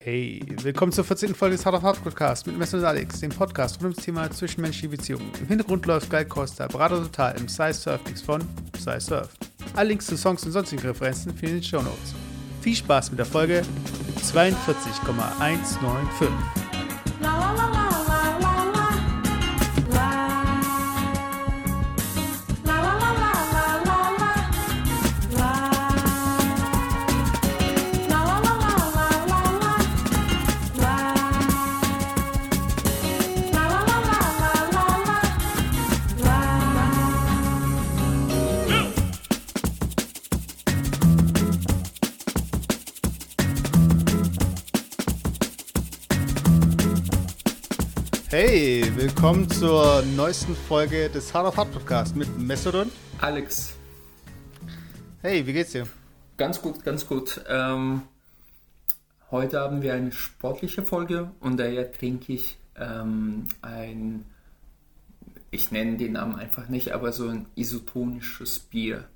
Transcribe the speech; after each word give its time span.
Hey, 0.00 0.40
willkommen 0.62 0.92
zur 0.92 1.02
14. 1.02 1.34
Folge 1.34 1.56
des 1.56 1.66
Hard 1.66 1.74
of 1.74 1.82
Hard 1.82 2.00
Podcast 2.04 2.46
mit 2.46 2.56
Messer 2.56 2.78
und 2.78 2.84
Alex, 2.84 3.18
dem 3.18 3.30
Podcast 3.30 3.78
rund 3.78 3.86
ums 3.86 4.04
Thema 4.04 4.30
zwischenmenschliche 4.30 4.88
Beziehungen. 4.88 5.32
Im 5.40 5.48
Hintergrund 5.48 5.84
läuft 5.86 6.08
Guy 6.08 6.24
Costa, 6.24 6.68
Berater 6.68 7.02
total 7.02 7.36
im 7.36 7.48
Sci 7.48 7.72
Surf 7.72 8.00
Mix 8.06 8.22
von 8.22 8.40
Sci 8.78 9.00
Surf. 9.00 9.30
Alle 9.74 9.88
Links 9.88 10.06
zu 10.06 10.16
Songs 10.16 10.46
und 10.46 10.52
sonstigen 10.52 10.82
Referenzen 10.82 11.34
finden 11.34 11.56
in 11.56 11.62
den 11.62 11.68
Show 11.68 11.82
Notes. 11.82 12.14
Viel 12.60 12.76
Spaß 12.76 13.10
mit 13.10 13.18
der 13.18 13.26
Folge 13.26 13.62
42,195. 14.22 16.28
Willkommen 49.20 49.50
zur 49.50 50.02
neuesten 50.14 50.54
Folge 50.54 51.10
des 51.10 51.34
Hard 51.34 51.48
of 51.48 51.56
Hard 51.56 51.72
Podcast 51.72 52.14
mit 52.14 52.38
Messeron. 52.38 52.88
Alex, 53.20 53.74
Hey, 55.22 55.44
wie 55.44 55.52
geht's 55.52 55.72
dir? 55.72 55.88
ganz 56.36 56.62
gut, 56.62 56.84
ganz 56.84 57.04
gut. 57.04 57.40
Ähm, 57.48 58.02
heute 59.32 59.58
haben 59.58 59.82
wir 59.82 59.94
eine 59.94 60.12
sportliche 60.12 60.84
Folge 60.84 61.32
und 61.40 61.56
daher 61.58 61.90
trinke 61.90 62.32
ich 62.32 62.60
ähm, 62.76 63.48
ein, 63.60 64.24
ich 65.50 65.72
nenne 65.72 65.96
den 65.96 66.12
Namen 66.12 66.36
einfach 66.36 66.68
nicht, 66.68 66.92
aber 66.92 67.10
so 67.10 67.26
ein 67.26 67.46
isotonisches 67.56 68.60
Bier. 68.60 69.08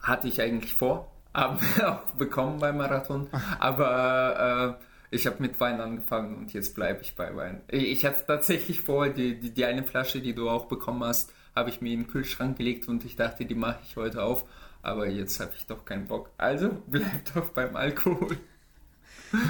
Hatte 0.00 0.26
ich 0.26 0.40
eigentlich 0.40 0.72
vor, 0.72 1.12
haben 1.34 1.58
wir 1.76 1.92
auch 1.92 2.10
bekommen 2.12 2.60
beim 2.60 2.78
Marathon, 2.78 3.26
aber 3.58 4.78
äh, 4.80 4.87
ich 5.10 5.26
habe 5.26 5.40
mit 5.40 5.58
Wein 5.60 5.80
angefangen 5.80 6.36
und 6.36 6.52
jetzt 6.52 6.74
bleibe 6.74 7.02
ich 7.02 7.14
bei 7.14 7.34
Wein. 7.34 7.62
Ich 7.68 7.84
ich 7.84 8.04
hatte 8.04 8.24
tatsächlich 8.26 8.80
vor, 8.80 9.08
die, 9.08 9.40
die, 9.40 9.50
die 9.50 9.64
eine 9.64 9.84
Flasche, 9.84 10.20
die 10.20 10.34
du 10.34 10.50
auch 10.50 10.66
bekommen 10.66 11.02
hast, 11.04 11.32
habe 11.54 11.70
ich 11.70 11.80
mir 11.80 11.92
in 11.92 12.02
den 12.02 12.08
Kühlschrank 12.08 12.58
gelegt 12.58 12.88
und 12.88 13.04
ich 13.04 13.16
dachte, 13.16 13.44
die 13.44 13.54
mache 13.54 13.80
ich 13.86 13.96
heute 13.96 14.22
auf. 14.22 14.44
Aber 14.82 15.08
jetzt 15.08 15.40
habe 15.40 15.52
ich 15.56 15.66
doch 15.66 15.84
keinen 15.84 16.06
Bock. 16.06 16.30
Also 16.38 16.70
bleib 16.86 17.34
doch 17.34 17.50
beim 17.50 17.74
Alkohol. 17.74 18.36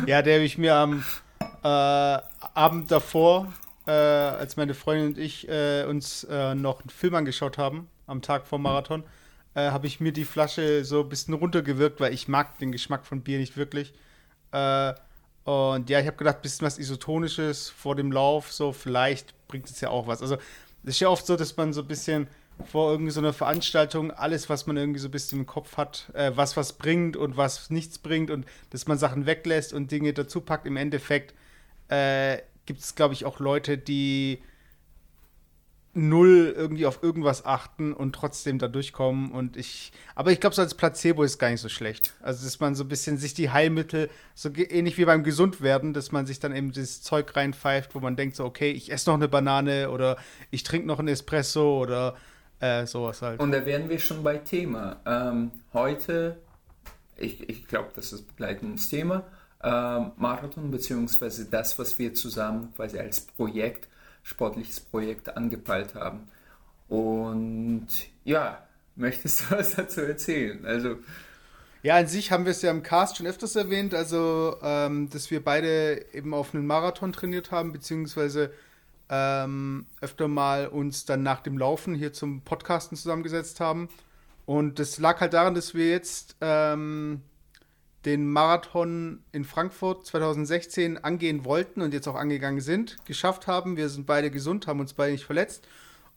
Ja, 0.06 0.22
der 0.22 0.36
habe 0.36 0.44
ich 0.44 0.58
mir 0.58 0.74
am 0.74 1.04
äh, 1.62 1.66
Abend 1.66 2.90
davor, 2.90 3.52
äh, 3.86 3.90
als 3.92 4.56
meine 4.56 4.74
Freundin 4.74 5.08
und 5.08 5.18
ich 5.18 5.48
äh, 5.48 5.84
uns 5.84 6.24
äh, 6.24 6.54
noch 6.54 6.80
einen 6.80 6.90
Film 6.90 7.14
angeschaut 7.14 7.58
haben, 7.58 7.88
am 8.06 8.22
Tag 8.22 8.46
vor 8.46 8.58
Marathon, 8.58 9.04
äh, 9.54 9.70
habe 9.70 9.86
ich 9.86 10.00
mir 10.00 10.12
die 10.12 10.24
Flasche 10.24 10.84
so 10.84 11.02
ein 11.02 11.08
bisschen 11.08 11.34
runtergewirkt, 11.34 12.00
weil 12.00 12.12
ich 12.12 12.26
mag 12.28 12.58
den 12.58 12.72
Geschmack 12.72 13.06
von 13.06 13.22
Bier 13.22 13.38
nicht 13.38 13.56
wirklich. 13.56 13.92
Äh, 14.52 14.94
und 15.48 15.88
ja, 15.88 15.98
ich 15.98 16.06
habe 16.06 16.18
gedacht, 16.18 16.36
ein 16.36 16.42
bisschen 16.42 16.66
was 16.66 16.78
Isotonisches 16.78 17.70
vor 17.70 17.96
dem 17.96 18.12
Lauf, 18.12 18.52
so 18.52 18.74
vielleicht 18.74 19.32
bringt 19.48 19.70
es 19.70 19.80
ja 19.80 19.88
auch 19.88 20.06
was. 20.06 20.20
Also 20.20 20.34
es 20.82 20.90
ist 20.90 21.00
ja 21.00 21.08
oft 21.08 21.24
so, 21.24 21.36
dass 21.36 21.56
man 21.56 21.72
so 21.72 21.80
ein 21.80 21.86
bisschen 21.86 22.28
vor 22.66 22.90
irgendwie 22.90 23.12
so 23.12 23.20
einer 23.20 23.32
Veranstaltung 23.32 24.10
alles, 24.10 24.50
was 24.50 24.66
man 24.66 24.76
irgendwie 24.76 25.00
so 25.00 25.08
ein 25.08 25.10
bisschen 25.10 25.38
im 25.38 25.46
Kopf 25.46 25.78
hat, 25.78 26.10
äh, 26.12 26.32
was 26.34 26.58
was 26.58 26.74
bringt 26.74 27.16
und 27.16 27.38
was 27.38 27.70
nichts 27.70 27.98
bringt 27.98 28.30
und 28.30 28.44
dass 28.68 28.86
man 28.86 28.98
Sachen 28.98 29.24
weglässt 29.24 29.72
und 29.72 29.90
Dinge 29.90 30.12
dazu 30.12 30.42
packt. 30.42 30.66
Im 30.66 30.76
Endeffekt 30.76 31.32
äh, 31.88 32.42
gibt 32.66 32.80
es, 32.80 32.94
glaube 32.94 33.14
ich, 33.14 33.24
auch 33.24 33.40
Leute, 33.40 33.78
die 33.78 34.42
null 35.98 36.54
irgendwie 36.56 36.86
auf 36.86 37.02
irgendwas 37.02 37.44
achten 37.44 37.92
und 37.92 38.14
trotzdem 38.14 38.58
da 38.58 38.68
durchkommen. 38.68 39.32
Und 39.32 39.56
ich, 39.56 39.92
aber 40.14 40.30
ich 40.30 40.40
glaube, 40.40 40.54
so 40.54 40.62
als 40.62 40.74
Placebo 40.74 41.22
ist 41.22 41.38
gar 41.38 41.50
nicht 41.50 41.60
so 41.60 41.68
schlecht. 41.68 42.14
Also, 42.22 42.44
dass 42.44 42.60
man 42.60 42.74
so 42.74 42.84
ein 42.84 42.88
bisschen 42.88 43.18
sich 43.18 43.34
die 43.34 43.50
Heilmittel, 43.50 44.08
so 44.34 44.50
ähnlich 44.54 44.96
wie 44.98 45.04
beim 45.04 45.24
Gesundwerden, 45.24 45.92
dass 45.92 46.12
man 46.12 46.26
sich 46.26 46.38
dann 46.38 46.54
eben 46.54 46.72
dieses 46.72 47.02
Zeug 47.02 47.34
reinpfeift, 47.34 47.94
wo 47.94 48.00
man 48.00 48.16
denkt, 48.16 48.36
so, 48.36 48.44
okay, 48.44 48.70
ich 48.70 48.92
esse 48.92 49.10
noch 49.10 49.16
eine 49.16 49.28
Banane 49.28 49.90
oder 49.90 50.16
ich 50.50 50.62
trinke 50.62 50.86
noch 50.86 51.00
einen 51.00 51.08
Espresso 51.08 51.80
oder 51.80 52.14
äh, 52.60 52.86
sowas 52.86 53.20
halt. 53.22 53.40
Und 53.40 53.52
da 53.52 53.66
wären 53.66 53.88
wir 53.88 53.98
schon 53.98 54.22
bei 54.22 54.38
Thema. 54.38 55.00
Ähm, 55.04 55.50
heute, 55.72 56.38
ich, 57.16 57.48
ich 57.48 57.66
glaube, 57.66 57.90
das 57.94 58.12
ist 58.12 58.26
begleitendes 58.28 58.88
Thema, 58.88 59.24
ähm, 59.62 60.12
Marathon, 60.16 60.70
beziehungsweise 60.70 61.46
das, 61.46 61.78
was 61.78 61.98
wir 61.98 62.14
zusammen 62.14 62.72
quasi 62.76 62.98
als 62.98 63.20
Projekt, 63.20 63.88
sportliches 64.22 64.80
Projekt 64.80 65.36
angepeilt 65.36 65.94
haben. 65.94 66.28
Und 66.88 67.88
ja, 68.24 68.66
möchtest 68.96 69.42
du 69.42 69.44
was 69.56 69.72
dazu 69.72 70.00
erzählen? 70.02 70.64
Also, 70.66 70.96
Ja, 71.82 71.96
an 71.96 72.06
sich 72.06 72.32
haben 72.32 72.44
wir 72.44 72.52
es 72.52 72.62
ja 72.62 72.70
im 72.70 72.82
Cast 72.82 73.16
schon 73.16 73.26
öfters 73.26 73.56
erwähnt, 73.56 73.94
also 73.94 74.56
ähm, 74.62 75.08
dass 75.10 75.30
wir 75.30 75.42
beide 75.42 76.04
eben 76.12 76.34
auf 76.34 76.54
einen 76.54 76.66
Marathon 76.66 77.12
trainiert 77.12 77.50
haben, 77.50 77.72
beziehungsweise 77.72 78.52
ähm, 79.10 79.86
öfter 80.00 80.28
mal 80.28 80.68
uns 80.68 81.04
dann 81.04 81.22
nach 81.22 81.40
dem 81.40 81.56
Laufen 81.56 81.94
hier 81.94 82.12
zum 82.12 82.42
Podcasten 82.42 82.96
zusammengesetzt 82.96 83.60
haben. 83.60 83.88
Und 84.44 84.78
das 84.78 84.98
lag 84.98 85.20
halt 85.20 85.34
daran, 85.34 85.54
dass 85.54 85.74
wir 85.74 85.90
jetzt 85.90 86.36
ähm, 86.40 87.22
den 88.08 88.26
Marathon 88.26 89.22
in 89.32 89.44
Frankfurt 89.44 90.06
2016 90.06 91.04
angehen 91.04 91.44
wollten 91.44 91.82
und 91.82 91.92
jetzt 91.92 92.08
auch 92.08 92.14
angegangen 92.14 92.62
sind, 92.62 92.96
geschafft 93.04 93.46
haben. 93.46 93.76
Wir 93.76 93.90
sind 93.90 94.06
beide 94.06 94.30
gesund, 94.30 94.66
haben 94.66 94.80
uns 94.80 94.94
beide 94.94 95.12
nicht 95.12 95.26
verletzt. 95.26 95.68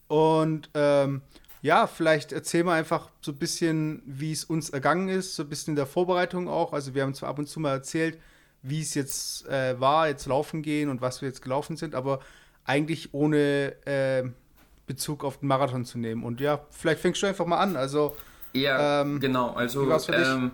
Und 0.08 0.70
ähm, 0.74 1.22
ja, 1.62 1.88
vielleicht 1.88 2.32
erzählen 2.32 2.66
wir 2.66 2.72
einfach 2.72 3.10
so 3.20 3.34
ein 3.34 3.38
bisschen, 3.38 4.02
wie 4.06 4.32
es 4.32 4.46
uns 4.46 4.70
ergangen 4.70 5.10
ist, 5.10 5.36
so 5.36 5.44
ein 5.44 5.50
bisschen 5.50 5.74
in 5.74 5.76
der 5.76 5.86
Vorbereitung 5.86 6.48
auch. 6.48 6.72
Also 6.72 6.96
wir 6.96 7.04
haben 7.04 7.14
zwar 7.14 7.28
ab 7.28 7.40
und 7.40 7.48
zu 7.48 7.60
mal 7.60 7.72
erzählt, 7.72 8.18
wie 8.64 8.80
es 8.80 8.94
jetzt 8.94 9.46
äh, 9.50 9.78
war, 9.78 10.08
jetzt 10.08 10.26
laufen 10.28 10.62
gehen 10.62 10.88
und 10.88 11.02
was 11.02 11.22
wir 11.22 11.28
jetzt 11.28 11.42
gelaufen 11.42 11.76
sind, 11.76 11.94
aber 11.94 12.22
eigentlich 12.64 13.14
ohne 13.14 13.76
äh, 13.86 14.24
Bezug 14.88 15.26
auf 15.26 15.40
den 15.40 15.48
Marathon 15.48 15.84
zu 15.84 16.00
nehmen. 16.00 16.24
Und 16.24 16.40
ja, 16.40 16.62
vielleicht 16.70 17.02
fängst 17.02 17.22
du 17.22 17.28
einfach 17.28 17.46
mal 17.46 17.60
an. 17.60 17.76
Also 17.76 18.16
ja, 18.54 19.02
Ähm, 19.02 19.20
genau. 19.20 19.52
Also, 19.52 19.90
ähm, 20.12 20.52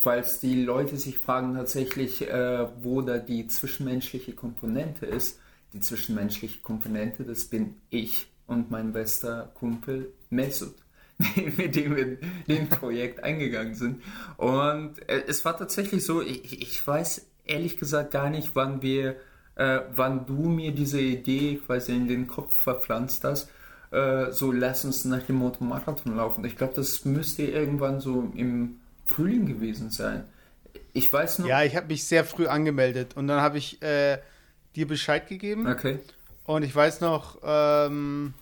falls 0.00 0.40
die 0.40 0.62
Leute 0.62 0.96
sich 0.96 1.18
fragen 1.18 1.54
tatsächlich, 1.54 2.28
äh, 2.28 2.68
wo 2.80 3.02
da 3.02 3.18
die 3.18 3.46
zwischenmenschliche 3.46 4.32
Komponente 4.32 5.06
ist, 5.06 5.40
die 5.72 5.80
zwischenmenschliche 5.80 6.60
Komponente, 6.60 7.24
das 7.24 7.46
bin 7.46 7.76
ich 7.90 8.28
und 8.46 8.70
mein 8.70 8.92
bester 8.92 9.50
Kumpel 9.54 10.12
Mesut, 10.30 10.74
mit 11.56 11.74
dem 11.74 11.96
wir 11.96 12.18
den 12.46 12.68
Projekt 12.68 13.24
eingegangen 13.24 13.74
sind. 13.74 14.02
Und 14.36 15.08
äh, 15.08 15.24
es 15.26 15.44
war 15.44 15.56
tatsächlich 15.56 16.04
so, 16.04 16.22
ich, 16.22 16.62
ich 16.62 16.86
weiß 16.86 17.26
ehrlich 17.44 17.76
gesagt 17.76 18.12
gar 18.12 18.30
nicht, 18.30 18.50
wann 18.54 18.82
wir, 18.82 19.16
äh, 19.56 19.80
wann 19.94 20.26
du 20.26 20.48
mir 20.48 20.72
diese 20.72 21.00
Idee 21.00 21.60
quasi 21.66 21.94
in 21.94 22.06
den 22.06 22.28
Kopf 22.28 22.54
verpflanzt 22.54 23.24
hast, 23.24 23.50
äh, 23.90 24.30
so 24.30 24.52
lass 24.52 24.84
uns 24.84 25.04
nach 25.04 25.22
dem 25.22 25.36
Motto 25.36 25.64
Marathon 25.64 26.16
laufen. 26.16 26.44
Ich 26.44 26.56
glaube, 26.56 26.74
das 26.76 27.04
müsste 27.04 27.42
irgendwann 27.42 28.00
so 28.00 28.30
im 28.36 28.76
Frühling 29.08 29.46
gewesen 29.46 29.90
sein. 29.90 30.24
Ich 30.92 31.12
weiß 31.12 31.40
noch. 31.40 31.46
ja, 31.46 31.64
ich 31.64 31.74
habe 31.74 31.86
mich 31.88 32.04
sehr 32.04 32.24
früh 32.24 32.46
angemeldet 32.46 33.16
und 33.16 33.26
dann 33.26 33.40
habe 33.40 33.58
ich 33.58 33.82
äh, 33.82 34.18
dir 34.76 34.86
Bescheid 34.86 35.26
gegeben. 35.26 35.66
Okay. 35.66 35.98
Und 36.44 36.62
ich 36.62 36.74
weiß 36.74 37.00
noch, 37.00 37.38
ähm, 37.42 38.34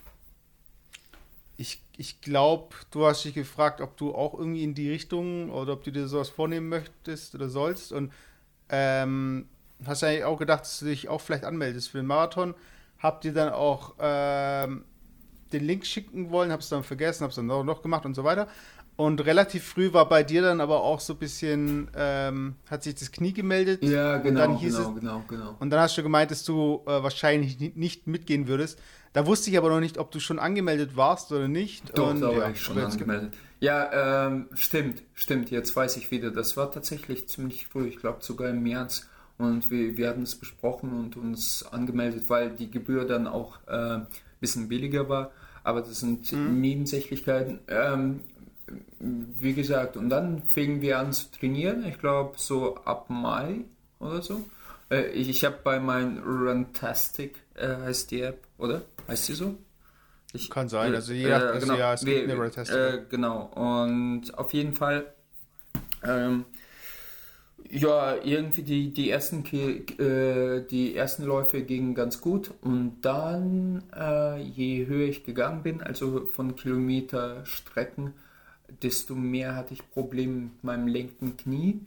ich, 1.57 1.81
ich 1.97 2.21
glaube, 2.21 2.75
du 2.91 3.05
hast 3.05 3.25
dich 3.25 3.33
gefragt, 3.33 3.81
ob 3.81 3.97
du 3.97 4.13
auch 4.13 4.37
irgendwie 4.37 4.63
in 4.63 4.73
die 4.73 4.89
Richtung 4.89 5.49
oder 5.49 5.73
ob 5.73 5.83
du 5.83 5.91
dir 5.91 6.07
sowas 6.07 6.29
vornehmen 6.29 6.69
möchtest 6.69 7.35
oder 7.35 7.49
sollst. 7.49 7.91
Und 7.91 8.11
ähm, 8.69 9.47
hast 9.85 10.03
eigentlich 10.03 10.23
auch 10.23 10.37
gedacht, 10.37 10.61
dass 10.61 10.79
du 10.79 10.85
dich 10.85 11.09
auch 11.09 11.21
vielleicht 11.21 11.43
anmeldest 11.43 11.89
für 11.89 11.97
den 11.97 12.07
Marathon. 12.07 12.53
Habt 12.99 13.25
ihr 13.25 13.33
dann 13.33 13.49
auch 13.49 13.95
ähm, 13.99 14.83
den 15.51 15.65
Link 15.65 15.85
schicken 15.85 16.29
wollen, 16.29 16.51
hab's 16.51 16.69
dann 16.69 16.83
vergessen, 16.83 17.23
hab's 17.23 17.35
dann 17.35 17.49
auch 17.51 17.63
noch 17.63 17.81
gemacht 17.81 18.05
und 18.05 18.15
so 18.15 18.23
weiter. 18.23 18.47
Und 18.97 19.23
relativ 19.25 19.63
früh 19.63 19.93
war 19.93 20.09
bei 20.09 20.23
dir 20.23 20.41
dann 20.41 20.59
aber 20.59 20.81
auch 20.83 20.99
so 20.99 21.13
ein 21.13 21.19
bisschen, 21.19 21.87
ähm, 21.95 22.55
hat 22.69 22.81
sich 22.81 22.95
das 22.95 23.11
Knie 23.11 23.31
gemeldet. 23.31 23.83
Ja, 23.83 24.15
Und 24.17 24.23
genau, 24.23 24.39
dann 24.39 24.57
hieß 24.57 24.75
genau, 24.75 24.89
es, 24.89 24.99
genau, 24.99 25.23
genau. 25.27 25.55
und 25.59 25.69
dann 25.69 25.79
hast 25.79 25.97
du 25.97 26.03
gemeint, 26.03 26.31
dass 26.31 26.43
du 26.43 26.81
äh, 26.87 27.03
wahrscheinlich 27.03 27.59
ni- 27.59 27.71
nicht 27.75 28.07
mitgehen 28.07 28.47
würdest. 28.47 28.79
Da 29.13 29.25
wusste 29.27 29.51
ich 29.51 29.57
aber 29.57 29.69
noch 29.69 29.79
nicht, 29.79 29.99
ob 29.99 30.09
du 30.11 30.19
schon 30.19 30.39
angemeldet 30.39 30.97
warst 30.97 31.31
oder 31.31 31.47
nicht. 31.47 31.97
Doch, 31.97 32.09
und, 32.09 32.21
da 32.21 32.27
war 32.29 32.37
ja, 32.37 32.49
ich 32.49 32.59
schon 32.61 32.77
angemeldet. 32.79 33.33
Ja, 33.59 34.25
ähm, 34.27 34.47
stimmt, 34.55 35.03
stimmt, 35.13 35.51
jetzt 35.51 35.75
weiß 35.75 35.97
ich 35.97 36.09
wieder. 36.09 36.31
Das 36.31 36.57
war 36.57 36.71
tatsächlich 36.71 37.27
ziemlich 37.29 37.67
früh, 37.67 37.87
ich 37.87 37.97
glaube 37.97 38.19
sogar 38.23 38.49
im 38.49 38.63
März. 38.63 39.07
Und 39.37 39.69
wir, 39.69 39.95
wir 39.95 40.09
hatten 40.09 40.23
es 40.23 40.35
besprochen 40.35 40.91
und 40.97 41.15
uns 41.17 41.63
angemeldet, 41.71 42.23
weil 42.29 42.49
die 42.49 42.71
Gebühr 42.71 43.05
dann 43.05 43.27
auch 43.27 43.59
äh, 43.67 43.71
ein 43.71 44.07
bisschen 44.39 44.67
billiger 44.67 45.07
war. 45.07 45.29
Aber 45.63 45.81
das 45.81 45.99
sind 45.99 46.31
Nebensächlichkeiten. 46.31 47.59
Ähm, 47.67 48.21
wie 48.99 49.53
gesagt, 49.53 49.97
und 49.97 50.09
dann 50.09 50.43
fingen 50.43 50.81
wir 50.81 50.99
an 50.99 51.13
zu 51.13 51.31
trainieren. 51.31 51.85
Ich 51.85 51.99
glaube, 51.99 52.33
so 52.37 52.75
ab 52.77 53.09
Mai 53.09 53.61
oder 53.99 54.21
so. 54.21 54.43
Äh, 54.89 55.07
ich 55.11 55.29
ich 55.29 55.45
habe 55.45 55.57
bei 55.63 55.79
meinem 55.79 56.19
Runtastic, 56.23 57.35
äh, 57.55 57.67
heißt 57.67 58.11
die 58.11 58.21
App, 58.21 58.45
oder? 58.57 58.81
Heißt 59.07 59.25
sie 59.25 59.33
so? 59.33 59.55
Ich, 60.33 60.49
Kann 60.49 60.67
sein, 60.67 60.93
also, 60.93 61.13
je 61.13 61.31
also 61.31 61.65
genau, 61.65 61.79
ja, 61.79 61.93
es 61.93 62.03
gibt 62.03 62.29
eine 62.29 62.39
Runtastic. 62.39 62.77
Äh, 62.77 63.01
genau, 63.09 63.43
und 63.55 64.37
auf 64.37 64.53
jeden 64.53 64.73
Fall 64.73 65.13
ähm, 66.03 66.45
ja, 67.69 68.15
irgendwie 68.23 68.63
die, 68.63 68.93
die, 68.93 69.09
ersten, 69.09 69.43
äh, 69.45 70.65
die 70.69 70.95
ersten 70.95 71.23
Läufe 71.23 71.63
gingen 71.63 71.95
ganz 71.95 72.21
gut 72.21 72.53
und 72.61 73.01
dann, 73.01 73.83
äh, 73.95 74.41
je 74.41 74.85
höher 74.85 75.07
ich 75.07 75.23
gegangen 75.23 75.63
bin, 75.63 75.81
also 75.81 76.27
von 76.27 76.55
Kilometerstrecken, 76.55 78.13
desto 78.81 79.15
mehr 79.15 79.55
hatte 79.55 79.73
ich 79.73 79.89
Probleme 79.89 80.33
mit 80.33 80.63
meinem 80.63 80.87
linken 80.87 81.37
Knie. 81.37 81.79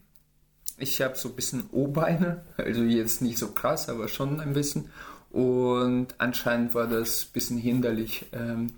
Ich 0.78 1.02
habe 1.02 1.16
so 1.16 1.28
ein 1.28 1.36
bisschen 1.36 1.64
O-Beine, 1.72 2.42
also 2.56 2.82
jetzt 2.82 3.22
nicht 3.22 3.38
so 3.38 3.48
krass, 3.52 3.88
aber 3.88 4.08
schon 4.08 4.40
ein 4.40 4.54
bisschen. 4.54 4.90
Und 5.30 6.14
anscheinend 6.18 6.74
war 6.74 6.86
das 6.86 7.24
ein 7.24 7.32
bisschen 7.32 7.58
hinderlich, 7.58 8.26
ähm, 8.32 8.72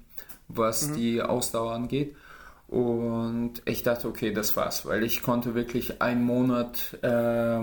was 0.48 0.88
mhm. 0.88 0.94
die 0.94 1.22
Ausdauer 1.22 1.72
angeht. 1.72 2.14
Und 2.68 3.62
ich 3.66 3.82
dachte, 3.82 4.08
okay, 4.08 4.32
das 4.32 4.56
war's, 4.56 4.86
weil 4.86 5.04
ich 5.04 5.22
konnte 5.22 5.54
wirklich 5.54 6.00
einen 6.00 6.24
Monat, 6.24 6.98
äh, 7.02 7.60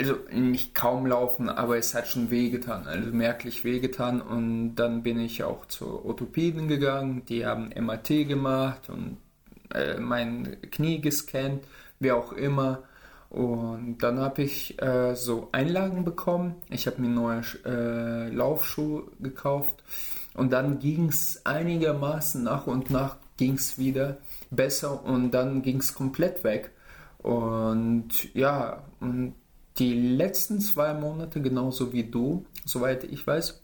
also 0.00 0.16
nicht 0.32 0.74
kaum 0.74 1.04
laufen, 1.06 1.50
aber 1.50 1.76
es 1.76 1.94
hat 1.94 2.08
schon 2.08 2.30
wehgetan, 2.30 2.86
also 2.86 3.10
merklich 3.12 3.64
wehgetan. 3.64 4.22
Und 4.22 4.76
dann 4.76 5.02
bin 5.02 5.20
ich 5.20 5.44
auch 5.44 5.66
zur 5.66 6.06
Orthopäden 6.06 6.68
gegangen, 6.68 7.22
die 7.28 7.44
haben 7.44 7.68
MRT 7.68 8.26
gemacht 8.26 8.88
und 8.88 9.18
äh, 9.74 9.98
mein 9.98 10.56
Knie 10.70 11.02
gescannt, 11.02 11.64
wie 11.98 12.12
auch 12.12 12.32
immer. 12.32 12.82
Und 13.28 13.98
dann 13.98 14.18
habe 14.18 14.42
ich 14.42 14.80
äh, 14.82 15.14
so 15.14 15.50
Einlagen 15.52 16.04
bekommen. 16.04 16.56
Ich 16.70 16.86
habe 16.86 17.00
mir 17.02 17.08
neue 17.08 17.42
äh, 17.66 18.28
Laufschuhe 18.30 19.04
gekauft 19.20 19.84
und 20.34 20.52
dann 20.52 20.78
ging 20.78 21.10
es 21.10 21.44
einigermaßen 21.44 22.42
nach 22.42 22.66
und 22.66 22.90
nach 22.90 23.16
ging 23.36 23.54
es 23.54 23.78
wieder 23.78 24.16
besser 24.50 25.04
und 25.04 25.30
dann 25.32 25.60
ging 25.62 25.78
es 25.78 25.94
komplett 25.94 26.42
weg. 26.42 26.70
Und 27.18 28.34
ja, 28.34 28.82
und 29.00 29.34
die 29.78 29.94
letzten 29.94 30.60
zwei 30.60 30.94
Monate, 30.94 31.40
genauso 31.40 31.92
wie 31.92 32.04
du, 32.04 32.46
soweit 32.64 33.04
ich 33.04 33.26
weiß, 33.26 33.62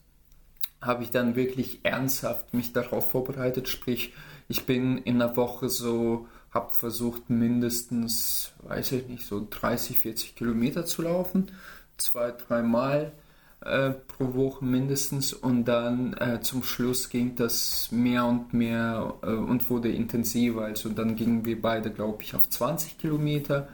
habe 0.81 1.03
ich 1.03 1.11
dann 1.11 1.37
wirklich 1.37 1.81
ernsthaft 1.83 2.55
mich 2.55 2.73
darauf 2.73 3.11
vorbereitet. 3.11 3.69
Sprich, 3.69 4.13
ich 4.49 4.67
bin 4.67 4.99
in 4.99 5.19
der 5.19 5.37
Woche 5.37 5.69
so, 5.69 6.29
habe 6.51 6.75
versucht 6.75 7.29
mindestens, 7.29 8.53
weiß 8.63 8.93
ich 8.93 9.09
nicht, 9.09 9.27
so 9.27 9.47
30, 9.49 9.99
40 9.99 10.37
Kilometer 10.37 10.87
zu 10.87 11.03
laufen. 11.03 11.51
Zwei, 11.97 12.31
dreimal 12.31 13.13
äh, 13.61 13.91
pro 13.91 14.35
Woche 14.35 14.65
mindestens 14.65 15.33
und 15.33 15.65
dann 15.65 16.15
äh, 16.15 16.41
zum 16.41 16.63
Schluss 16.63 17.09
ging 17.09 17.35
das 17.37 17.91
mehr 17.91 18.25
und 18.27 18.53
mehr 18.53 19.15
äh, 19.23 19.31
und 19.31 19.69
wurde 19.71 19.91
intensiver. 19.91 20.65
Also 20.65 20.91
dann 20.91 21.17
gingen 21.17 21.45
wir 21.45 21.61
beide, 21.61 21.91
glaube 21.91 22.23
ich, 22.23 22.35
auf 22.35 22.49
20 22.49 22.99
Kilometer, 22.99 23.69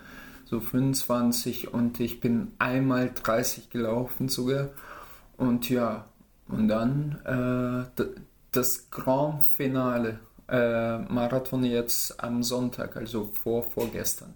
so 0.53 0.61
25 0.61 1.73
und 1.73 1.99
ich 1.99 2.21
bin 2.21 2.53
einmal 2.59 3.11
30 3.11 3.71
gelaufen 3.71 4.29
sogar. 4.29 4.69
Und 5.39 5.71
ja, 5.71 6.05
und 6.47 6.69
dann 6.69 7.89
äh, 7.97 8.05
das 8.53 8.91
Grand 8.91 9.45
Finale 9.45 10.21
äh, 10.51 10.99
Marathon 10.99 11.65
jetzt 11.65 12.23
am 12.23 12.43
Sonntag, 12.43 12.99
also 12.99 13.31
vor 13.33 13.63
vorgestern. 13.71 14.35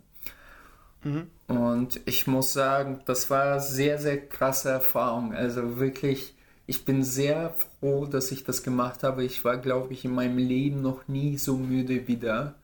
Mhm. 1.05 1.27
Und 1.49 2.01
ich 2.07 2.27
muss 2.27 2.55
sagen, 2.55 3.03
das 3.05 3.29
war 3.29 3.61
sehr, 3.61 3.99
sehr 3.99 4.27
krasse 4.27 4.71
Erfahrung. 4.71 5.35
Also 5.35 5.79
wirklich, 5.79 6.35
ich 6.67 6.87
bin 6.87 7.05
sehr 7.05 7.55
froh, 7.79 8.07
dass 8.07 8.33
ich 8.33 8.43
das 8.43 8.63
gemacht 8.63 9.03
habe. 9.03 9.23
Ich 9.23 9.45
war, 9.45 9.59
glaube 9.59 9.93
ich, 9.93 10.07
in 10.07 10.15
meinem 10.15 10.39
Leben 10.39 10.81
noch 10.81 11.09
nie 11.09 11.37
so 11.37 11.59
müde 11.59 12.09
wie 12.09 12.17
da. 12.17 12.55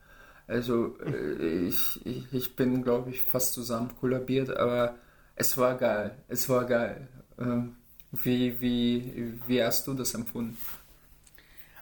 Also 0.46 0.96
äh, 1.00 1.66
ich, 1.66 2.04
ich, 2.32 2.56
bin, 2.56 2.82
glaube 2.82 3.10
ich, 3.10 3.22
fast 3.22 3.54
zusammen 3.54 3.90
kollabiert, 3.98 4.54
aber 4.56 4.96
es 5.36 5.56
war 5.56 5.76
geil. 5.76 6.16
Es 6.28 6.48
war 6.48 6.64
geil. 6.64 7.08
Ähm, 7.38 7.76
wie, 8.10 8.60
wie, 8.60 9.38
wie 9.46 9.62
hast 9.62 9.86
du 9.86 9.94
das 9.94 10.14
empfunden? 10.14 10.56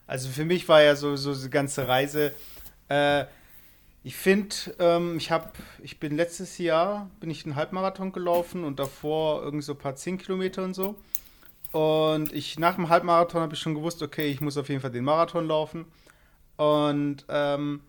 Also 0.06 0.28
für 0.28 0.44
mich 0.44 0.68
war 0.68 0.82
ja 0.82 0.94
so, 0.96 1.16
so 1.16 1.34
die 1.34 1.50
ganze 1.50 1.88
Reise 1.88 2.32
äh, 2.88 3.24
ich 4.02 4.16
finde, 4.16 4.54
ähm, 4.78 5.18
ich 5.18 5.30
habe, 5.30 5.50
ich 5.82 6.00
bin 6.00 6.16
letztes 6.16 6.56
Jahr, 6.58 7.10
bin 7.20 7.30
ich 7.30 7.44
einen 7.44 7.56
Halbmarathon 7.56 8.12
gelaufen 8.12 8.64
und 8.64 8.78
davor 8.78 9.42
irgendwie 9.42 9.62
so 9.62 9.72
ein 9.72 9.78
paar 9.78 9.94
10 9.94 10.18
Kilometer 10.18 10.64
und 10.64 10.74
so. 10.74 10.96
Und 11.72 12.32
ich, 12.32 12.58
nach 12.58 12.76
dem 12.76 12.88
Halbmarathon 12.88 13.42
habe 13.42 13.54
ich 13.54 13.60
schon 13.60 13.74
gewusst, 13.74 14.02
okay, 14.02 14.28
ich 14.28 14.40
muss 14.40 14.56
auf 14.56 14.68
jeden 14.68 14.80
Fall 14.80 14.90
den 14.90 15.04
Marathon 15.04 15.46
laufen. 15.46 15.84
Und 16.56 17.24
ähm, 17.28 17.80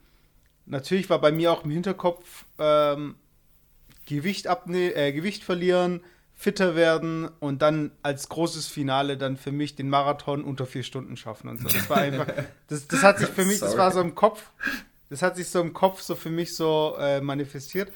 natürlich 0.66 1.10
war 1.10 1.20
bei 1.20 1.32
mir 1.32 1.52
auch 1.52 1.64
im 1.64 1.72
Hinterkopf 1.72 2.46
ähm, 2.60 3.16
Gewicht, 4.06 4.48
abne 4.48 4.94
äh, 4.96 5.14
Gewicht 5.14 5.44
verlieren, 5.44 6.02
fitter 6.34 6.76
werden 6.76 7.30
und 7.40 7.62
dann 7.62 7.92
als 8.02 8.28
großes 8.30 8.68
Finale 8.68 9.18
dann 9.18 9.38
für 9.38 9.52
mich 9.52 9.76
den 9.76 9.90
Marathon 9.90 10.44
unter 10.44 10.66
vier 10.66 10.84
Stunden 10.84 11.16
schaffen 11.16 11.48
und 11.50 11.62
so. 11.62 11.68
Das 11.68 11.90
war 11.90 11.98
einfach, 11.98 12.28
das, 12.68 12.88
das 12.88 13.04
hat 13.04 13.20
sich 13.20 13.30
für 13.30 13.46
mich, 13.46 13.60
Sorry. 13.60 13.72
das 13.72 13.78
war 13.78 13.92
so 13.92 14.02
im 14.02 14.16
Kopf, 14.16 14.50
das 15.10 15.22
hat 15.22 15.36
sich 15.36 15.50
so 15.50 15.62
im 15.62 15.74
Kopf 15.74 16.02
so 16.02 16.16
für 16.16 16.30
mich 16.30 16.56
so 16.56 16.96
äh, 17.00 17.22
manifestiert. 17.22 17.92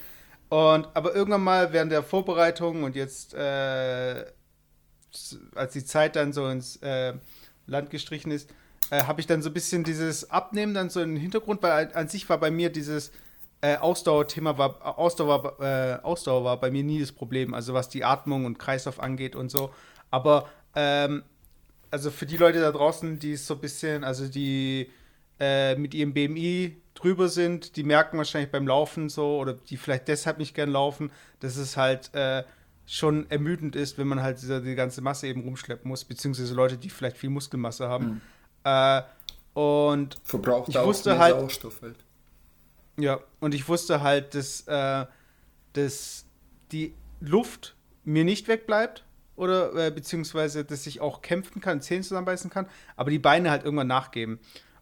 Und 0.48 0.86
aber 0.94 1.14
irgendwann 1.14 1.42
mal 1.42 1.72
während 1.72 1.90
der 1.90 2.04
Vorbereitung 2.04 2.84
und 2.84 2.94
jetzt, 2.94 3.34
äh, 3.34 4.24
als 5.54 5.72
die 5.72 5.84
Zeit 5.84 6.14
dann 6.14 6.32
so 6.32 6.46
ins 6.46 6.76
äh, 6.76 7.14
Land 7.66 7.90
gestrichen 7.90 8.30
ist, 8.30 8.50
äh, 8.90 9.04
habe 9.04 9.20
ich 9.20 9.26
dann 9.26 9.42
so 9.42 9.50
ein 9.50 9.54
bisschen 9.54 9.84
dieses 9.84 10.30
Abnehmen 10.30 10.74
dann 10.74 10.90
so 10.90 11.00
im 11.00 11.16
Hintergrund, 11.16 11.62
weil 11.62 11.90
an 11.94 12.08
sich 12.08 12.28
war 12.28 12.38
bei 12.38 12.50
mir 12.50 12.70
dieses 12.70 13.12
äh, 13.60 13.76
Ausdauerthema 13.76 14.58
war 14.58 14.98
Ausdauer, 14.98 15.60
äh, 15.60 16.04
Ausdauer 16.04 16.44
war 16.44 16.60
bei 16.60 16.70
mir 16.70 16.84
nie 16.84 17.00
das 17.00 17.12
Problem, 17.12 17.54
also 17.54 17.74
was 17.74 17.88
die 17.88 18.04
Atmung 18.04 18.44
und 18.44 18.58
Kreislauf 18.58 19.00
angeht 19.00 19.34
und 19.34 19.50
so. 19.50 19.70
Aber 20.10 20.48
ähm, 20.74 21.22
also 21.90 22.10
für 22.10 22.26
die 22.26 22.36
Leute 22.36 22.60
da 22.60 22.70
draußen, 22.70 23.18
die 23.18 23.36
so 23.36 23.54
ein 23.54 23.60
bisschen, 23.60 24.04
also 24.04 24.28
die 24.28 24.90
äh, 25.40 25.74
mit 25.76 25.94
ihrem 25.94 26.12
BMI 26.12 26.76
drüber 26.94 27.28
sind, 27.28 27.76
die 27.76 27.84
merken 27.84 28.18
wahrscheinlich 28.18 28.50
beim 28.50 28.66
Laufen 28.66 29.08
so 29.08 29.38
oder 29.38 29.54
die 29.54 29.76
vielleicht 29.76 30.08
deshalb 30.08 30.38
nicht 30.38 30.54
gern 30.54 30.70
laufen, 30.70 31.10
dass 31.40 31.56
es 31.56 31.76
halt 31.76 32.14
äh, 32.14 32.44
schon 32.86 33.28
ermüdend 33.30 33.76
ist, 33.76 33.98
wenn 33.98 34.06
man 34.06 34.22
halt 34.22 34.40
diese, 34.40 34.62
die 34.62 34.74
ganze 34.74 35.02
Masse 35.02 35.26
eben 35.26 35.42
rumschleppen 35.42 35.88
muss, 35.88 36.04
beziehungsweise 36.04 36.54
Leute, 36.54 36.76
die 36.78 36.88
vielleicht 36.88 37.16
viel 37.16 37.30
Muskelmasse 37.30 37.88
haben. 37.88 38.06
Mhm. 38.06 38.20
Äh, 38.66 39.02
und 39.54 40.16
verbraucht 40.24 40.68
ich 40.68 40.76
auch 40.76 40.86
wusste 40.86 41.18
halt, 41.18 41.36
Sauerstoff 41.36 41.80
halt. 41.82 41.96
Ja, 42.98 43.20
und 43.38 43.54
ich 43.54 43.68
wusste 43.68 44.02
halt, 44.02 44.34
dass, 44.34 44.66
äh, 44.66 45.06
dass 45.72 46.26
die 46.72 46.92
Luft 47.20 47.76
mir 48.04 48.24
nicht 48.24 48.48
wegbleibt 48.48 49.04
oder 49.36 49.72
äh, 49.74 49.90
beziehungsweise 49.90 50.64
dass 50.64 50.86
ich 50.86 51.00
auch 51.00 51.22
kämpfen 51.22 51.60
kann, 51.60 51.80
Zähne 51.80 52.02
zusammenbeißen 52.02 52.50
kann, 52.50 52.66
aber 52.96 53.10
die 53.10 53.20
Beine 53.20 53.50
halt 53.50 53.64
irgendwann 53.64 53.86
nachgeben. 53.86 54.40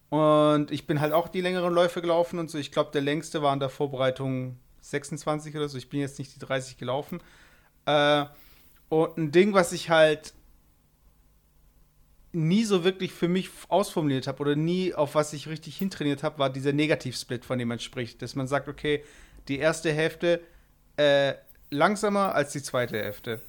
Und 0.08 0.70
ich 0.70 0.86
bin 0.86 1.00
halt 1.00 1.12
auch 1.12 1.28
die 1.28 1.40
längeren 1.42 1.74
Läufe 1.74 2.00
gelaufen 2.00 2.38
und 2.38 2.50
so. 2.50 2.56
Ich 2.56 2.72
glaube, 2.72 2.90
der 2.92 3.02
längste 3.02 3.42
war 3.42 3.52
in 3.52 3.60
der 3.60 3.68
Vorbereitung 3.68 4.58
26 4.80 5.54
oder 5.56 5.68
so. 5.68 5.76
Ich 5.76 5.90
bin 5.90 6.00
jetzt 6.00 6.18
nicht 6.18 6.34
die 6.34 6.38
30 6.38 6.78
gelaufen. 6.78 7.20
Äh, 7.84 8.24
und 8.88 9.18
ein 9.18 9.32
Ding, 9.32 9.52
was 9.52 9.72
ich 9.72 9.90
halt 9.90 10.32
nie 12.34 12.64
so 12.64 12.84
wirklich 12.84 13.12
für 13.12 13.28
mich 13.28 13.50
ausformuliert 13.68 14.26
habe 14.26 14.40
oder 14.40 14.56
nie 14.56 14.94
auf 14.94 15.14
was 15.14 15.32
ich 15.32 15.48
richtig 15.48 15.76
hintrainiert 15.76 16.22
habe, 16.22 16.38
war 16.38 16.50
dieser 16.50 16.72
Negativsplit, 16.72 17.44
von 17.44 17.58
dem 17.58 17.68
man 17.68 17.78
spricht. 17.78 18.22
Dass 18.22 18.34
man 18.34 18.46
sagt, 18.46 18.68
okay, 18.68 19.04
die 19.48 19.58
erste 19.58 19.92
Hälfte 19.92 20.40
äh, 20.96 21.34
langsamer 21.70 22.34
als 22.34 22.52
die 22.52 22.62
zweite 22.62 22.98
Hälfte. 22.98 23.40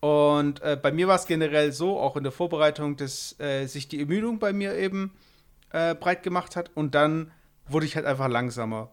Und 0.00 0.62
äh, 0.62 0.78
bei 0.80 0.92
mir 0.92 1.08
war 1.08 1.16
es 1.16 1.26
generell 1.26 1.72
so, 1.72 1.98
auch 1.98 2.16
in 2.16 2.22
der 2.22 2.32
Vorbereitung, 2.32 2.96
dass 2.96 3.38
äh, 3.40 3.66
sich 3.66 3.88
die 3.88 4.00
Ermüdung 4.00 4.38
bei 4.38 4.52
mir 4.52 4.74
eben 4.76 5.12
äh, 5.72 5.94
breit 5.94 6.22
gemacht 6.22 6.56
hat 6.56 6.70
und 6.74 6.94
dann 6.94 7.32
wurde 7.66 7.86
ich 7.86 7.96
halt 7.96 8.06
einfach 8.06 8.28
langsamer. 8.28 8.90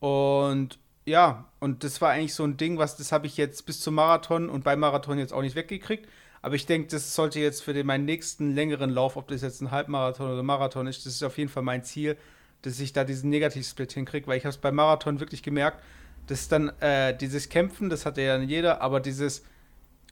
Und 0.00 0.78
ja, 1.04 1.48
und 1.60 1.84
das 1.84 2.00
war 2.00 2.10
eigentlich 2.10 2.34
so 2.34 2.44
ein 2.44 2.56
Ding, 2.56 2.78
was 2.78 2.96
das 2.96 3.12
habe 3.12 3.26
ich 3.26 3.36
jetzt 3.36 3.66
bis 3.66 3.80
zum 3.80 3.94
Marathon 3.94 4.48
und 4.48 4.64
beim 4.64 4.80
Marathon 4.80 5.18
jetzt 5.18 5.32
auch 5.32 5.42
nicht 5.42 5.56
weggekriegt. 5.56 6.08
Aber 6.42 6.56
ich 6.56 6.66
denke, 6.66 6.88
das 6.88 7.14
sollte 7.14 7.40
jetzt 7.40 7.62
für 7.62 7.72
den, 7.72 7.86
meinen 7.86 8.04
nächsten 8.04 8.54
längeren 8.54 8.90
Lauf, 8.90 9.16
ob 9.16 9.28
das 9.28 9.42
jetzt 9.42 9.60
ein 9.60 9.70
Halbmarathon 9.70 10.32
oder 10.32 10.42
Marathon 10.42 10.86
ist, 10.88 11.06
das 11.06 11.14
ist 11.14 11.22
auf 11.22 11.38
jeden 11.38 11.50
Fall 11.50 11.62
mein 11.62 11.84
Ziel, 11.84 12.16
dass 12.62 12.80
ich 12.80 12.92
da 12.92 13.04
diesen 13.04 13.30
Negativsplit 13.30 13.92
hinkriege, 13.92 14.26
weil 14.26 14.38
ich 14.38 14.44
habe 14.44 14.50
es 14.50 14.58
beim 14.58 14.74
Marathon 14.74 15.20
wirklich 15.20 15.42
gemerkt, 15.42 15.82
dass 16.26 16.48
dann 16.48 16.68
äh, 16.80 17.16
dieses 17.16 17.48
Kämpfen, 17.48 17.90
das 17.90 18.06
hatte 18.06 18.22
ja 18.22 18.38
jeder, 18.38 18.80
aber 18.82 19.00
dieses 19.00 19.44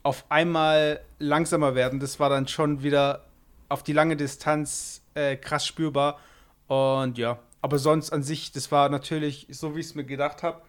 auf 0.02 0.25
einmal 0.30 1.00
langsamer 1.18 1.75
werden, 1.75 2.00
das 2.00 2.18
war 2.20 2.30
dann 2.30 2.49
schon 2.49 2.82
wieder 2.82 3.26
auf 3.68 3.82
die 3.82 3.92
lange 3.92 4.16
Distanz 4.16 5.02
äh, 5.14 5.37
krass 5.37 5.66
spürbar. 5.66 6.18
Und 6.68 7.18
ja, 7.18 7.38
aber 7.60 7.78
sonst 7.78 8.12
an 8.12 8.22
sich, 8.22 8.52
das 8.52 8.72
war 8.72 8.88
natürlich 8.88 9.46
so, 9.50 9.76
wie 9.76 9.80
ich 9.80 9.87
es 9.87 9.94
mir 9.94 10.04
gedacht 10.04 10.42
habe. 10.42 10.62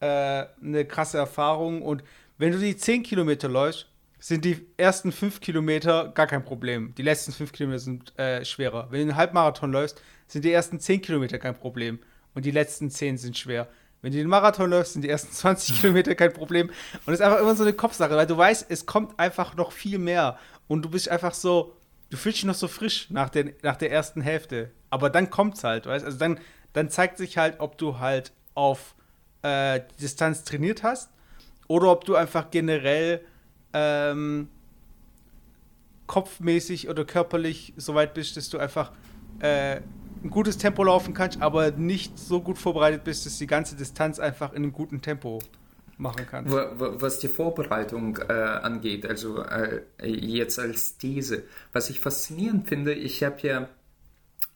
äh, 0.00 0.46
eine 0.62 0.84
krasse 0.86 1.18
Erfahrung. 1.18 1.82
Und 1.82 2.04
wenn 2.38 2.52
du 2.52 2.58
die 2.58 2.76
10 2.76 3.02
Kilometer 3.02 3.48
läufst, 3.48 3.88
sind 4.24 4.46
die 4.46 4.66
ersten 4.78 5.12
5 5.12 5.40
Kilometer 5.40 6.08
gar 6.08 6.26
kein 6.26 6.42
Problem. 6.42 6.94
Die 6.94 7.02
letzten 7.02 7.30
5 7.30 7.52
Kilometer 7.52 7.80
sind 7.80 8.18
äh, 8.18 8.42
schwerer. 8.42 8.86
Wenn 8.88 9.00
du 9.00 9.02
einen 9.08 9.16
Halbmarathon 9.16 9.70
läufst, 9.70 10.00
sind 10.28 10.46
die 10.46 10.52
ersten 10.52 10.80
10 10.80 11.02
Kilometer 11.02 11.38
kein 11.38 11.54
Problem. 11.54 11.98
Und 12.34 12.46
die 12.46 12.50
letzten 12.50 12.88
10 12.90 13.18
sind 13.18 13.36
schwer. 13.36 13.68
Wenn 14.00 14.12
du 14.12 14.18
den 14.18 14.28
Marathon 14.28 14.70
läufst, 14.70 14.94
sind 14.94 15.02
die 15.02 15.10
ersten 15.10 15.30
20 15.32 15.78
Kilometer 15.78 16.14
kein 16.14 16.32
Problem. 16.32 16.70
Und 17.04 17.12
es 17.12 17.20
ist 17.20 17.20
einfach 17.20 17.38
immer 17.38 17.54
so 17.54 17.64
eine 17.64 17.74
Kopfsache, 17.74 18.16
weil 18.16 18.26
du 18.26 18.34
weißt, 18.34 18.64
es 18.70 18.86
kommt 18.86 19.20
einfach 19.20 19.56
noch 19.56 19.72
viel 19.72 19.98
mehr. 19.98 20.38
Und 20.68 20.86
du 20.86 20.88
bist 20.88 21.10
einfach 21.10 21.34
so, 21.34 21.76
du 22.08 22.16
fühlst 22.16 22.38
dich 22.38 22.44
noch 22.46 22.54
so 22.54 22.66
frisch 22.66 23.10
nach, 23.10 23.28
den, 23.28 23.52
nach 23.60 23.76
der 23.76 23.92
ersten 23.92 24.22
Hälfte. 24.22 24.70
Aber 24.88 25.10
dann 25.10 25.28
kommt 25.28 25.56
es 25.56 25.64
halt, 25.64 25.84
weißt 25.84 26.02
Also 26.02 26.16
dann, 26.16 26.40
dann 26.72 26.88
zeigt 26.88 27.18
sich 27.18 27.36
halt, 27.36 27.60
ob 27.60 27.76
du 27.76 27.98
halt 27.98 28.32
auf 28.54 28.94
äh, 29.42 29.82
Distanz 30.00 30.44
trainiert 30.44 30.82
hast 30.82 31.10
oder 31.68 31.90
ob 31.90 32.06
du 32.06 32.16
einfach 32.16 32.50
generell 32.50 33.20
ähm, 33.74 34.48
kopfmäßig 36.06 36.88
oder 36.88 37.04
körperlich 37.04 37.74
so 37.76 37.94
weit 37.94 38.14
bist, 38.14 38.36
dass 38.36 38.48
du 38.48 38.58
einfach 38.58 38.92
äh, 39.40 39.80
ein 40.22 40.30
gutes 40.30 40.56
Tempo 40.56 40.82
laufen 40.84 41.12
kannst, 41.12 41.42
aber 41.42 41.70
nicht 41.72 42.18
so 42.18 42.40
gut 42.40 42.56
vorbereitet 42.58 43.04
bist, 43.04 43.26
dass 43.26 43.38
die 43.38 43.46
ganze 43.46 43.76
Distanz 43.76 44.18
einfach 44.18 44.52
in 44.52 44.62
einem 44.62 44.72
guten 44.72 45.02
Tempo 45.02 45.40
machen 45.98 46.26
kannst. 46.28 46.52
Was 46.52 47.18
die 47.18 47.28
Vorbereitung 47.28 48.18
äh, 48.28 48.32
angeht, 48.32 49.06
also 49.06 49.42
äh, 49.42 49.82
jetzt 50.00 50.58
als 50.58 50.98
These, 50.98 51.44
was 51.72 51.90
ich 51.90 52.00
faszinierend 52.00 52.68
finde, 52.68 52.94
ich 52.94 53.22
habe 53.22 53.46
ja, 53.46 53.68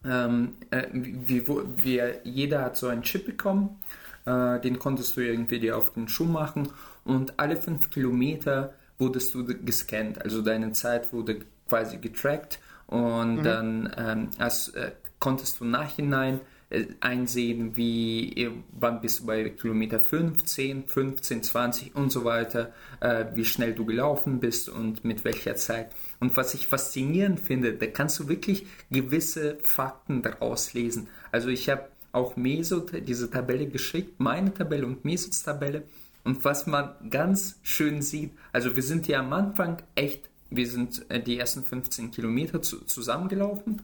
ähm, 0.05 0.57
äh, 0.71 0.87
wie, 0.93 1.47
wie, 1.49 2.03
jeder 2.25 2.63
hat 2.63 2.77
so 2.77 2.89
einen 2.89 3.03
Chip 3.03 3.27
bekommen, 3.27 3.81
äh, 4.27 4.61
den 4.61 4.79
konntest 4.79 5.17
du 5.17 5.21
irgendwie 5.21 5.61
dir 5.61 5.77
auf 5.77 5.93
den 5.93 6.09
Schuh 6.09 6.25
machen 6.25 6.71
und 7.05 7.39
alle 7.39 7.57
fünf 7.57 7.91
Kilometer 7.91 8.75
wurdest 8.99 9.35
du 9.35 9.45
gescannt, 9.45 10.23
also 10.23 10.43
deine 10.43 10.73
Zeit 10.73 11.13
wurde 11.13 11.41
quasi 11.69 11.99
getrackt 11.99 12.59
und 12.87 13.37
mhm. 13.37 13.43
dann 13.43 13.95
ähm, 13.97 14.31
als, 14.39 14.69
äh, 14.71 14.93
konntest 15.19 15.61
du 15.61 15.65
nachhinein 15.65 16.41
äh, 16.71 16.87
einsehen, 17.01 17.77
wie 17.77 18.33
äh, 18.45 18.51
wann 18.73 19.01
bist 19.01 19.21
du 19.21 19.27
bei 19.27 19.49
Kilometer 19.51 20.01
15, 20.01 20.85
15, 20.87 21.43
20 21.43 21.95
und 21.95 22.11
so 22.11 22.25
weiter, 22.25 22.73
äh, 23.01 23.27
wie 23.35 23.45
schnell 23.45 23.75
du 23.75 23.87
gelaufen 23.87 24.41
bist 24.41 24.69
und 24.69 25.05
mit 25.05 25.25
welcher 25.25 25.57
Zeit. 25.57 25.93
Und 26.21 26.37
was 26.37 26.55
ich 26.55 26.67
faszinierend 26.67 27.41
finde, 27.41 27.73
da 27.73 27.87
kannst 27.87 28.19
du 28.19 28.29
wirklich 28.29 28.67
gewisse 28.91 29.59
Fakten 29.63 30.23
daraus 30.23 30.75
lesen. 30.75 31.09
Also 31.33 31.49
ich 31.49 31.69
habe 31.69 31.89
auch 32.13 32.37
Meso 32.37 32.81
diese 32.81 33.31
Tabelle 33.31 33.67
geschickt, 33.67 34.19
meine 34.19 34.53
Tabelle 34.53 34.87
und 34.87 35.05
Mesos 35.05 35.43
Tabelle. 35.43 35.85
Und 36.25 36.45
was 36.45 36.67
man 36.67 36.95
ganz 37.11 37.59
schön 37.63 38.03
sieht, 38.03 38.33
also 38.53 38.77
wir 38.77 38.83
sind 38.83 39.09
ja 39.09 39.21
am 39.21 39.33
Anfang 39.33 39.83
echt, 39.95 40.29
wir 40.51 40.67
sind 40.67 41.07
die 41.27 41.39
ersten 41.39 41.63
15 41.63 42.11
Kilometer 42.11 42.61
zu, 42.63 42.85
zusammengelaufen. 42.85 43.83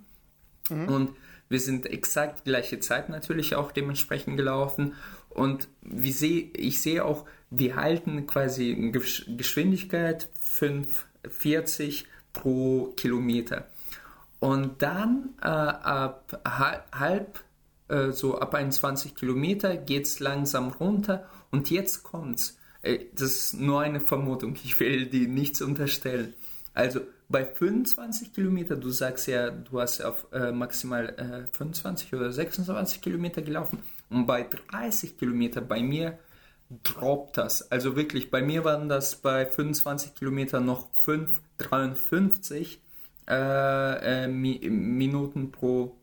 Mhm. 0.68 0.88
Und 0.88 1.10
wir 1.48 1.60
sind 1.60 1.86
exakt 1.86 2.40
die 2.40 2.50
gleiche 2.50 2.80
Zeit 2.80 3.08
natürlich 3.08 3.54
auch 3.54 3.70
dementsprechend 3.70 4.36
gelaufen. 4.36 4.94
Und 5.30 5.68
wie 5.82 6.12
seh, 6.12 6.50
ich 6.54 6.80
sehe 6.80 7.04
auch, 7.04 7.26
wir 7.50 7.76
halten 7.76 8.26
quasi 8.26 8.92
Geschwindigkeit 8.92 10.28
5,40 10.42 12.04
pro 12.32 12.92
Kilometer. 12.96 13.68
Und 14.40 14.82
dann 14.82 15.30
äh, 15.40 15.46
ab 15.46 16.42
halb, 16.44 17.40
äh, 17.88 18.10
so 18.10 18.38
ab 18.38 18.54
21 18.54 19.14
Kilometer 19.14 19.76
geht 19.76 20.06
es 20.06 20.20
langsam 20.20 20.68
runter. 20.68 21.26
Und 21.54 21.70
jetzt 21.70 22.02
kommt's. 22.02 22.58
Äh, 22.82 23.04
das 23.14 23.30
ist 23.30 23.54
nur 23.54 23.80
eine 23.80 24.00
Vermutung. 24.00 24.56
Ich 24.64 24.80
will 24.80 25.06
die 25.06 25.28
nichts 25.28 25.62
unterstellen. 25.62 26.34
Also 26.74 27.02
bei 27.28 27.44
25 27.44 28.32
Kilometer, 28.32 28.74
du 28.74 28.90
sagst 28.90 29.28
ja, 29.28 29.50
du 29.50 29.80
hast 29.80 30.00
auf 30.00 30.26
äh, 30.32 30.50
maximal 30.50 31.10
äh, 31.10 31.56
25 31.56 32.12
oder 32.12 32.32
26 32.32 33.00
Kilometer 33.00 33.40
gelaufen 33.40 33.78
und 34.10 34.26
bei 34.26 34.42
30 34.42 35.16
Kilometer 35.16 35.60
bei 35.60 35.80
mir 35.80 36.18
droppt 36.82 37.38
das. 37.38 37.70
Also 37.70 37.94
wirklich, 37.94 38.32
bei 38.32 38.42
mir 38.42 38.64
waren 38.64 38.88
das 38.88 39.14
bei 39.14 39.46
25 39.46 40.16
Kilometer 40.16 40.58
noch 40.58 40.88
5,53 41.06 42.78
äh, 43.28 44.24
äh, 44.24 44.26
Mi 44.26 44.58
Minuten 44.68 45.52
pro 45.52 45.96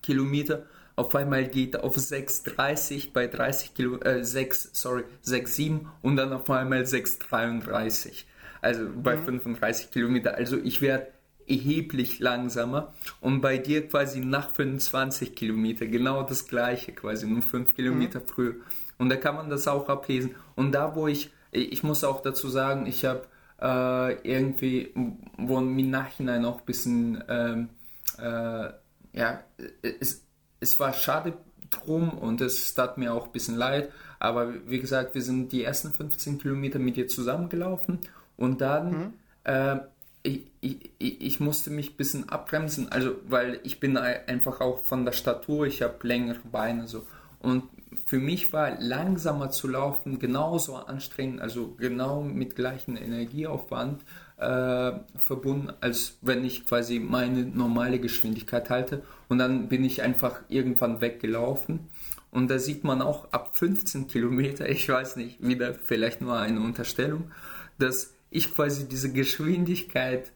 Kilometer. 0.00 0.64
Auf 1.00 1.14
einmal 1.14 1.48
geht 1.48 1.78
auf 1.78 1.96
6,30 1.96 3.14
bei 3.14 3.26
30 3.26 3.72
Kilo, 3.72 3.96
äh, 4.00 4.22
6, 4.22 4.70
sorry, 4.74 5.04
6,7 5.24 5.86
und 6.02 6.16
dann 6.16 6.30
auf 6.34 6.50
einmal 6.50 6.82
6,33 6.82 8.24
also 8.60 8.86
bei 9.02 9.16
mhm. 9.16 9.40
35 9.40 9.90
Kilometer. 9.90 10.34
Also 10.34 10.58
ich 10.58 10.82
werde 10.82 11.06
erheblich 11.48 12.18
langsamer 12.18 12.92
und 13.22 13.40
bei 13.40 13.56
dir 13.56 13.88
quasi 13.88 14.20
nach 14.20 14.50
25 14.50 15.34
Kilometer 15.34 15.86
genau 15.86 16.22
das 16.22 16.46
gleiche, 16.46 16.92
quasi 16.92 17.26
nur 17.26 17.40
5 17.40 17.74
Kilometer 17.74 18.20
mhm. 18.20 18.26
früher. 18.26 18.54
Und 18.98 19.08
da 19.08 19.16
kann 19.16 19.36
man 19.36 19.48
das 19.48 19.66
auch 19.68 19.88
ablesen. 19.88 20.34
Und 20.54 20.72
da, 20.72 20.94
wo 20.94 21.08
ich, 21.08 21.30
ich 21.50 21.82
muss 21.82 22.04
auch 22.04 22.20
dazu 22.20 22.50
sagen, 22.50 22.84
ich 22.84 23.06
habe 23.06 23.26
äh, 23.58 24.30
irgendwie, 24.30 24.92
wo 25.38 25.56
im 25.56 25.90
Nachhinein 25.90 26.44
auch 26.44 26.58
ein 26.58 26.66
bisschen, 26.66 27.24
ähm, 27.26 27.70
äh, 28.18 28.68
ja, 29.14 29.42
es, 29.80 30.26
es 30.60 30.78
war 30.78 30.92
schade 30.92 31.34
drum 31.70 32.10
und 32.10 32.40
es 32.40 32.74
tat 32.74 32.98
mir 32.98 33.14
auch 33.14 33.26
ein 33.26 33.32
bisschen 33.32 33.56
leid. 33.56 33.90
Aber 34.18 34.52
wie 34.66 34.80
gesagt, 34.80 35.14
wir 35.14 35.22
sind 35.22 35.52
die 35.52 35.64
ersten 35.64 35.92
15 35.92 36.38
Kilometer 36.38 36.78
mit 36.78 36.96
dir 36.96 37.08
zusammengelaufen 37.08 38.00
und 38.36 38.60
dann, 38.60 38.90
mhm. 38.90 39.12
äh, 39.44 39.76
ich, 40.22 40.50
ich, 40.60 40.90
ich, 40.98 41.40
musste 41.40 41.70
mich 41.70 41.92
ein 41.92 41.96
bisschen 41.96 42.28
abbremsen, 42.28 42.92
also 42.92 43.16
weil 43.26 43.60
ich 43.62 43.80
bin 43.80 43.96
einfach 43.96 44.60
auch 44.60 44.84
von 44.84 45.06
der 45.06 45.12
Statur, 45.12 45.66
ich 45.66 45.80
habe 45.80 46.06
längere 46.06 46.40
Beine 46.52 46.86
so. 46.86 47.06
Und 47.38 47.64
für 48.04 48.18
mich 48.18 48.52
war 48.52 48.78
langsamer 48.78 49.50
zu 49.50 49.66
laufen 49.66 50.18
genauso 50.18 50.76
anstrengend, 50.76 51.40
also 51.40 51.74
genau 51.78 52.22
mit 52.22 52.54
gleichem 52.54 52.96
Energieaufwand 52.96 54.02
äh, 54.40 54.92
verbunden, 55.18 55.72
als 55.80 56.18
wenn 56.22 56.44
ich 56.44 56.66
quasi 56.66 56.98
meine 56.98 57.44
normale 57.44 58.00
Geschwindigkeit 58.00 58.70
halte. 58.70 59.02
Und 59.28 59.38
dann 59.38 59.68
bin 59.68 59.84
ich 59.84 60.02
einfach 60.02 60.40
irgendwann 60.48 61.00
weggelaufen. 61.00 61.88
Und 62.30 62.48
da 62.48 62.58
sieht 62.58 62.84
man 62.84 63.02
auch 63.02 63.32
ab 63.32 63.56
15 63.56 64.06
Kilometer, 64.06 64.68
ich 64.68 64.88
weiß 64.88 65.16
nicht, 65.16 65.46
wieder 65.46 65.74
vielleicht 65.74 66.20
nur 66.20 66.38
eine 66.38 66.60
Unterstellung, 66.60 67.30
dass 67.78 68.14
ich 68.30 68.54
quasi 68.54 68.88
diese 68.88 69.12
Geschwindigkeit 69.12 70.32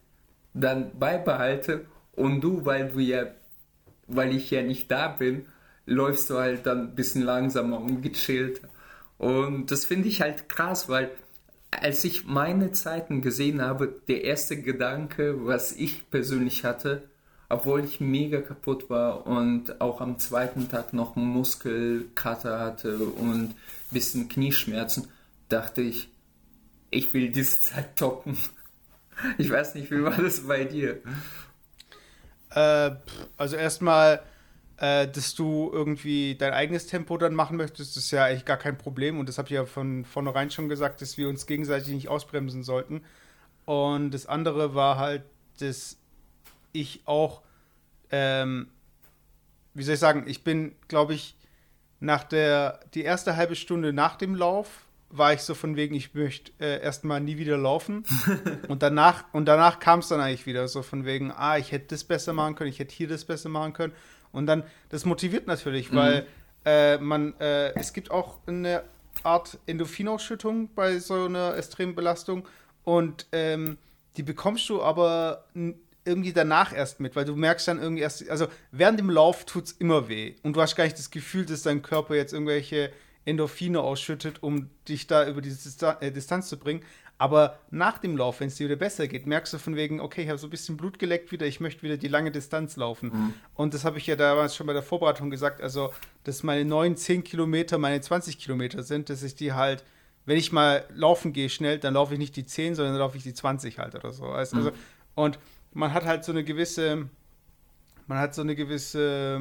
dann 0.53 0.99
beibehalte 0.99 1.85
und 2.11 2.41
du, 2.41 2.65
weil 2.65 2.89
du 2.89 2.99
ja, 2.99 3.27
weil 4.07 4.35
ich 4.35 4.51
ja 4.51 4.61
nicht 4.61 4.91
da 4.91 5.07
bin, 5.07 5.45
läufst 5.85 6.29
du 6.29 6.37
halt 6.37 6.65
dann 6.65 6.89
ein 6.89 6.95
bisschen 6.95 7.21
langsamer 7.21 7.79
und 7.79 8.01
gechillter. 8.01 8.67
Und 9.17 9.71
das 9.71 9.85
finde 9.85 10.09
ich 10.09 10.21
halt 10.21 10.49
krass, 10.49 10.89
weil 10.89 11.11
als 11.81 12.03
ich 12.03 12.25
meine 12.25 12.71
Zeiten 12.71 13.21
gesehen 13.21 13.61
habe, 13.61 13.93
der 14.07 14.23
erste 14.23 14.61
Gedanke, 14.61 15.45
was 15.45 15.71
ich 15.71 16.09
persönlich 16.09 16.63
hatte, 16.63 17.03
obwohl 17.49 17.83
ich 17.83 17.99
mega 17.99 18.41
kaputt 18.41 18.89
war 18.89 19.27
und 19.27 19.79
auch 19.81 20.01
am 20.01 20.17
zweiten 20.17 20.69
Tag 20.69 20.93
noch 20.93 21.15
Muskelkater 21.15 22.59
hatte 22.59 22.97
und 22.97 23.49
ein 23.49 23.55
bisschen 23.91 24.27
Knieschmerzen, 24.29 25.07
dachte 25.49 25.81
ich, 25.81 26.09
ich 26.89 27.13
will 27.13 27.29
diese 27.29 27.59
Zeit 27.59 27.95
toppen. 27.97 28.37
Ich 29.37 29.49
weiß 29.49 29.75
nicht, 29.75 29.91
wie 29.91 30.03
war 30.03 30.21
das 30.21 30.41
bei 30.41 30.65
dir? 30.65 31.01
Äh, 32.49 32.91
also 33.37 33.55
erstmal, 33.55 34.21
äh, 34.77 35.07
dass 35.07 35.35
du 35.35 35.69
irgendwie 35.71 36.35
dein 36.35 36.53
eigenes 36.53 36.87
Tempo 36.87 37.17
dann 37.17 37.33
machen 37.33 37.57
möchtest, 37.57 37.95
ist 37.97 38.11
ja 38.11 38.25
eigentlich 38.25 38.45
gar 38.45 38.57
kein 38.57 38.77
Problem. 38.77 39.19
Und 39.19 39.29
das 39.29 39.37
habe 39.37 39.47
ich 39.47 39.53
ja 39.53 39.65
von 39.65 40.05
vornherein 40.05 40.51
schon 40.51 40.69
gesagt, 40.69 41.01
dass 41.01 41.17
wir 41.17 41.29
uns 41.29 41.45
gegenseitig 41.47 41.93
nicht 41.93 42.09
ausbremsen 42.09 42.63
sollten. 42.63 43.01
Und 43.65 44.11
das 44.11 44.25
andere 44.25 44.75
war 44.75 44.97
halt, 44.97 45.23
dass 45.59 45.97
ich 46.73 47.01
auch, 47.05 47.41
ähm, 48.11 48.67
wie 49.73 49.83
soll 49.83 49.95
ich 49.95 49.99
sagen, 49.99 50.25
ich 50.27 50.43
bin, 50.43 50.75
glaube 50.87 51.13
ich, 51.13 51.35
nach 51.99 52.23
der, 52.23 52.81
die 52.93 53.03
erste 53.03 53.35
halbe 53.37 53.55
Stunde 53.55 53.93
nach 53.93 54.17
dem 54.17 54.35
Lauf 54.35 54.85
war 55.09 55.33
ich 55.33 55.41
so 55.41 55.53
von 55.53 55.75
wegen, 55.75 55.95
ich 55.95 56.13
möchte 56.13 56.51
äh, 56.59 56.81
erstmal 56.81 57.21
nie 57.21 57.37
wieder 57.37 57.57
laufen. 57.57 58.03
und 58.67 58.83
danach, 58.83 59.23
und 59.31 59.45
danach 59.45 59.79
kam 59.79 59.99
es 59.99 60.09
dann 60.09 60.19
eigentlich 60.19 60.45
wieder 60.45 60.67
so 60.67 60.81
von 60.81 61.05
wegen, 61.05 61.31
ah, 61.31 61.57
ich 61.57 61.71
hätte 61.71 61.87
das 61.95 62.03
besser 62.03 62.33
machen 62.33 62.55
können, 62.55 62.69
ich 62.69 62.79
hätte 62.79 62.93
hier 62.93 63.07
das 63.07 63.23
besser 63.23 63.49
machen 63.49 63.73
können. 63.73 63.93
Und 64.35 64.47
dann, 64.47 64.63
das 64.89 65.05
motiviert 65.05 65.47
natürlich, 65.47 65.91
mhm. 65.91 65.95
weil 65.95 66.27
äh, 66.65 66.97
man, 66.97 67.39
äh, 67.39 67.73
es 67.75 67.93
gibt 67.93 68.11
auch 68.11 68.39
eine 68.47 68.83
Art 69.23 69.57
Endorphinausschüttung 69.65 70.69
bei 70.75 70.99
so 70.99 71.25
einer 71.25 71.57
extremen 71.57 71.95
Belastung. 71.95 72.47
Und 72.83 73.27
ähm, 73.31 73.77
die 74.17 74.23
bekommst 74.23 74.69
du 74.69 74.81
aber 74.81 75.45
irgendwie 76.05 76.33
danach 76.33 76.73
erst 76.73 76.99
mit, 76.99 77.15
weil 77.15 77.25
du 77.25 77.35
merkst 77.35 77.67
dann 77.67 77.81
irgendwie 77.81 78.03
erst, 78.03 78.29
also 78.29 78.47
während 78.71 78.99
dem 78.99 79.09
Lauf 79.09 79.45
tut 79.45 79.65
es 79.65 79.71
immer 79.73 80.07
weh. 80.07 80.35
Und 80.43 80.55
du 80.55 80.61
hast 80.61 80.75
gar 80.75 80.83
nicht 80.83 80.97
das 80.97 81.09
Gefühl, 81.09 81.45
dass 81.45 81.63
dein 81.63 81.81
Körper 81.81 82.15
jetzt 82.15 82.33
irgendwelche 82.33 82.91
Endorphine 83.25 83.81
ausschüttet, 83.81 84.43
um 84.43 84.69
dich 84.87 85.07
da 85.07 85.27
über 85.27 85.41
diese 85.41 85.97
äh, 85.99 86.11
Distanz 86.11 86.47
zu 86.47 86.57
bringen. 86.57 86.83
Aber 87.17 87.59
nach 87.71 87.97
dem 87.97 88.17
Lauf, 88.17 88.41
wenn 88.41 88.47
es 88.47 88.55
dir 88.55 88.67
wieder 88.67 88.75
besser 88.75 89.07
geht, 89.07 89.25
merkst 89.25 89.53
du 89.53 89.57
von 89.57 89.75
wegen, 89.77 90.01
okay, 90.01 90.23
ich 90.23 90.29
habe 90.29 90.37
so 90.37 90.47
ein 90.47 90.49
bisschen 90.49 90.75
Blut 90.75 90.99
geleckt 90.99 91.31
wieder, 91.31 91.45
ich 91.45 91.61
möchte 91.61 91.81
wieder 91.81 91.95
die 91.95 92.09
lange 92.09 92.29
Distanz 92.29 92.75
laufen. 92.75 93.09
Mhm. 93.13 93.33
Und 93.53 93.73
das 93.73 93.85
habe 93.85 93.97
ich 93.97 94.07
ja 94.07 94.17
damals 94.17 94.55
schon 94.55 94.67
bei 94.67 94.73
der 94.73 94.83
Vorbereitung 94.83 95.29
gesagt, 95.29 95.61
also, 95.61 95.93
dass 96.25 96.43
meine 96.43 96.65
9, 96.65 96.97
10 96.97 97.23
Kilometer 97.23 97.77
meine 97.77 98.01
20 98.01 98.37
Kilometer 98.37 98.83
sind, 98.83 99.09
dass 99.09 99.23
ich 99.23 99.35
die 99.35 99.53
halt, 99.53 99.85
wenn 100.25 100.37
ich 100.37 100.51
mal 100.51 100.83
laufen 100.93 101.31
gehe 101.31 101.49
schnell, 101.49 101.79
dann 101.79 101.93
laufe 101.93 102.13
ich 102.13 102.19
nicht 102.19 102.35
die 102.35 102.45
10, 102.45 102.75
sondern 102.75 102.95
dann 102.95 102.99
laufe 102.99 103.15
ich 103.15 103.23
die 103.23 103.33
20 103.33 103.79
halt 103.79 103.95
oder 103.95 104.11
so. 104.11 104.25
Also, 104.25 104.57
mhm. 104.57 104.71
und 105.15 105.39
man 105.73 105.93
hat 105.93 106.03
halt 106.03 106.25
so 106.25 106.33
eine 106.33 106.43
gewisse, 106.43 107.07
man 108.07 108.17
hat 108.17 108.35
so 108.35 108.41
eine 108.41 108.55
gewisse, 108.55 109.39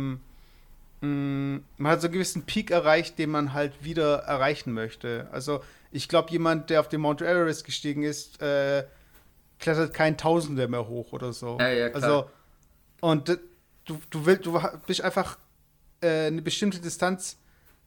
mm, 1.00 1.56
man 1.76 1.92
hat 1.92 2.00
so 2.00 2.06
einen 2.06 2.14
gewissen 2.14 2.42
Peak 2.42 2.70
erreicht, 2.70 3.18
den 3.18 3.30
man 3.30 3.52
halt 3.52 3.82
wieder 3.82 4.18
erreichen 4.18 4.72
möchte. 4.72 5.28
Also 5.32 5.60
ich 5.94 6.08
glaube, 6.08 6.30
jemand, 6.32 6.70
der 6.70 6.80
auf 6.80 6.88
den 6.88 7.00
Mount 7.00 7.22
Everest 7.22 7.64
gestiegen 7.64 8.02
ist, 8.02 8.42
äh, 8.42 8.84
klettert 9.60 9.94
kein 9.94 10.18
Tausender 10.18 10.66
mehr 10.66 10.88
hoch 10.88 11.12
oder 11.12 11.32
so. 11.32 11.56
Ja, 11.60 11.68
ja, 11.68 11.88
klar. 11.88 12.02
Also, 12.02 12.30
und 13.00 13.28
du, 13.84 14.00
du, 14.10 14.26
willst, 14.26 14.44
du 14.44 14.60
bist 14.86 15.02
einfach 15.02 15.38
äh, 16.00 16.26
eine 16.26 16.42
bestimmte 16.42 16.80
Distanz 16.80 17.38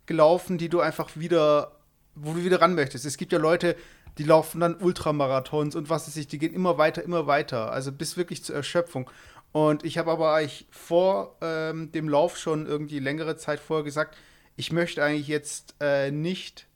gelaufen, 0.06 0.58
die 0.58 0.70
du 0.70 0.80
einfach 0.80 1.10
wieder, 1.16 1.74
wo 2.16 2.34
du 2.34 2.46
wieder 2.46 2.62
ran 2.62 2.76
möchtest. 2.76 3.06
Es 3.06 3.18
gibt 3.18 3.34
ja 3.34 3.40
Leute, 3.40 3.76
die 4.18 4.24
laufen 4.24 4.62
dann 4.62 4.76
Ultramarathons 4.76 5.76
und 5.76 5.90
was 5.90 6.08
weiß 6.08 6.16
ich, 6.16 6.28
die 6.28 6.40
gehen 6.40 6.54
immer 6.54 6.78
weiter, 6.78 7.04
immer 7.04 7.28
weiter, 7.28 7.74
also 7.74 7.92
bis 7.92 8.16
wirklich 8.16 8.42
zur 8.42 8.56
Erschöpfung. 8.56 9.10
Und 9.52 9.84
ich 9.84 9.98
habe 9.98 10.12
aber 10.12 10.34
eigentlich 10.34 10.66
vor 10.72 11.36
ähm, 11.42 11.92
dem 11.92 12.08
Lauf 12.08 12.38
schon 12.38 12.68
irgendwie 12.68 13.00
längere 13.00 13.36
Zeit 13.36 13.60
vorher 13.60 13.84
gesagt, 13.84 14.16
ich 14.56 14.72
möchte 14.72 15.04
eigentlich 15.04 15.28
jetzt 15.28 15.76
äh, 15.82 16.10
nicht 16.10 16.67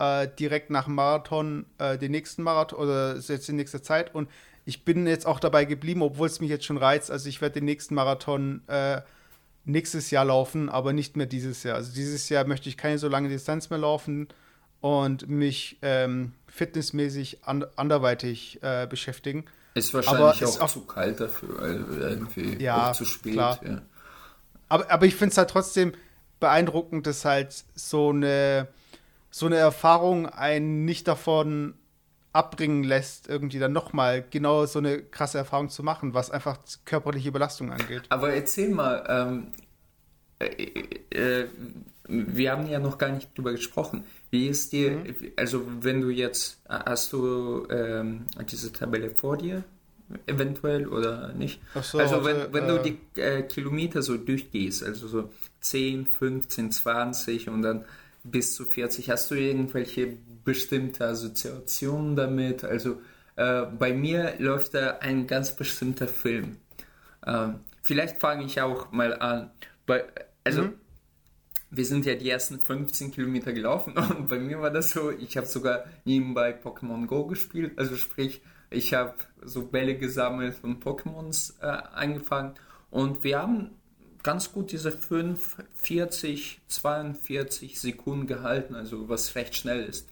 äh, 0.00 0.28
direkt 0.38 0.70
nach 0.70 0.86
dem 0.86 0.94
Marathon 0.94 1.66
äh, 1.78 1.98
den 1.98 2.10
nächsten 2.10 2.42
Marathon 2.42 2.78
oder 2.78 3.16
jetzt 3.16 3.48
in 3.48 3.56
nächster 3.56 3.82
Zeit. 3.82 4.14
Und 4.14 4.30
ich 4.64 4.84
bin 4.84 5.06
jetzt 5.06 5.26
auch 5.26 5.38
dabei 5.38 5.66
geblieben, 5.66 6.02
obwohl 6.02 6.26
es 6.26 6.40
mich 6.40 6.48
jetzt 6.48 6.64
schon 6.64 6.78
reizt. 6.78 7.10
Also 7.10 7.28
ich 7.28 7.40
werde 7.40 7.54
den 7.54 7.66
nächsten 7.66 7.94
Marathon 7.94 8.62
äh, 8.66 9.02
nächstes 9.64 10.10
Jahr 10.10 10.24
laufen, 10.24 10.70
aber 10.70 10.94
nicht 10.94 11.16
mehr 11.16 11.26
dieses 11.26 11.62
Jahr. 11.62 11.76
Also 11.76 11.92
dieses 11.92 12.28
Jahr 12.30 12.44
möchte 12.44 12.68
ich 12.68 12.78
keine 12.78 12.98
so 12.98 13.08
lange 13.08 13.28
Distanz 13.28 13.68
mehr 13.68 13.78
laufen 13.78 14.28
und 14.80 15.28
mich 15.28 15.78
ähm, 15.82 16.32
fitnessmäßig 16.46 17.44
an 17.44 17.66
anderweitig 17.76 18.58
äh, 18.62 18.86
beschäftigen. 18.88 19.44
Ist 19.74 19.92
wahrscheinlich 19.92 20.44
auch, 20.46 20.60
auch, 20.62 20.70
zu 20.70 20.86
kalt 20.86 21.20
dafür, 21.20 21.60
also 21.60 22.00
irgendwie 22.00 22.62
ja, 22.62 22.92
zu 22.92 23.04
spät. 23.04 23.34
Ja. 23.34 23.82
Aber, 24.68 24.90
aber 24.90 25.06
ich 25.06 25.14
finde 25.14 25.32
es 25.32 25.38
halt 25.38 25.50
trotzdem 25.50 25.92
beeindruckend, 26.40 27.06
dass 27.06 27.24
halt 27.24 27.64
so 27.74 28.10
eine 28.10 28.68
so 29.30 29.46
eine 29.46 29.56
Erfahrung 29.56 30.26
einen 30.26 30.84
nicht 30.84 31.08
davon 31.08 31.74
abbringen 32.32 32.84
lässt, 32.84 33.28
irgendwie 33.28 33.58
dann 33.58 33.72
nochmal 33.72 34.24
genau 34.28 34.66
so 34.66 34.78
eine 34.78 35.02
krasse 35.02 35.38
Erfahrung 35.38 35.68
zu 35.68 35.82
machen, 35.82 36.14
was 36.14 36.30
einfach 36.30 36.58
körperliche 36.84 37.32
Belastung 37.32 37.72
angeht. 37.72 38.02
Aber 38.08 38.32
erzähl 38.32 38.68
mal, 38.68 39.04
ähm, 39.08 39.46
äh, 40.38 40.86
äh, 41.10 41.48
wir 42.08 42.52
haben 42.52 42.68
ja 42.68 42.78
noch 42.78 42.98
gar 42.98 43.10
nicht 43.10 43.36
drüber 43.36 43.52
gesprochen. 43.52 44.04
Wie 44.30 44.48
ist 44.48 44.72
dir, 44.72 44.92
mhm. 44.92 45.14
also 45.36 45.62
wenn 45.80 46.00
du 46.00 46.10
jetzt, 46.10 46.60
hast 46.68 47.12
du 47.12 47.66
ähm, 47.70 48.26
diese 48.50 48.72
Tabelle 48.72 49.10
vor 49.10 49.36
dir, 49.36 49.64
eventuell 50.26 50.88
oder 50.88 51.32
nicht? 51.32 51.60
So, 51.82 51.98
also 51.98 52.24
wenn, 52.24 52.36
also, 52.36 52.52
wenn 52.52 52.64
äh, 52.64 52.68
du 52.68 52.82
die 52.82 53.20
äh, 53.20 53.42
Kilometer 53.42 54.02
so 54.02 54.16
durchgehst, 54.16 54.82
also 54.84 55.08
so 55.08 55.30
10, 55.60 56.06
15, 56.06 56.72
20 56.72 57.48
und 57.48 57.62
dann 57.62 57.84
bis 58.24 58.54
zu 58.54 58.64
40. 58.64 59.10
Hast 59.10 59.30
du 59.30 59.34
irgendwelche 59.34 60.16
bestimmte 60.44 61.06
Assoziationen 61.06 62.16
damit? 62.16 62.64
Also 62.64 63.00
äh, 63.36 63.62
bei 63.66 63.92
mir 63.92 64.34
läuft 64.38 64.74
da 64.74 64.98
ein 64.98 65.26
ganz 65.26 65.56
bestimmter 65.56 66.08
Film. 66.08 66.58
Ähm, 67.26 67.60
vielleicht 67.82 68.18
fange 68.18 68.44
ich 68.44 68.60
auch 68.60 68.92
mal 68.92 69.18
an. 69.18 69.50
Bei, 69.86 70.04
also 70.44 70.64
mhm. 70.64 70.74
wir 71.70 71.84
sind 71.84 72.06
ja 72.06 72.14
die 72.14 72.28
ersten 72.28 72.60
15 72.60 73.12
Kilometer 73.12 73.52
gelaufen 73.52 73.94
und 73.96 74.28
bei 74.28 74.38
mir 74.38 74.60
war 74.60 74.70
das 74.70 74.90
so, 74.90 75.10
ich 75.10 75.36
habe 75.36 75.46
sogar 75.46 75.84
nebenbei 76.04 76.52
Pokémon 76.52 77.06
Go 77.06 77.26
gespielt. 77.26 77.78
Also 77.78 77.96
sprich, 77.96 78.42
ich 78.70 78.94
habe 78.94 79.14
so 79.42 79.66
Bälle 79.66 79.96
gesammelt 79.96 80.58
und 80.62 80.84
Pokémons 80.84 81.54
äh, 81.60 81.82
eingefangen 81.94 82.54
und 82.90 83.24
wir 83.24 83.40
haben 83.40 83.70
ganz 84.22 84.52
gut 84.52 84.72
diese 84.72 84.92
5, 84.92 85.56
40, 85.74 86.60
42 86.66 87.80
Sekunden 87.80 88.26
gehalten, 88.26 88.74
also 88.74 89.08
was 89.08 89.34
recht 89.34 89.54
schnell 89.54 89.84
ist. 89.84 90.08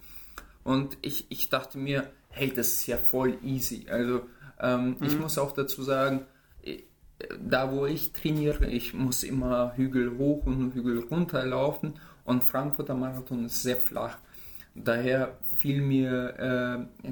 Und 0.64 0.96
ich, 1.02 1.26
ich 1.30 1.48
dachte 1.48 1.78
mir, 1.78 2.10
hey, 2.30 2.52
das 2.52 2.68
ist 2.68 2.86
ja 2.86 2.96
voll 2.96 3.38
easy. 3.42 3.86
Also 3.90 4.22
ähm, 4.60 4.96
mhm. 4.98 5.06
ich 5.06 5.18
muss 5.18 5.38
auch 5.38 5.52
dazu 5.52 5.82
sagen, 5.82 6.26
äh, 6.62 6.78
da 7.40 7.72
wo 7.72 7.86
ich 7.86 8.12
trainiere, 8.12 8.66
ich 8.66 8.94
muss 8.94 9.22
immer 9.22 9.76
Hügel 9.76 10.18
hoch 10.18 10.46
und 10.46 10.74
Hügel 10.74 11.00
runter 11.00 11.44
laufen 11.44 11.94
und 12.24 12.44
Frankfurter 12.44 12.94
Marathon 12.94 13.46
ist 13.46 13.62
sehr 13.62 13.76
flach. 13.76 14.18
Daher 14.74 15.38
fiel 15.56 15.80
mir 15.82 16.88
äh, 17.02 17.08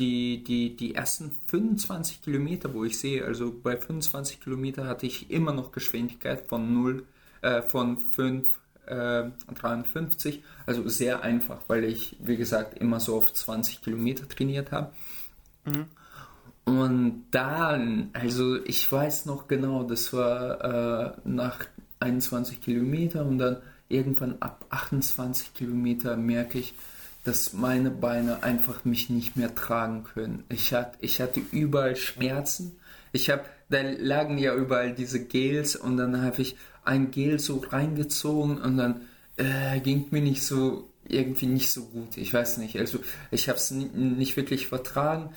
die, 0.00 0.42
die, 0.42 0.74
die 0.76 0.94
ersten 0.94 1.30
25 1.46 2.22
Kilometer, 2.22 2.72
wo 2.72 2.84
ich 2.84 2.98
sehe, 2.98 3.24
also 3.24 3.54
bei 3.62 3.76
25 3.76 4.40
Kilometer 4.40 4.86
hatte 4.86 5.06
ich 5.06 5.30
immer 5.30 5.52
noch 5.52 5.72
Geschwindigkeit 5.72 6.48
von 6.48 6.72
0, 6.72 7.04
äh, 7.42 7.60
von 7.62 7.98
5, 7.98 8.48
äh, 8.86 9.24
53, 9.54 10.42
also 10.66 10.88
sehr 10.88 11.22
einfach, 11.22 11.60
weil 11.68 11.84
ich, 11.84 12.16
wie 12.18 12.36
gesagt, 12.36 12.78
immer 12.78 12.98
so 12.98 13.16
auf 13.18 13.32
20 13.32 13.82
Kilometer 13.82 14.26
trainiert 14.26 14.72
habe. 14.72 14.92
Mhm. 15.66 15.84
Und 16.64 17.24
dann, 17.30 18.10
also 18.14 18.56
ich 18.64 18.90
weiß 18.90 19.26
noch 19.26 19.48
genau, 19.48 19.82
das 19.82 20.12
war 20.12 20.64
äh, 20.64 21.12
nach 21.24 21.66
21 22.00 22.60
Kilometer 22.62 23.26
und 23.26 23.38
dann 23.38 23.58
irgendwann 23.88 24.36
ab 24.40 24.64
28 24.70 25.52
Kilometer 25.52 26.16
merke 26.16 26.58
ich, 26.58 26.74
dass 27.24 27.52
meine 27.52 27.90
Beine 27.90 28.42
einfach 28.42 28.84
mich 28.84 29.10
nicht 29.10 29.36
mehr 29.36 29.54
tragen 29.54 30.04
können. 30.04 30.44
Ich 30.48 30.72
hatte, 30.72 30.96
ich 31.00 31.20
hatte 31.20 31.40
überall 31.52 31.96
Schmerzen. 31.96 32.76
Ich 33.12 33.28
habe, 33.28 33.44
da 33.68 33.82
lagen 33.82 34.38
ja 34.38 34.54
überall 34.54 34.94
diese 34.94 35.24
Gels 35.24 35.76
und 35.76 35.96
dann 35.96 36.22
habe 36.22 36.40
ich 36.40 36.56
ein 36.84 37.10
Gel 37.10 37.38
so 37.38 37.58
reingezogen 37.58 38.58
und 38.58 38.76
dann 38.76 39.02
äh, 39.36 39.80
ging 39.80 40.06
mir 40.10 40.22
nicht 40.22 40.44
so 40.44 40.90
irgendwie 41.06 41.46
nicht 41.46 41.70
so 41.72 41.84
gut. 41.84 42.16
Ich 42.16 42.32
weiß 42.32 42.58
nicht. 42.58 42.78
Also 42.78 43.00
ich 43.30 43.48
habe 43.48 43.58
es 43.58 43.70
nicht 43.70 44.36
wirklich 44.36 44.68
vertragen. 44.68 45.30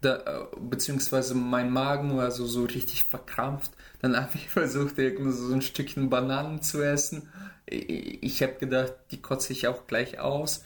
Da, 0.00 0.16
äh, 0.16 0.56
beziehungsweise 0.60 1.34
mein 1.34 1.70
Magen 1.70 2.16
war 2.16 2.30
so, 2.30 2.46
so 2.46 2.64
richtig 2.64 3.04
verkrampft. 3.04 3.72
Dann 4.00 4.16
habe 4.16 4.30
ich 4.34 4.48
versucht, 4.48 4.96
so 4.96 5.52
ein 5.52 5.62
Stückchen 5.62 6.10
Bananen 6.10 6.62
zu 6.62 6.82
essen. 6.82 7.28
Ich 7.66 8.42
habe 8.42 8.54
gedacht, 8.54 8.94
die 9.10 9.22
kotze 9.22 9.52
ich 9.52 9.68
auch 9.68 9.86
gleich 9.86 10.18
aus. 10.18 10.64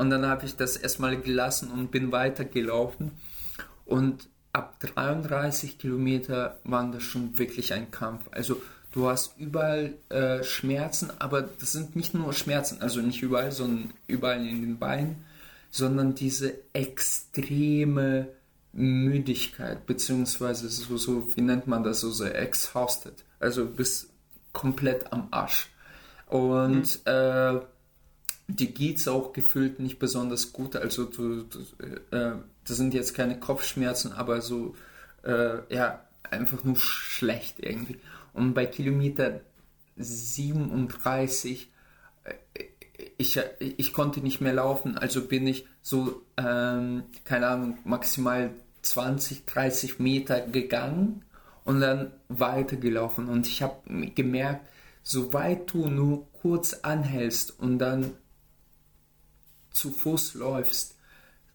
Und 0.00 0.08
dann 0.08 0.24
habe 0.24 0.46
ich 0.46 0.56
das 0.56 0.78
erstmal 0.78 1.20
gelassen 1.20 1.70
und 1.70 1.90
bin 1.90 2.10
weitergelaufen. 2.10 3.10
Und 3.84 4.30
ab 4.50 4.80
33 4.80 5.78
Kilometer 5.78 6.58
war 6.64 6.90
das 6.90 7.02
schon 7.02 7.38
wirklich 7.38 7.74
ein 7.74 7.90
Kampf. 7.90 8.24
Also 8.30 8.62
du 8.92 9.08
hast 9.08 9.38
überall 9.38 9.92
äh, 10.08 10.42
Schmerzen, 10.42 11.10
aber 11.18 11.42
das 11.42 11.72
sind 11.72 11.96
nicht 11.96 12.14
nur 12.14 12.32
Schmerzen, 12.32 12.80
also 12.80 13.02
nicht 13.02 13.20
überall, 13.20 13.52
sondern 13.52 13.92
überall 14.06 14.38
in 14.38 14.62
den 14.62 14.78
Beinen, 14.78 15.26
sondern 15.70 16.14
diese 16.14 16.54
extreme 16.72 18.28
Müdigkeit, 18.72 19.84
beziehungsweise 19.84 20.70
so, 20.70 20.96
so 20.96 21.36
wie 21.36 21.42
nennt 21.42 21.66
man 21.66 21.84
das, 21.84 22.00
so, 22.00 22.10
so 22.10 22.24
exhausted, 22.24 23.22
also 23.38 23.66
bis 23.66 24.08
komplett 24.54 25.12
am 25.12 25.28
Arsch. 25.30 25.68
Und 26.26 27.00
mhm. 27.04 27.12
äh, 27.12 27.60
die 28.54 28.72
geht's 28.72 29.08
auch 29.08 29.32
gefühlt 29.32 29.80
nicht 29.80 29.98
besonders 29.98 30.52
gut. 30.52 30.76
Also 30.76 31.04
du, 31.04 31.44
du 31.44 31.58
äh, 32.16 32.36
das 32.66 32.76
sind 32.76 32.94
jetzt 32.94 33.14
keine 33.14 33.38
Kopfschmerzen, 33.38 34.12
aber 34.12 34.40
so 34.40 34.74
äh, 35.24 35.58
ja 35.74 36.04
einfach 36.22 36.64
nur 36.64 36.76
schlecht 36.76 37.56
irgendwie. 37.60 37.98
Und 38.32 38.54
bei 38.54 38.66
Kilometer 38.66 39.40
37 39.96 41.70
äh, 42.24 42.34
ich, 43.18 43.40
ich 43.58 43.92
konnte 43.92 44.20
nicht 44.20 44.40
mehr 44.40 44.52
laufen, 44.52 44.98
also 44.98 45.26
bin 45.26 45.46
ich 45.46 45.66
so, 45.82 46.22
ähm, 46.36 47.04
keine 47.24 47.46
Ahnung, 47.48 47.78
maximal 47.84 48.50
20, 48.82 49.46
30 49.46 49.98
Meter 49.98 50.40
gegangen 50.40 51.24
und 51.64 51.80
dann 51.80 52.12
weitergelaufen. 52.28 53.28
Und 53.28 53.46
ich 53.46 53.62
habe 53.62 53.76
gemerkt, 54.14 54.66
soweit 55.02 55.72
du 55.72 55.86
nur 55.86 56.30
kurz 56.32 56.74
anhältst 56.74 57.58
und 57.58 57.78
dann 57.78 58.12
zu 59.70 59.90
Fuß 59.90 60.34
läufst, 60.34 60.96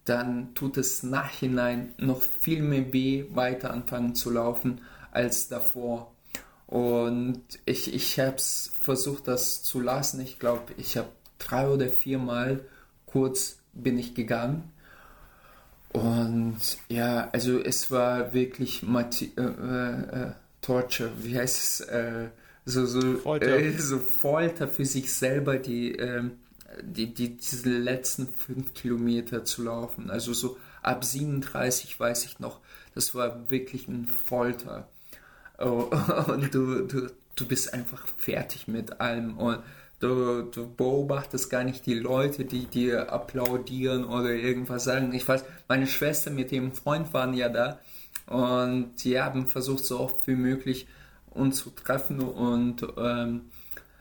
dann 0.04 0.54
tut 0.54 0.76
es 0.76 1.02
nachhinein 1.02 1.94
noch 1.98 2.22
viel 2.22 2.62
mehr 2.62 2.92
weh, 2.92 3.24
weiter 3.30 3.72
anfangen 3.72 4.14
zu 4.14 4.30
laufen 4.30 4.80
als 5.10 5.48
davor. 5.48 6.12
Und 6.66 7.42
ich, 7.64 7.92
ich 7.94 8.18
habe 8.18 8.36
es 8.36 8.72
versucht, 8.80 9.28
das 9.28 9.62
zu 9.62 9.80
lassen. 9.80 10.20
Ich 10.20 10.38
glaube, 10.38 10.72
ich 10.76 10.96
habe 10.96 11.08
drei 11.38 11.68
oder 11.68 11.88
viermal 11.88 12.60
kurz 13.06 13.58
bin 13.72 13.98
ich 13.98 14.14
gegangen. 14.14 14.72
Und 15.92 16.58
ja, 16.88 17.30
also 17.32 17.58
es 17.58 17.90
war 17.90 18.34
wirklich 18.34 18.82
Mati 18.82 19.32
äh, 19.36 19.42
äh, 19.42 20.32
Torture, 20.60 21.10
wie 21.22 21.38
heißt 21.38 21.56
es? 21.56 21.80
Äh, 21.88 22.28
so, 22.64 22.84
so, 22.84 23.14
Folter. 23.18 23.58
Äh, 23.58 23.72
so 23.78 23.98
Folter 23.98 24.68
für 24.68 24.84
sich 24.84 25.12
selber, 25.12 25.56
die, 25.56 25.92
ähm, 25.92 26.32
die, 26.82 27.12
die, 27.12 27.36
diese 27.36 27.70
letzten 27.70 28.28
fünf 28.28 28.74
Kilometer 28.74 29.44
zu 29.44 29.64
laufen. 29.64 30.10
Also 30.10 30.32
so 30.32 30.56
ab 30.82 31.04
37 31.04 31.98
weiß 31.98 32.24
ich 32.24 32.38
noch, 32.38 32.60
das 32.94 33.14
war 33.14 33.50
wirklich 33.50 33.88
ein 33.88 34.06
Folter. 34.06 34.88
Oh, 35.58 35.90
und 36.28 36.54
du, 36.54 36.86
du, 36.86 37.10
du 37.34 37.46
bist 37.46 37.72
einfach 37.72 38.06
fertig 38.16 38.68
mit 38.68 39.00
allem. 39.00 39.38
Und 39.38 39.60
du, 40.00 40.42
du 40.42 40.68
beobachtest 40.74 41.50
gar 41.50 41.64
nicht 41.64 41.86
die 41.86 41.94
Leute, 41.94 42.44
die 42.44 42.66
dir 42.66 43.12
applaudieren 43.12 44.04
oder 44.04 44.30
irgendwas 44.30 44.84
sagen. 44.84 45.12
Ich 45.12 45.26
weiß, 45.26 45.44
meine 45.68 45.86
Schwester 45.86 46.30
mit 46.30 46.52
ihrem 46.52 46.72
Freund 46.72 47.12
waren 47.14 47.34
ja 47.34 47.48
da 47.48 47.78
und 48.26 49.04
die 49.04 49.20
haben 49.20 49.46
versucht, 49.46 49.84
so 49.84 50.00
oft 50.00 50.26
wie 50.26 50.34
möglich 50.34 50.86
uns 51.30 51.58
zu 51.58 51.70
treffen 51.70 52.20
und 52.20 52.86
ähm, 52.96 53.50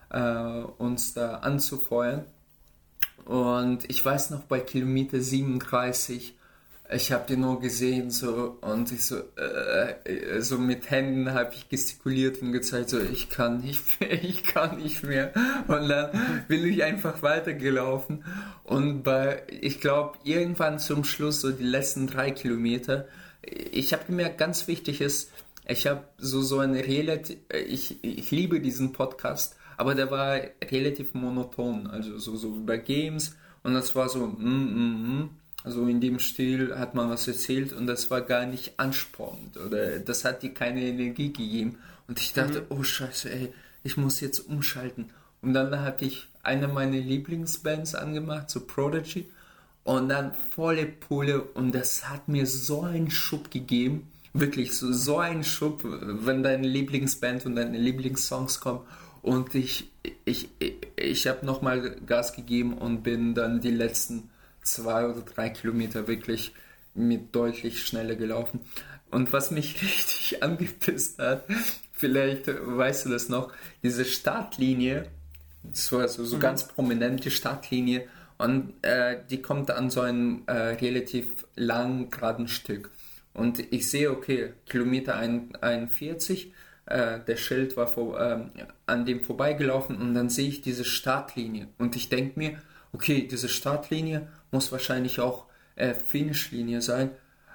äh, 0.10 0.63
uns 0.78 1.13
da 1.13 1.36
anzufeuern. 1.36 2.25
Und 3.25 3.89
ich 3.89 4.03
weiß 4.03 4.29
noch, 4.29 4.43
bei 4.43 4.59
Kilometer 4.59 5.19
37 5.19 6.35
ich 6.93 7.11
habe 7.11 7.25
die 7.27 7.35
nur 7.35 7.59
gesehen 7.59 8.11
so 8.11 8.59
und 8.61 8.91
ich 8.91 9.05
so 9.05 9.17
äh, 9.38 10.39
so 10.41 10.59
mit 10.59 10.91
Händen 10.91 11.33
habe 11.33 11.51
ich 11.55 11.67
gestikuliert 11.67 12.43
und 12.43 12.51
gezeigt 12.51 12.89
so 12.89 12.99
ich 12.99 13.29
kann 13.29 13.61
nicht 13.61 13.81
mehr, 13.99 14.23
ich 14.23 14.43
kann 14.43 14.77
nicht 14.77 15.03
mehr. 15.03 15.33
Und 15.67 15.89
dann 15.89 16.45
bin 16.47 16.65
ich 16.65 16.83
einfach 16.83 17.23
weitergelaufen. 17.23 18.23
Und 18.63 19.01
bei 19.01 19.41
ich 19.49 19.81
glaube 19.81 20.19
irgendwann 20.23 20.77
zum 20.77 21.03
Schluss 21.03 21.41
so 21.41 21.51
die 21.51 21.63
letzten 21.63 22.07
drei 22.07 22.31
Kilometer 22.31 23.07
ich 23.41 23.93
habe 23.93 24.05
gemerkt 24.05 24.38
ganz 24.38 24.67
wichtig 24.67 25.01
ist 25.01 25.31
ich 25.67 25.88
habe 25.88 26.03
so 26.17 26.41
so 26.43 26.59
eine 26.59 26.85
relativ 26.85 27.38
ich, 27.49 28.03
ich 28.03 28.29
liebe 28.29 28.59
diesen 28.59 28.93
Podcast 28.93 29.55
aber 29.77 29.95
der 29.95 30.11
war 30.11 30.39
relativ 30.71 31.13
monoton 31.13 31.88
also 31.88 32.17
so 32.17 32.35
so 32.35 32.55
bei 32.65 32.77
Games 32.77 33.35
und 33.63 33.73
das 33.73 33.95
war 33.95 34.09
so 34.09 34.27
mm, 34.27 34.43
mm, 34.43 35.19
mm 35.19 35.29
also 35.65 35.88
in 35.88 35.99
dem 35.99 36.19
Stil 36.19 36.77
hat 36.77 36.93
man 36.93 37.09
was 37.09 37.27
erzählt 37.27 37.73
und 37.73 37.88
das 37.88 38.11
war 38.11 38.21
gar 38.21 38.45
nicht 38.45 38.79
anspornend 38.79 39.57
oder 39.57 39.97
das 39.97 40.23
hat 40.23 40.43
dir 40.43 40.53
keine 40.53 40.83
Energie 40.83 41.33
gegeben. 41.33 41.79
Und 42.07 42.19
ich 42.19 42.33
dachte, 42.33 42.61
mhm. 42.61 42.65
oh 42.69 42.83
scheiße, 42.83 43.31
ey, 43.31 43.51
ich 43.83 43.97
muss 43.97 44.19
jetzt 44.21 44.41
umschalten. 44.41 45.09
Und 45.41 45.53
dann 45.53 45.79
habe 45.79 46.05
ich 46.05 46.27
eine 46.43 46.67
meiner 46.67 46.97
Lieblingsbands 46.97 47.95
angemacht, 47.95 48.51
so 48.51 48.61
Prodigy. 48.61 49.27
Und 49.83 50.09
dann 50.09 50.33
volle 50.51 50.85
Pulle 50.85 51.41
und 51.41 51.73
das 51.73 52.09
hat 52.09 52.27
mir 52.27 52.45
so 52.45 52.81
einen 52.81 53.09
Schub 53.09 53.49
gegeben. 53.49 54.07
Wirklich 54.33 54.77
so, 54.77 54.91
so 54.93 55.17
einen 55.17 55.43
Schub, 55.43 55.81
wenn 55.83 56.43
deine 56.43 56.67
Lieblingsband 56.67 57.45
und 57.47 57.55
deine 57.55 57.77
Lieblingssongs 57.77 58.59
kommen. 58.59 58.81
Und 59.25 59.55
ich, 59.55 59.89
ich, 60.23 60.49
ich, 60.95 61.25
habe 61.25 61.47
nochmal 61.47 61.95
Gas 62.05 62.33
gegeben 62.35 62.77
und 62.77 63.01
bin 63.01 63.33
dann 63.33 63.59
die 63.59 63.71
letzten 63.71 64.29
zwei 64.61 65.07
oder 65.07 65.21
drei 65.21 65.49
Kilometer 65.49 66.07
wirklich 66.07 66.53
mit 66.93 67.35
deutlich 67.35 67.83
schneller 67.83 68.13
gelaufen. 68.13 68.59
Und 69.09 69.33
was 69.33 69.49
mich 69.49 69.81
richtig 69.81 70.43
angepisst 70.43 71.17
hat, 71.17 71.45
vielleicht 71.91 72.45
weißt 72.47 73.07
du 73.07 73.09
das 73.09 73.27
noch, 73.27 73.51
diese 73.81 74.05
Startlinie, 74.05 75.07
so, 75.73 75.97
also 75.97 76.23
so 76.23 76.35
mhm. 76.35 76.41
ganz 76.41 76.67
prominente 76.67 77.31
Startlinie, 77.31 78.07
und 78.38 78.75
äh, 78.83 79.23
die 79.27 79.41
kommt 79.41 79.71
an 79.71 79.89
so 79.89 80.01
einem 80.01 80.43
äh, 80.45 80.51
relativ 80.51 81.47
langen, 81.55 82.11
geraden 82.11 82.47
Stück. 82.47 82.91
Und 83.33 83.73
ich 83.73 83.89
sehe, 83.89 84.11
okay, 84.11 84.53
Kilometer 84.67 85.15
41, 85.15 86.53
äh, 86.86 87.19
der 87.19 87.38
Schild 87.38 87.78
war 87.78 87.88
vor, 87.88 88.19
ähm, 88.19 88.52
an 88.86 89.06
dem 89.06 89.21
vorbeigelaufen 89.21 89.98
und 89.98 90.13
dann 90.13 90.30
sehe 90.30 90.48
ich 90.48 90.62
diese 90.62 90.86
Startlinie. 90.86 91.67
Und 91.78 91.95
ich 91.95 92.10
denke 92.10 92.38
mir, 92.38 92.60
okay, 92.93 93.28
diese 93.30 93.50
Startlinie 93.50 94.28
muss 94.52 94.71
wahrscheinlich 94.71 95.19
auch 95.19 95.45
äh, 95.76 95.93
Finishlinie 95.93 96.82
sein. 96.82 97.12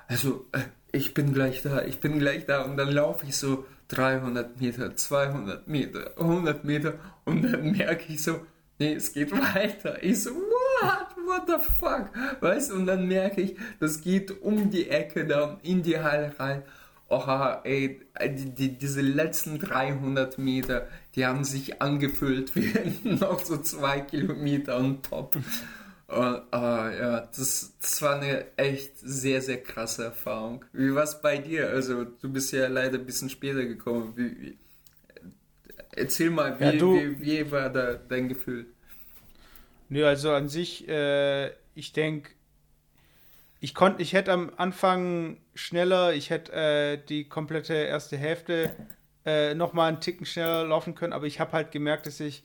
Also, 0.09 0.47
äh, 0.53 0.61
ich 0.93 1.15
bin 1.15 1.33
gleich 1.33 1.63
da, 1.63 1.83
ich 1.83 2.01
bin 2.01 2.19
gleich 2.19 2.47
da 2.47 2.63
und 2.63 2.77
dann 2.77 2.91
laufe 2.91 3.25
ich 3.27 3.37
so 3.37 3.65
300 3.89 4.61
Meter, 4.61 4.95
200 4.95 5.69
Meter, 5.69 6.13
100 6.19 6.65
Meter 6.65 6.95
und 7.25 7.43
dann 7.43 7.73
merke 7.73 8.13
ich 8.13 8.23
so, 8.23 8.41
nee, 8.79 8.95
es 8.95 9.13
geht 9.13 9.31
weiter. 9.55 10.03
Ich 10.03 10.25
so, 10.25 10.31
what, 10.31 11.17
what 11.27 11.43
the 11.47 11.65
fuck? 11.79 12.11
Weißt 12.41 12.71
du, 12.71 12.75
und 12.75 12.87
dann 12.87 13.07
merke 13.07 13.41
ich, 13.41 13.57
das 13.79 14.01
geht 14.01 14.43
um 14.43 14.71
die 14.71 14.89
Ecke 14.89 15.27
da 15.27 15.59
in 15.63 15.83
die 15.83 15.99
Halle 15.99 16.35
rein. 16.39 16.63
Oha, 17.11 17.61
ey, 17.65 18.01
die, 18.29 18.55
die, 18.55 18.79
diese 18.79 19.01
letzten 19.01 19.59
300 19.59 20.39
Meter, 20.39 20.87
die 21.17 21.27
haben 21.27 21.43
sich 21.43 21.83
angefüllt 21.83 22.55
wie 22.55 22.73
noch 23.09 23.41
so 23.41 23.57
zwei 23.57 24.01
Kilometer 24.01 24.77
und 24.77 25.05
top. 25.05 25.35
Und, 25.35 25.45
oh, 26.17 26.41
ja, 26.53 27.21
das, 27.21 27.75
das 27.81 28.03
war 28.03 28.21
eine 28.21 28.57
echt 28.57 28.93
sehr, 28.99 29.43
sehr 29.43 29.61
krasse 29.61 30.05
Erfahrung. 30.05 30.65
Wie 30.73 30.95
war 30.95 31.03
es 31.03 31.21
bei 31.21 31.39
dir? 31.39 31.69
Also, 31.71 32.05
du 32.05 32.33
bist 32.33 32.53
ja 32.53 32.69
leider 32.69 32.99
ein 32.99 33.07
bisschen 33.07 33.29
später 33.29 33.65
gekommen. 33.65 34.13
Wie, 34.17 34.41
wie, 34.41 34.59
erzähl 35.93 36.31
mal, 36.31 36.61
wie, 36.61 36.65
ja, 36.65 36.81
wie, 36.81 37.21
wie, 37.21 37.51
war 37.51 37.71
da 37.71 37.95
dein 37.95 38.29
Gefühl? 38.29 38.67
Nö, 39.89 40.07
also 40.07 40.31
an 40.31 40.49
sich, 40.49 40.89
äh, 40.89 41.51
ich 41.75 41.93
denke, 41.93 42.31
ich 43.61 43.75
konnte, 43.75 44.03
ich 44.03 44.13
hätte 44.13 44.33
am 44.33 44.53
Anfang 44.57 45.39
schneller, 45.55 46.13
ich 46.15 46.31
hätte 46.31 46.53
äh, 46.53 46.99
die 47.09 47.29
komplette 47.29 47.75
erste 47.75 48.17
Hälfte 48.17 48.75
äh, 49.25 49.55
nochmal 49.55 49.89
einen 49.89 50.01
Ticken 50.01 50.27
schneller 50.27 50.65
laufen 50.65 50.95
können, 50.95 51.13
aber 51.13 51.27
ich 51.27 51.41
habe 51.41 51.53
halt 51.53 51.71
gemerkt, 51.71 52.07
dass 52.07 52.21
ich 52.21 52.43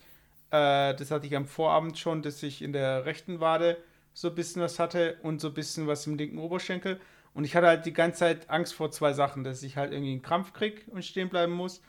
äh, 0.51 0.93
das 0.95 1.11
hatte 1.11 1.27
ich 1.27 1.35
am 1.35 1.45
Vorabend 1.45 1.97
schon, 1.97 2.21
dass 2.21 2.41
ich 2.43 2.61
in 2.61 2.71
der 2.73 3.05
rechten 3.05 3.39
Wade 3.39 3.77
so 4.13 4.29
ein 4.29 4.35
bisschen 4.35 4.61
was 4.61 4.79
hatte 4.79 5.17
und 5.23 5.41
so 5.41 5.49
ein 5.49 5.53
bisschen 5.53 5.87
was 5.87 6.07
im 6.07 6.15
linken 6.15 6.37
Oberschenkel. 6.37 6.99
Und 7.33 7.43
ich 7.43 7.55
hatte 7.55 7.67
halt 7.67 7.85
die 7.85 7.93
ganze 7.93 8.19
Zeit 8.19 8.49
Angst 8.49 8.73
vor 8.73 8.91
zwei 8.91 9.11
Sachen, 9.11 9.43
dass 9.43 9.63
ich 9.63 9.75
halt 9.75 9.91
irgendwie 9.91 10.13
einen 10.13 10.21
Krampf 10.21 10.53
kriege 10.53 10.81
und 10.91 11.03
stehen 11.03 11.29
bleiben 11.29 11.51
muss. 11.51 11.81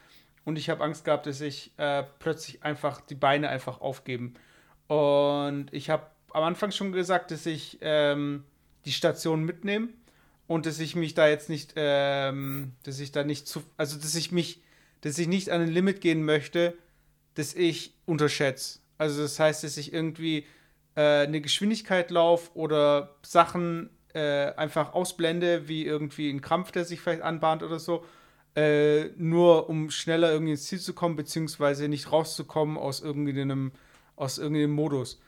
Und 0.45 0.59
ich 0.59 0.69
habe 0.71 0.83
Angst 0.83 1.05
gehabt, 1.05 1.27
dass 1.27 1.41
ich 1.41 1.73
äh, 1.77 2.03
plötzlich 2.19 2.63
einfach 2.65 3.01
die 3.01 3.15
Beine 3.15 3.49
einfach 3.49 3.81
aufgeben. 3.81 4.35
Und 4.89 5.69
ich 5.73 5.91
habe 5.91 6.07
am 6.33 6.43
Anfang 6.43 6.73
schon 6.73 6.93
gesagt, 6.93 7.31
dass 7.31 7.47
ich 7.47 7.79
ähm, 7.81 8.45
die 8.87 8.93
Station 8.93 9.45
mitnehme 9.45 9.89
und 10.47 10.67
dass 10.67 10.79
ich 10.79 10.97
mich 10.97 11.15
da 11.15 11.29
jetzt 11.29 11.49
nicht, 11.49 11.75
ähm, 11.77 12.73
dass 12.85 13.01
ich 13.01 13.13
da 13.13 13.25
nicht 13.25 13.49
zu, 13.49 13.63
also 13.77 13.99
dass 13.99 14.15
ich 14.15 14.33
mich, 14.33 14.63
dass 15.01 15.19
ich 15.19 15.29
nicht 15.29 15.51
an 15.51 15.61
ein 15.61 15.69
Limit 15.69 16.01
gehen 16.01 16.25
möchte, 16.25 16.75
das 17.35 17.55
ich 17.55 17.95
unterschätze. 18.07 18.79
Also 18.97 19.23
das 19.23 19.39
heißt, 19.39 19.65
dass 19.65 19.77
ich 19.77 19.93
irgendwie 19.93 20.47
äh, 20.95 21.25
eine 21.27 21.41
Geschwindigkeit 21.41 22.11
laufe 22.11 22.57
oder 22.57 23.17
Sachen 23.23 23.91
äh, 24.15 24.53
einfach 24.55 24.95
ausblende, 24.95 25.69
wie 25.69 25.85
irgendwie 25.85 26.31
ein 26.31 26.41
Krampf, 26.41 26.73
der 26.73 26.85
sich 26.85 27.01
vielleicht 27.01 27.23
anbahnt 27.23 27.63
oder 27.63 27.79
so, 27.79 28.05
äh, 28.55 29.11
nur 29.17 29.69
um 29.69 29.91
schneller 29.91 30.31
irgendwie 30.31 30.53
ins 30.53 30.65
Ziel 30.65 30.81
zu 30.81 30.95
kommen, 30.95 31.17
beziehungsweise 31.17 31.89
nicht 31.89 32.11
rauszukommen 32.11 32.79
aus 32.79 33.01
irgendeinem, 33.01 33.73
aus 34.15 34.39
irgendeinem 34.39 34.71
Modus. 34.71 35.21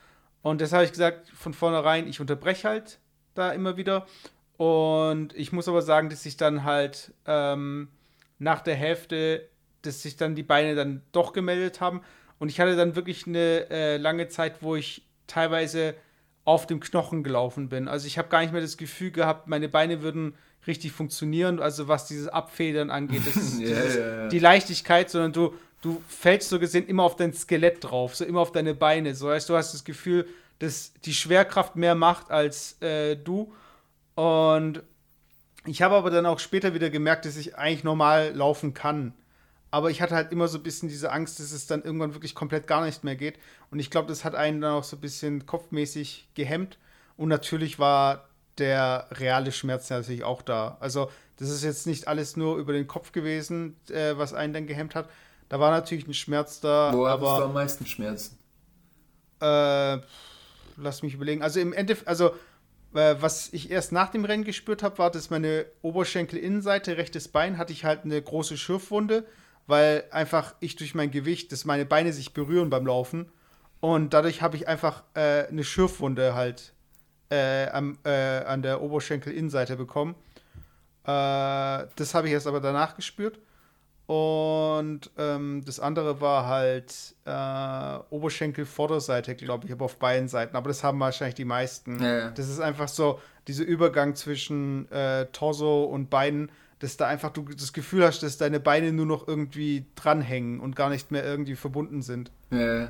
Und 0.43 0.61
das 0.61 0.73
habe 0.73 0.85
ich 0.85 0.93
gesagt 0.93 1.29
von 1.29 1.53
vornherein, 1.53 2.09
ich 2.09 2.21
unterbreche 2.21 2.69
halt 2.69 2.99
da 3.39 3.53
immer 3.53 3.77
wieder. 3.77 4.07
Und 4.57 5.35
ich 5.37 5.53
muss 5.53 5.69
aber 5.69 5.83
sagen, 5.83 6.11
dass 6.11 6.27
ich 6.27 6.37
dann 6.37 6.65
halt 6.65 7.13
ähm, 7.27 7.89
nach 8.39 8.61
der 8.61 8.75
Hälfte 8.75 9.49
dass 9.83 10.03
sich 10.03 10.17
dann 10.17 10.35
die 10.35 10.43
Beine 10.43 10.75
dann 10.75 11.03
doch 11.13 11.33
gemeldet 11.33 11.81
haben. 11.81 12.03
Und 12.39 12.49
ich 12.49 12.61
hatte 12.61 12.77
dann 12.77 12.97
wirklich 12.97 13.27
eine 13.27 13.69
äh, 13.71 13.97
lange 13.97 14.29
Zeit, 14.29 14.63
wo 14.63 14.77
ich 14.77 15.03
teilweise 15.27 15.95
auf 16.45 16.67
dem 16.67 16.81
Knochen 16.81 17.23
gelaufen 17.23 17.69
bin. 17.69 17.89
Also 17.89 18.07
ich 18.07 18.17
habe 18.17 18.29
gar 18.29 18.41
nicht 18.41 18.53
mehr 18.53 18.63
das 18.63 18.77
Gefühl 18.77 19.11
gehabt, 19.11 19.49
meine 19.49 19.69
Beine 19.69 20.03
würden 20.03 20.35
richtig 20.67 20.93
funktionieren, 20.93 21.61
also 21.61 21.89
was 21.89 22.07
dieses 22.07 22.29
Abfedern 22.29 22.91
angeht, 22.91 23.23
das 23.27 23.37
ist 23.37 23.61
ja, 23.61 23.67
dieses, 23.67 23.97
ja, 23.97 24.17
ja. 24.17 24.29
die 24.29 24.39
Leichtigkeit, 24.39 25.11
sondern 25.11 25.33
du, 25.33 25.55
du 25.83 26.03
fällst 26.09 26.49
so 26.49 26.59
gesehen 26.59 26.87
immer 26.87 27.03
auf 27.03 27.17
dein 27.17 27.33
Skelett 27.33 27.85
drauf, 27.85 28.17
so 28.17 28.25
immer 28.25 28.41
auf 28.41 28.53
deine 28.53 28.75
Beine. 28.75 29.15
So 29.15 29.31
heißt, 29.31 29.49
du 29.49 29.57
hast 29.57 29.75
das 29.75 29.85
Gefühl, 29.85 30.27
dass 30.59 30.93
die 31.05 31.15
Schwerkraft 31.15 31.77
mehr 31.77 31.95
macht 31.95 32.31
als 32.31 32.81
äh, 32.83 33.17
du. 33.17 33.53
Und 34.15 34.83
ich 35.67 35.83
habe 35.83 35.95
aber 35.95 36.11
dann 36.11 36.27
auch 36.27 36.39
später 36.39 36.75
wieder 36.75 36.91
gemerkt, 36.91 37.25
dass 37.25 37.37
ich 37.37 37.57
eigentlich 37.57 37.85
normal 37.85 38.33
laufen 38.35 38.75
kann. 38.75 39.15
Aber 39.71 39.91
ich 39.91 40.01
hatte 40.01 40.15
halt 40.15 40.33
immer 40.33 40.49
so 40.49 40.59
ein 40.59 40.63
bisschen 40.63 40.89
diese 40.89 41.13
Angst, 41.13 41.41
dass 41.41 41.53
es 41.53 41.67
dann 41.67 41.83
irgendwann 41.83 42.15
wirklich 42.15 42.35
komplett 42.35 42.67
gar 42.67 42.85
nicht 42.85 43.05
mehr 43.05 43.17
geht. 43.17 43.39
Und 43.71 43.79
ich 43.79 43.91
glaube, 43.91 44.09
das 44.09 44.25
hat 44.25 44.35
einen 44.35 44.61
dann 44.61 44.73
auch 44.73 44.85
so 44.85 44.97
ein 44.97 45.01
bisschen 45.01 45.45
kopfmäßig 45.45 46.29
gehemmt. 46.35 46.79
Und 47.17 47.29
natürlich 47.29 47.79
war 47.79 48.29
der 48.57 49.07
reale 49.13 49.53
Schmerz 49.53 49.91
natürlich 49.91 50.25
auch 50.25 50.43
da. 50.43 50.79
Also, 50.81 51.11
das 51.37 51.51
ist 51.51 51.63
jetzt 51.63 51.87
nicht 51.87 52.09
alles 52.09 52.37
nur 52.37 52.57
über 52.57 52.73
den 52.73 52.87
Kopf 52.87 53.13
gewesen, 53.13 53.77
äh, 53.91 54.17
was 54.17 54.33
einen 54.33 54.53
dann 54.53 54.67
gehemmt 54.67 54.95
hat. 54.95 55.09
Da 55.49 55.61
war 55.61 55.71
natürlich 55.71 56.07
ein 56.07 56.15
Schmerz 56.15 56.61
da. 56.61 56.91
Wo 56.93 57.07
aber 57.07 57.39
du 57.39 57.45
am 57.45 57.55
meisten 57.55 57.87
Schmerzen? 57.87 58.39
Äh, 59.41 59.99
lass 60.79 61.03
mich 61.03 61.15
überlegen. 61.15 61.43
Also 61.43 61.61
im 61.61 61.73
Endeffekt, 61.73 62.09
also 62.09 62.31
äh, 62.95 63.17
was 63.21 63.53
ich 63.53 63.71
erst 63.71 63.93
nach 63.93 64.11
dem 64.11 64.25
Rennen 64.25 64.45
gespürt 64.45 64.83
habe, 64.83 64.99
war, 64.99 65.11
dass 65.11 65.31
meine 65.31 65.67
Oberschenkelinnenseite, 65.83 66.97
rechtes 66.97 67.29
Bein, 67.29 67.59
hatte 67.59 67.73
ich 67.73 67.85
halt 67.85 68.05
eine 68.05 68.21
große 68.21 68.57
Schürfwunde, 68.57 69.27
weil 69.67 70.05
einfach 70.11 70.55
ich 70.61 70.77
durch 70.77 70.95
mein 70.95 71.11
Gewicht, 71.11 71.53
dass 71.53 71.65
meine 71.65 71.85
Beine 71.85 72.13
sich 72.13 72.33
berühren 72.33 72.71
beim 72.71 72.87
Laufen. 72.87 73.31
Und 73.81 74.15
dadurch 74.15 74.43
habe 74.43 74.57
ich 74.57 74.67
einfach 74.67 75.05
äh, 75.15 75.47
eine 75.47 75.65
Schürfwunde 75.65 76.35
halt 76.35 76.73
äh, 77.31 77.69
am, 77.69 77.99
äh, 78.05 78.11
an 78.45 78.63
der 78.63 78.81
Oberschenkelinnenseite 78.81 79.77
bekommen. 79.77 80.15
Äh, 81.05 81.87
das 81.97 82.15
habe 82.15 82.27
ich 82.27 82.33
erst 82.33 82.47
aber 82.47 82.61
danach 82.61 82.97
gespürt. 82.97 83.39
Und 84.09 85.11
ähm, 85.19 85.63
das 85.67 85.81
andere 85.81 86.23
war 86.23 86.47
halt 86.47 87.15
äh, 87.27 87.99
Oberschenkel-Vorderseite, 88.09 89.35
glaube 89.35 89.67
ich, 89.67 89.73
aber 89.73 89.85
auf 89.85 89.99
beiden 89.99 90.29
Seiten. 90.29 90.57
Aber 90.57 90.69
das 90.69 90.83
haben 90.83 90.99
wahrscheinlich 90.99 91.35
die 91.35 91.45
meisten. 91.45 92.03
Ja, 92.03 92.19
ja. 92.19 92.31
Das 92.31 92.49
ist 92.49 92.59
einfach 92.59 92.89
so 92.89 93.21
dieser 93.49 93.65
Übergang 93.65 94.15
zwischen 94.15 94.91
äh, 94.91 95.27
Torso 95.27 95.85
und 95.85 96.09
Beinen, 96.09 96.51
dass 96.79 96.97
da 96.97 97.07
einfach 97.07 97.29
du 97.35 97.43
das 97.43 97.75
Gefühl 97.75 98.03
hast, 98.03 98.23
dass 98.23 98.39
deine 98.39 98.61
Beine 98.61 98.93
nur 98.93 99.05
noch 99.05 99.29
irgendwie 99.29 99.85
dranhängen 99.95 100.61
und 100.61 100.75
gar 100.75 100.89
nicht 100.89 101.11
mehr 101.11 101.23
irgendwie 101.23 101.55
verbunden 101.55 102.01
sind. 102.01 102.31
Ja, 102.51 102.89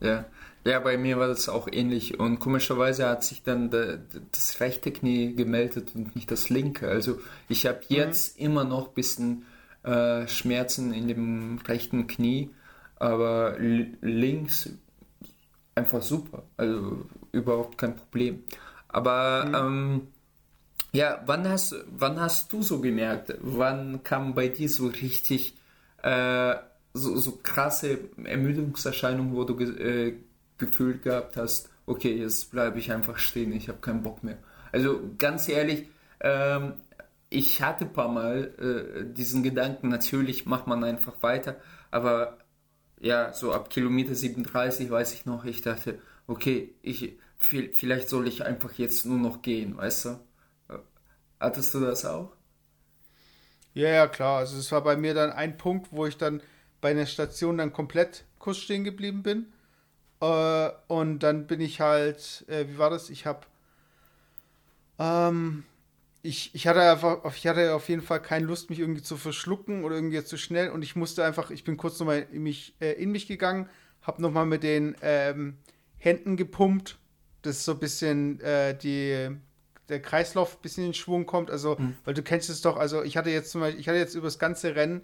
ja. 0.00 0.26
Ja, 0.64 0.78
bei 0.78 0.96
mir 0.96 1.18
war 1.18 1.26
das 1.26 1.48
auch 1.48 1.66
ähnlich. 1.72 2.20
Und 2.20 2.38
komischerweise 2.38 3.08
hat 3.08 3.24
sich 3.24 3.42
dann 3.42 3.70
de, 3.70 3.98
de, 3.98 4.22
das 4.30 4.60
rechte 4.60 4.92
Knie 4.92 5.34
gemeldet 5.34 5.90
und 5.96 6.14
nicht 6.14 6.30
das 6.30 6.50
linke. 6.50 6.88
Also 6.88 7.18
ich 7.48 7.66
habe 7.66 7.80
jetzt 7.88 8.38
mhm. 8.38 8.46
immer 8.46 8.62
noch 8.62 8.90
ein 8.90 8.94
bisschen 8.94 9.44
äh, 9.84 10.26
Schmerzen 10.28 10.92
in 10.92 11.08
dem 11.08 11.58
rechten 11.66 12.06
Knie, 12.06 12.50
aber 12.96 13.56
links 13.58 14.70
einfach 15.74 16.02
super, 16.02 16.44
also 16.56 17.06
überhaupt 17.32 17.78
kein 17.78 17.96
Problem. 17.96 18.44
Aber 18.88 19.46
mhm. 19.46 19.54
ähm, 19.54 20.08
ja, 20.92 21.22
wann 21.26 21.48
hast, 21.48 21.74
wann 21.90 22.20
hast 22.20 22.52
du 22.52 22.62
so 22.62 22.80
gemerkt, 22.80 23.34
wann 23.40 24.02
kam 24.02 24.34
bei 24.34 24.48
dir 24.48 24.68
so 24.68 24.88
richtig 24.88 25.56
äh, 26.02 26.54
so, 26.94 27.16
so 27.16 27.38
krasse 27.42 27.98
Ermüdungserscheinungen, 28.22 29.34
wo 29.34 29.44
du 29.44 29.56
ge 29.56 30.08
äh, 30.08 30.14
gefühlt 30.58 31.02
gehabt 31.02 31.36
hast, 31.36 31.70
okay, 31.86 32.14
jetzt 32.14 32.50
bleibe 32.50 32.78
ich 32.78 32.92
einfach 32.92 33.18
stehen, 33.18 33.52
ich 33.52 33.68
habe 33.68 33.78
keinen 33.78 34.02
Bock 34.02 34.22
mehr. 34.22 34.38
Also 34.70 35.00
ganz 35.18 35.48
ehrlich, 35.48 35.86
ähm, 36.20 36.74
ich 37.32 37.62
hatte 37.62 37.86
ein 37.86 37.92
paar 37.92 38.08
Mal 38.08 38.54
äh, 38.58 39.12
diesen 39.12 39.42
Gedanken, 39.42 39.88
natürlich 39.88 40.46
macht 40.46 40.66
man 40.66 40.84
einfach 40.84 41.22
weiter, 41.22 41.56
aber 41.90 42.38
ja, 43.00 43.32
so 43.32 43.52
ab 43.52 43.70
Kilometer 43.70 44.14
37 44.14 44.90
weiß 44.90 45.14
ich 45.14 45.26
noch, 45.26 45.44
ich 45.44 45.62
dachte, 45.62 45.98
okay, 46.26 46.74
ich, 46.82 47.18
vielleicht 47.38 48.08
soll 48.08 48.28
ich 48.28 48.44
einfach 48.44 48.72
jetzt 48.74 49.06
nur 49.06 49.18
noch 49.18 49.42
gehen, 49.42 49.76
weißt 49.76 50.04
du? 50.06 50.20
Hattest 51.40 51.74
du 51.74 51.80
das 51.80 52.04
auch? 52.04 52.32
Ja, 53.74 53.88
ja, 53.88 54.06
klar. 54.06 54.38
Also 54.38 54.58
es 54.58 54.70
war 54.70 54.82
bei 54.82 54.96
mir 54.96 55.14
dann 55.14 55.32
ein 55.32 55.56
Punkt, 55.56 55.88
wo 55.90 56.06
ich 56.06 56.16
dann 56.16 56.42
bei 56.80 56.90
einer 56.90 57.06
Station 57.06 57.58
dann 57.58 57.72
komplett 57.72 58.24
kurz 58.38 58.58
stehen 58.58 58.84
geblieben 58.84 59.22
bin. 59.22 59.52
Äh, 60.20 60.70
und 60.88 61.20
dann 61.20 61.46
bin 61.46 61.60
ich 61.60 61.80
halt, 61.80 62.44
äh, 62.48 62.68
wie 62.68 62.78
war 62.78 62.90
das? 62.90 63.10
Ich 63.10 63.26
habe 63.26 63.46
ähm, 64.98 65.64
ich, 66.22 66.54
ich 66.54 66.66
hatte 66.66 66.80
einfach, 66.80 67.34
ich 67.34 67.46
hatte 67.46 67.74
auf 67.74 67.88
jeden 67.88 68.02
Fall 68.02 68.22
keine 68.22 68.46
Lust, 68.46 68.70
mich 68.70 68.78
irgendwie 68.78 69.02
zu 69.02 69.16
verschlucken 69.16 69.84
oder 69.84 69.96
irgendwie 69.96 70.22
zu 70.24 70.36
schnell 70.36 70.70
und 70.70 70.82
ich 70.82 70.94
musste 70.94 71.24
einfach, 71.24 71.50
ich 71.50 71.64
bin 71.64 71.76
kurz 71.76 71.98
nochmal 71.98 72.26
in 72.32 72.44
mich, 72.44 72.74
äh, 72.80 72.92
in 72.92 73.10
mich 73.10 73.26
gegangen, 73.26 73.68
habe 74.02 74.22
nochmal 74.22 74.46
mit 74.46 74.62
den 74.62 74.96
ähm, 75.02 75.58
Händen 75.98 76.36
gepumpt, 76.36 76.98
dass 77.42 77.64
so 77.64 77.72
ein 77.72 77.78
bisschen 77.80 78.40
äh, 78.40 78.76
die, 78.76 79.30
der 79.88 80.00
Kreislauf 80.00 80.56
ein 80.56 80.62
bisschen 80.62 80.86
in 80.86 80.94
Schwung 80.94 81.26
kommt. 81.26 81.50
Also, 81.50 81.76
mhm. 81.78 81.96
weil 82.04 82.14
du 82.14 82.22
kennst 82.22 82.50
es 82.50 82.60
doch, 82.60 82.76
also 82.76 83.02
ich 83.02 83.16
hatte 83.16 83.30
jetzt 83.30 83.50
zum 83.50 83.60
Beispiel, 83.60 83.80
ich 83.80 83.88
hatte 83.88 83.98
jetzt 83.98 84.14
über 84.14 84.26
das 84.28 84.38
ganze 84.38 84.76
Rennen 84.76 85.02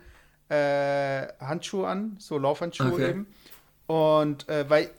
äh, 0.49 1.27
Handschuhe 1.41 1.87
an, 1.87 2.17
so 2.19 2.39
Laufhandschuhe 2.39 2.93
okay. 2.93 3.11
eben. 3.11 3.27
Und 3.87 4.49
äh, 4.49 4.69
weil 4.71 4.91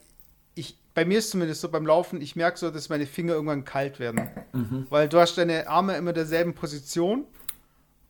bei 1.00 1.06
mir 1.06 1.20
ist 1.20 1.30
zumindest 1.30 1.62
so 1.62 1.70
beim 1.70 1.86
Laufen, 1.86 2.20
ich 2.20 2.36
merke 2.36 2.60
so, 2.60 2.72
dass 2.72 2.90
meine 2.90 3.06
Finger 3.06 3.32
irgendwann 3.32 3.64
kalt 3.64 4.02
werden. 4.02 4.30
Mhm. 4.52 4.86
Weil 4.90 5.08
du 5.08 5.18
hast 5.18 5.38
deine 5.38 5.70
Arme 5.70 5.96
immer 5.96 6.12
derselben 6.12 6.54
Position 6.54 7.24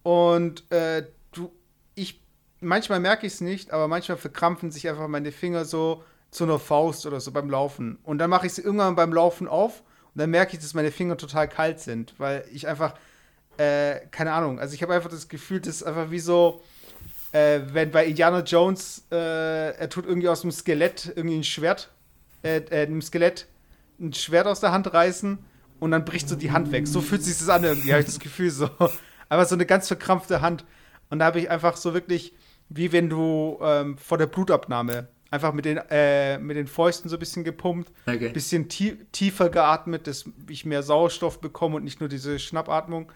und 0.01 0.63
äh, 0.71 1.05
du, 1.31 1.51
ich, 1.93 2.19
manchmal 2.61 2.99
merke 2.99 3.27
ich 3.27 3.33
es 3.33 3.41
nicht, 3.41 3.69
aber 3.69 3.87
manchmal 3.87 4.17
verkrampfen 4.17 4.71
sich 4.71 4.89
einfach 4.89 5.07
meine 5.07 5.31
Finger 5.31 5.65
so 5.65 6.03
zu 6.31 6.45
einer 6.45 6.57
Faust 6.57 7.05
oder 7.05 7.19
so 7.19 7.31
beim 7.31 7.47
Laufen. 7.47 7.99
Und 8.01 8.17
dann 8.17 8.31
mache 8.31 8.47
ich 8.47 8.53
sie 8.53 8.63
irgendwann 8.63 8.95
beim 8.95 9.13
Laufen 9.13 9.47
auf 9.47 9.83
und 10.15 10.19
dann 10.19 10.31
merke 10.31 10.53
ich, 10.53 10.59
dass 10.59 10.73
meine 10.73 10.91
Finger 10.91 11.15
total 11.15 11.47
kalt 11.47 11.79
sind, 11.79 12.15
weil 12.17 12.43
ich 12.51 12.67
einfach, 12.67 12.95
äh, 13.57 13.99
keine 14.09 14.33
Ahnung, 14.33 14.59
also 14.59 14.73
ich 14.73 14.81
habe 14.81 14.95
einfach 14.95 15.11
das 15.11 15.29
Gefühl, 15.29 15.59
das 15.59 15.75
ist 15.75 15.83
einfach 15.83 16.09
wie 16.09 16.17
so, 16.17 16.63
äh, 17.33 17.59
wenn 17.71 17.91
bei 17.91 18.07
Indiana 18.07 18.39
Jones, 18.39 19.03
äh, 19.11 19.75
er 19.77 19.89
tut 19.89 20.07
irgendwie 20.07 20.29
aus 20.29 20.41
dem 20.41 20.51
Skelett 20.51 21.13
irgendwie 21.15 21.37
ein 21.37 21.43
Schwert 21.43 21.91
äh, 22.43 22.57
äh, 22.57 22.85
einem 22.85 23.01
Skelett 23.01 23.47
ein 23.99 24.13
Schwert 24.13 24.47
aus 24.47 24.59
der 24.59 24.71
Hand 24.71 24.93
reißen 24.93 25.39
und 25.79 25.91
dann 25.91 26.05
bricht 26.05 26.29
so 26.29 26.35
die 26.35 26.51
Hand 26.51 26.71
weg. 26.71 26.87
So 26.87 27.01
fühlt 27.01 27.23
sich 27.23 27.37
das 27.37 27.49
an 27.49 27.63
irgendwie, 27.63 27.91
habe 27.91 28.01
ich 28.01 28.05
das 28.07 28.19
Gefühl 28.19 28.49
so. 28.49 28.69
Einfach 29.29 29.47
so 29.47 29.55
eine 29.55 29.65
ganz 29.65 29.87
verkrampfte 29.87 30.41
Hand. 30.41 30.65
Und 31.09 31.19
da 31.19 31.25
habe 31.25 31.39
ich 31.39 31.49
einfach 31.49 31.75
so 31.75 31.93
wirklich, 31.93 32.33
wie 32.69 32.91
wenn 32.91 33.09
du 33.09 33.59
ähm, 33.61 33.97
vor 33.97 34.17
der 34.17 34.27
Blutabnahme 34.27 35.07
einfach 35.31 35.53
mit 35.53 35.65
den, 35.65 35.77
äh, 35.89 36.37
mit 36.39 36.57
den 36.57 36.67
Fäusten 36.67 37.09
so 37.09 37.15
ein 37.15 37.19
bisschen 37.19 37.43
gepumpt, 37.43 37.91
okay. 38.07 38.29
bisschen 38.29 38.69
tie 38.69 38.97
tiefer 39.11 39.49
geatmet, 39.49 40.07
dass 40.07 40.25
ich 40.47 40.65
mehr 40.65 40.83
Sauerstoff 40.83 41.39
bekomme 41.41 41.77
und 41.77 41.83
nicht 41.83 41.99
nur 41.99 42.09
diese 42.09 42.39
Schnappatmung. 42.39 43.11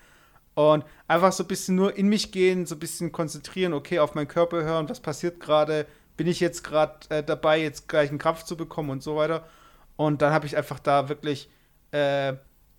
Und 0.56 0.86
einfach 1.08 1.32
so 1.32 1.44
ein 1.44 1.48
bisschen 1.48 1.76
nur 1.76 1.98
in 1.98 2.08
mich 2.08 2.32
gehen, 2.32 2.68
so 2.68 2.76
ein 2.76 2.80
bisschen 2.80 3.12
konzentrieren, 3.12 3.74
okay, 3.74 3.98
auf 4.00 4.14
meinen 4.14 4.28
Körper 4.28 4.64
hören, 4.64 4.88
was 4.88 5.00
passiert 5.00 5.40
gerade, 5.40 5.88
bin 6.18 6.28
ich 6.28 6.40
jetzt 6.40 6.64
gerade 6.64 7.10
äh, 7.10 7.24
dabei, 7.24 7.62
jetzt 7.62 7.88
gleich 7.88 8.10
einen 8.10 8.20
Krampf 8.20 8.44
zu 8.44 8.58
bekommen 8.58 8.90
und 8.90 9.04
so 9.04 9.16
weiter. 9.16 9.46
Und 9.96 10.22
dann 10.22 10.34
habe 10.34 10.46
ich 10.46 10.58
einfach 10.58 10.80
da 10.80 11.10
wirklich, 11.10 11.50
äh, 11.92 12.34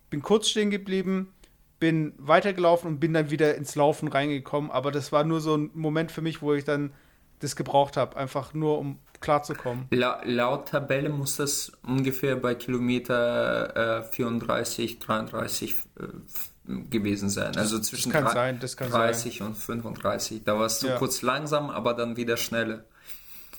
bin 0.09 0.21
kurz 0.21 0.49
stehen 0.49 0.69
geblieben, 0.69 1.33
bin 1.79 2.13
weitergelaufen 2.17 2.89
und 2.89 2.99
bin 2.99 3.13
dann 3.13 3.29
wieder 3.29 3.55
ins 3.55 3.75
Laufen 3.75 4.07
reingekommen. 4.07 4.71
Aber 4.71 4.91
das 4.91 5.11
war 5.11 5.23
nur 5.23 5.41
so 5.41 5.55
ein 5.55 5.71
Moment 5.73 6.11
für 6.11 6.21
mich, 6.21 6.41
wo 6.41 6.53
ich 6.53 6.63
dann 6.63 6.93
das 7.39 7.55
gebraucht 7.55 7.97
habe, 7.97 8.15
einfach 8.15 8.53
nur 8.53 8.79
um 8.79 8.99
klarzukommen. 9.19 9.87
La 9.91 10.21
laut 10.23 10.69
Tabelle 10.69 11.09
muss 11.09 11.35
das 11.37 11.71
ungefähr 11.85 12.35
bei 12.35 12.55
Kilometer 12.55 13.99
äh, 13.99 14.03
34, 14.03 14.99
33 14.99 15.71
äh, 15.71 15.75
gewesen 16.89 17.29
sein. 17.29 17.55
Also 17.57 17.79
zwischen 17.79 18.11
das 18.11 18.23
kann 18.23 18.33
sein, 18.33 18.59
das 18.59 18.77
kann 18.77 18.89
30 18.89 19.39
sein. 19.39 19.47
und 19.47 19.55
35. 19.55 20.43
Da 20.43 20.57
war 20.57 20.65
es 20.65 20.79
so 20.79 20.87
ja. 20.87 20.97
kurz 20.97 21.21
langsam, 21.21 21.69
aber 21.69 21.93
dann 21.93 22.17
wieder 22.17 22.37
schneller. 22.37 22.83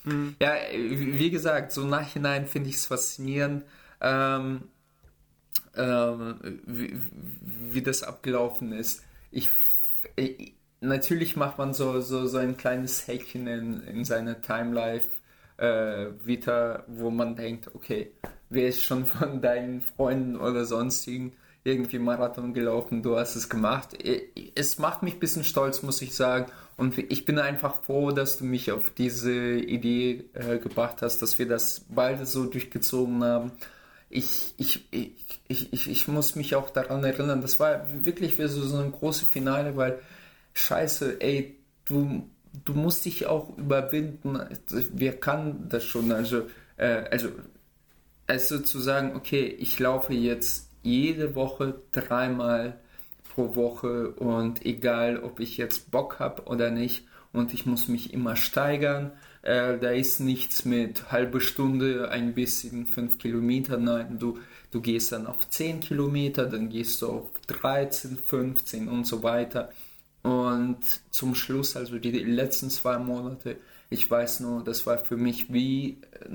Mhm. 0.07 0.37
Ja, 0.41 0.55
wie 0.73 1.31
gesagt, 1.31 1.73
so 1.73 1.85
nachhinein 1.85 2.47
finde 2.47 2.71
ich 2.71 2.77
es 2.77 2.87
faszinierend, 2.87 3.65
ähm, 4.01 4.63
ähm, 5.77 6.61
wie, 6.65 6.99
wie, 7.41 7.83
das 7.83 8.03
abgelaufen 8.03 8.73
ist. 8.73 9.03
Ich, 9.31 9.51
ich, 10.15 10.55
natürlich 10.81 11.37
macht 11.37 11.59
man 11.59 11.75
so, 11.75 12.01
so, 12.01 12.27
so 12.27 12.39
ein 12.39 12.57
kleines 12.57 13.07
Häkchen 13.09 13.47
in, 13.49 13.83
in 13.83 14.05
seiner 14.05 14.41
Timelife 14.41 15.09
äh, 15.57 16.07
Vita, 16.25 16.85
wo 16.87 17.11
man 17.11 17.35
denkt, 17.35 17.75
okay, 17.75 18.13
wer 18.49 18.69
ist 18.69 18.85
schon 18.85 19.07
von 19.07 19.41
deinen 19.41 19.81
Freunden 19.81 20.37
oder 20.37 20.65
sonstigen 20.65 21.33
irgendwie 21.67 21.99
Marathon 21.99 22.55
gelaufen, 22.55 23.03
du 23.03 23.17
hast 23.17 23.35
es 23.35 23.49
gemacht. 23.49 23.99
Es 24.55 24.79
macht 24.79 25.03
mich 25.03 25.15
ein 25.15 25.21
bisschen 25.21 25.45
stolz, 25.45 25.83
muss 25.83 26.01
ich 26.01 26.15
sagen. 26.15 26.47
Und 26.77 26.97
ich 26.99 27.25
bin 27.25 27.39
einfach 27.39 27.83
froh, 27.83 28.13
dass 28.13 28.39
du 28.39 28.45
mich 28.45 28.71
auf 28.71 28.91
diese 28.91 29.33
Idee 29.57 30.27
äh, 30.35 30.59
gebracht 30.59 31.03
hast, 31.03 31.23
dass 31.23 31.39
wir 31.39 31.49
das 31.49 31.85
beide 31.89 32.25
so 32.25 32.45
durchgezogen 32.47 33.25
haben. 33.25 33.53
Ich, 34.09 34.55
ich, 34.57 34.87
ich, 34.93 35.73
ich, 35.73 35.91
ich, 35.91 36.09
muss 36.09 36.37
mich 36.37 36.55
auch 36.55 36.71
daran 36.71 37.03
erinnern, 37.03 37.41
das 37.43 37.59
war 37.59 37.87
wirklich 38.05 38.37
so, 38.37 38.63
so 38.63 38.79
ein 38.79 38.93
großes 38.93 39.27
Finale, 39.27 39.77
weil 39.77 39.99
scheiße, 40.55 41.21
ey, 41.21 41.59
du, 41.87 42.31
du 42.65 42.75
musst 42.75 43.05
dich 43.05 43.27
auch 43.27 43.57
überwinden. 43.59 44.39
Wer 44.93 45.19
kann 45.19 45.69
das 45.69 45.85
schon? 45.85 46.13
Also, 46.13 46.43
äh, 46.77 47.05
also, 47.11 47.31
also 48.29 48.61
zu 48.61 48.79
sagen, 48.79 49.17
okay, 49.17 49.45
ich 49.47 49.79
laufe 49.81 50.13
jetzt 50.13 50.66
jede 50.87 51.35
Woche 51.35 51.83
dreimal 51.93 52.79
pro 53.35 53.55
Woche 53.55 54.11
und 54.13 54.65
egal, 54.65 55.23
ob 55.23 55.41
ich 55.41 55.57
jetzt 55.57 55.91
Bock 55.91 56.19
habe 56.21 56.45
oder 56.45 56.71
nicht 56.71 57.05
und 57.33 57.53
ich 57.53 57.67
muss 57.67 57.89
mich 57.89 58.15
immer 58.15 58.37
steigern. 58.37 59.13
Äh, 59.43 59.79
da 59.79 59.91
ist 59.91 60.21
nichts 60.21 60.65
mit 60.65 61.13
halbe 61.13 61.41
Stunde, 61.41 62.09
ein 62.11 62.35
bisschen 62.35 62.87
fünf 62.87 63.19
Kilometer. 63.19 63.77
Nein, 63.77 64.19
du, 64.19 64.39
du 64.71 64.81
gehst 64.81 65.13
dann 65.13 65.27
auf 65.27 65.49
10 65.49 65.81
Kilometer, 65.81 66.47
dann 66.47 66.69
gehst 66.69 67.03
du 67.03 67.09
auf 67.09 67.31
13, 67.47 68.17
15 68.17 68.89
und 68.89 69.07
so 69.07 69.23
weiter. 69.23 69.71
Und 70.23 70.79
zum 71.11 71.35
Schluss, 71.35 71.77
also 71.77 71.99
die, 71.99 72.11
die 72.11 72.25
letzten 72.25 72.71
zwei 72.71 72.99
Monate, 72.99 73.59
ich 73.91 74.11
weiß 74.11 74.41
nur, 74.41 74.65
das 74.65 74.87
war 74.87 74.99
für 74.99 75.17
mich 75.17 75.53
wie 75.53 76.01
äh, 76.13 76.29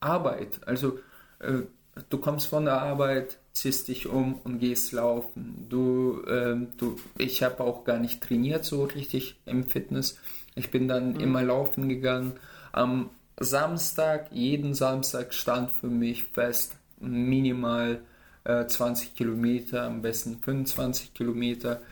Arbeit. 0.00 0.60
Also 0.66 0.98
äh, 1.38 1.62
du 2.10 2.18
kommst 2.18 2.48
von 2.48 2.64
der 2.66 2.82
Arbeit, 2.82 3.38
ziehst 3.52 3.88
dich 3.88 4.06
um 4.06 4.34
und 4.44 4.58
gehst 4.58 4.92
laufen. 4.92 5.66
Du, 5.68 6.22
ähm, 6.28 6.68
du, 6.78 6.96
ich 7.18 7.42
habe 7.42 7.62
auch 7.62 7.84
gar 7.84 7.98
nicht 7.98 8.22
trainiert 8.22 8.64
so 8.64 8.84
richtig 8.84 9.36
im 9.46 9.64
Fitness. 9.64 10.18
Ich 10.54 10.70
bin 10.70 10.88
dann 10.88 11.14
mhm. 11.14 11.20
immer 11.20 11.42
laufen 11.42 11.88
gegangen. 11.88 12.32
Am 12.72 13.10
Samstag, 13.38 14.28
jeden 14.32 14.74
Samstag 14.74 15.34
stand 15.34 15.70
für 15.70 15.88
mich 15.88 16.24
fest 16.24 16.76
minimal 16.98 18.02
äh, 18.44 18.66
20 18.66 19.14
Kilometer, 19.14 19.84
am 19.84 20.02
besten 20.02 20.38
25 20.38 21.14
Kilometer. 21.14 21.82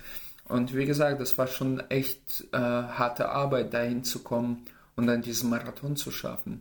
Und 0.45 0.75
wie 0.75 0.85
gesagt, 0.85 1.21
das 1.21 1.39
war 1.39 1.47
schon 1.47 1.81
echt 1.91 2.45
äh, 2.53 2.59
harte 2.59 3.29
Arbeit, 3.29 3.73
dahin 3.73 4.05
zu 4.05 4.21
kommen 4.21 4.67
und 4.97 5.07
dann 5.07 5.23
diesen 5.23 5.51
Marathon 5.51 5.97
zu 5.97 6.11
schaffen. 6.11 6.61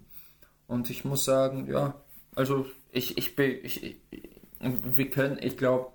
Und 0.68 0.90
ich 0.90 1.06
muss 1.06 1.26
sagen, 1.26 1.68
ja, 1.68 1.96
also 2.36 2.68
ich, 2.92 3.18
ich 3.18 3.36
bin, 3.36 3.58
ich, 3.64 3.84
ich, 3.84 4.29
wir 4.60 5.10
können, 5.10 5.38
ich 5.42 5.58
glaube, 5.58 5.92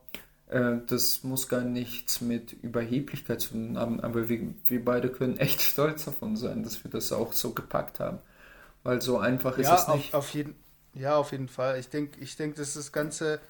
äh, 0.49 0.77
das 0.87 1.23
muss 1.25 1.49
gar 1.49 1.63
nichts 1.63 2.21
mit 2.21 2.53
Überheblichkeit 2.53 3.41
zu 3.41 3.51
tun 3.51 3.79
haben, 3.79 4.01
aber 4.01 4.29
wir, 4.29 4.55
wir 4.67 4.85
beide 4.85 5.11
können 5.11 5.39
echt 5.39 5.63
stolz 5.63 6.05
davon 6.05 6.37
sein, 6.37 6.63
dass 6.63 6.85
wir 6.85 6.91
das 6.91 7.13
auch 7.13 7.33
so 7.33 7.53
gepackt 7.53 8.01
haben. 8.01 8.19
Weil 8.83 9.01
so 9.01 9.19
einfach 9.19 9.57
ist 9.59 9.67
ja, 9.67 9.77
es 9.77 9.89
nicht. 9.89 10.15
Auf, 10.15 10.27
auf 10.27 10.35
jeden, 10.35 10.55
ja, 10.93 11.17
auf 11.17 11.33
jeden 11.33 11.49
Fall. 11.49 11.79
Ich 11.79 11.89
denke, 11.89 12.21
ich 12.21 12.37
denk, 12.37 12.57
dass 12.57 12.75
das 12.75 12.93
Ganze, 12.93 13.41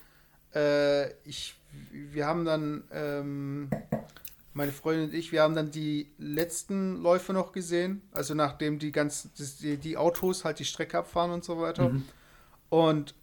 äh, 0.54 1.10
ich, 1.24 1.56
wir 1.90 2.26
haben 2.26 2.44
dann, 2.44 2.84
ähm, 2.92 3.68
meine 4.54 4.70
Freundin 4.70 5.08
und 5.08 5.14
ich, 5.14 5.32
wir 5.32 5.42
haben 5.42 5.56
dann 5.56 5.72
die 5.72 6.12
letzten 6.16 7.02
Läufe 7.02 7.32
noch 7.32 7.50
gesehen, 7.50 8.02
also 8.12 8.34
nachdem 8.34 8.78
die 8.78 8.92
ganzen, 8.92 9.32
die, 9.60 9.76
die 9.76 9.96
Autos 9.96 10.44
halt 10.44 10.60
die 10.60 10.64
Strecke 10.64 10.98
abfahren 10.98 11.32
und 11.32 11.44
so 11.44 11.60
weiter. 11.60 11.88
Mhm. 11.88 12.04
Und 12.68 13.14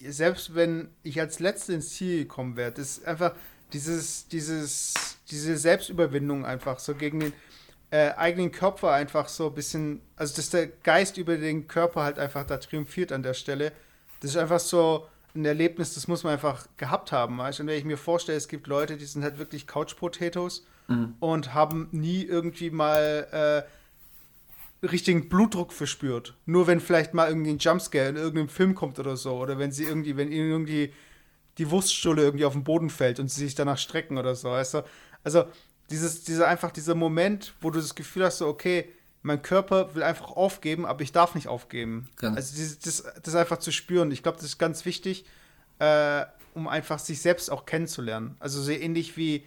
selbst 0.00 0.54
wenn 0.54 0.88
ich 1.02 1.20
als 1.20 1.40
Letzte 1.40 1.74
ins 1.74 1.90
Ziel 1.90 2.24
gekommen 2.24 2.56
wäre, 2.56 2.72
das 2.72 2.98
ist 2.98 3.06
einfach 3.06 3.34
dieses, 3.72 4.28
dieses, 4.28 4.94
diese 5.30 5.56
Selbstüberwindung 5.56 6.44
einfach 6.44 6.78
so 6.78 6.94
gegen 6.94 7.20
den 7.20 7.32
äh, 7.90 8.10
eigenen 8.16 8.52
Körper 8.52 8.92
einfach 8.92 9.28
so 9.28 9.48
ein 9.48 9.54
bisschen, 9.54 10.00
also 10.16 10.36
dass 10.36 10.50
der 10.50 10.66
Geist 10.66 11.16
über 11.16 11.36
den 11.36 11.68
Körper 11.68 12.02
halt 12.02 12.18
einfach 12.18 12.44
da 12.44 12.56
triumphiert 12.58 13.12
an 13.12 13.22
der 13.22 13.34
Stelle. 13.34 13.72
Das 14.20 14.30
ist 14.30 14.36
einfach 14.36 14.60
so 14.60 15.06
ein 15.34 15.44
Erlebnis, 15.44 15.94
das 15.94 16.08
muss 16.08 16.24
man 16.24 16.34
einfach 16.34 16.66
gehabt 16.76 17.12
haben. 17.12 17.38
Weißt? 17.38 17.60
Und 17.60 17.66
wenn 17.66 17.78
ich 17.78 17.84
mir 17.84 17.96
vorstelle, 17.96 18.38
es 18.38 18.48
gibt 18.48 18.66
Leute, 18.66 18.96
die 18.96 19.04
sind 19.04 19.22
halt 19.22 19.38
wirklich 19.38 19.66
Couch-Potatoes 19.66 20.64
mhm. 20.88 21.14
und 21.20 21.54
haben 21.54 21.88
nie 21.92 22.22
irgendwie 22.22 22.70
mal 22.70 23.64
äh, 23.64 23.70
richtigen 24.84 25.28
Blutdruck 25.28 25.72
verspürt. 25.72 26.34
Nur 26.46 26.66
wenn 26.66 26.80
vielleicht 26.80 27.14
mal 27.14 27.28
irgendwie 27.28 27.50
ein 27.50 27.58
Jumpscare 27.58 28.08
in 28.08 28.16
irgendeinem 28.16 28.48
Film 28.48 28.74
kommt 28.74 28.98
oder 28.98 29.16
so. 29.16 29.36
Oder 29.38 29.58
wenn 29.58 29.72
sie 29.72 29.84
irgendwie, 29.84 30.16
wenn 30.16 30.30
ihnen 30.30 30.50
irgendwie 30.50 30.92
die 31.58 31.70
Wurststulle 31.70 32.22
irgendwie 32.22 32.44
auf 32.44 32.52
den 32.52 32.64
Boden 32.64 32.90
fällt 32.90 33.20
und 33.20 33.30
sie 33.30 33.44
sich 33.44 33.54
danach 33.54 33.78
strecken 33.78 34.18
oder 34.18 34.34
so. 34.34 34.50
Weißt 34.50 34.74
du? 34.74 34.84
Also 35.22 35.44
dieses, 35.90 36.24
dieser 36.24 36.48
einfach 36.48 36.70
dieser 36.70 36.94
Moment, 36.94 37.54
wo 37.60 37.70
du 37.70 37.80
das 37.80 37.94
Gefühl 37.94 38.24
hast, 38.24 38.38
so, 38.38 38.46
okay, 38.46 38.88
mein 39.22 39.40
Körper 39.40 39.94
will 39.94 40.02
einfach 40.02 40.32
aufgeben, 40.32 40.84
aber 40.84 41.02
ich 41.02 41.12
darf 41.12 41.34
nicht 41.34 41.48
aufgeben. 41.48 42.08
Ganz. 42.16 42.36
Also 42.36 42.56
dieses, 42.56 42.78
das, 42.78 43.04
das 43.22 43.34
einfach 43.34 43.58
zu 43.58 43.72
spüren. 43.72 44.10
Ich 44.10 44.22
glaube, 44.22 44.36
das 44.36 44.46
ist 44.46 44.58
ganz 44.58 44.84
wichtig, 44.84 45.24
äh, 45.78 46.24
um 46.52 46.68
einfach 46.68 46.98
sich 46.98 47.20
selbst 47.20 47.50
auch 47.50 47.64
kennenzulernen. 47.64 48.36
Also 48.38 48.62
sehr 48.62 48.82
ähnlich 48.82 49.16
wie 49.16 49.44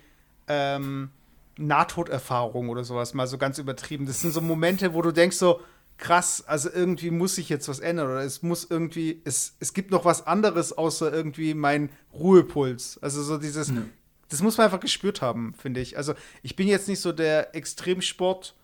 ähm, 0.47 1.12
Nahtoderfahrung 1.58 2.70
oder 2.70 2.84
sowas, 2.84 3.13
mal 3.13 3.28
so 3.28 3.38
ganz 3.38 3.58
übertrieben. 3.58 4.06
Das 4.06 4.22
sind 4.22 4.34
so 4.34 4.41
Momente, 4.41 4.93
wo 4.93 5.02
du 5.02 5.12
denkst 5.12 5.38
so, 5.38 5.62
krass, 5.98 6.43
also 6.46 6.70
irgendwie 6.72 7.12
muss 7.12 7.36
sich 7.36 7.50
jetzt 7.50 7.67
was 7.67 7.80
ändern 7.80 8.08
oder 8.08 8.22
es 8.22 8.43
muss 8.43 8.67
irgendwie, 8.70 9.22
es, 9.26 9.56
es 9.60 9.74
gibt 9.74 9.91
noch 9.91 10.06
was 10.06 10.28
anderes 10.28 10.78
außer 10.78 11.12
irgendwie 11.12 11.54
mein 11.54 11.89
Ruhepuls. 12.13 13.00
Also 13.02 13.24
so 13.24 13.38
dieses, 13.38 13.70
ja. 13.70 13.82
das 14.30 14.41
muss 14.41 14.58
man 14.58 14.65
einfach 14.65 14.80
gespürt 14.80 15.22
haben, 15.22 15.54
finde 15.54 15.80
ich. 15.80 15.98
Also 15.98 16.13
ich 16.43 16.56
bin 16.56 16.67
jetzt 16.67 16.88
nicht 16.88 17.02
so 17.02 17.12
der 17.12 17.56
Extremsport 17.56 18.56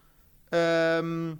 ähm, 0.52 1.40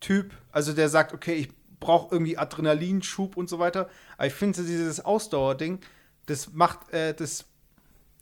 Typ, 0.00 0.32
also 0.52 0.72
der 0.74 0.88
sagt, 0.88 1.12
okay, 1.12 1.34
ich 1.34 1.48
brauche 1.80 2.14
irgendwie 2.14 2.36
Adrenalinschub 2.36 3.36
und 3.36 3.48
so 3.48 3.58
weiter. 3.58 3.88
Aber 4.16 4.26
ich 4.26 4.34
finde 4.34 4.62
dieses 4.62 5.00
Ausdauerding, 5.00 5.80
das 6.26 6.52
macht, 6.52 6.92
äh, 6.92 7.14
das 7.14 7.46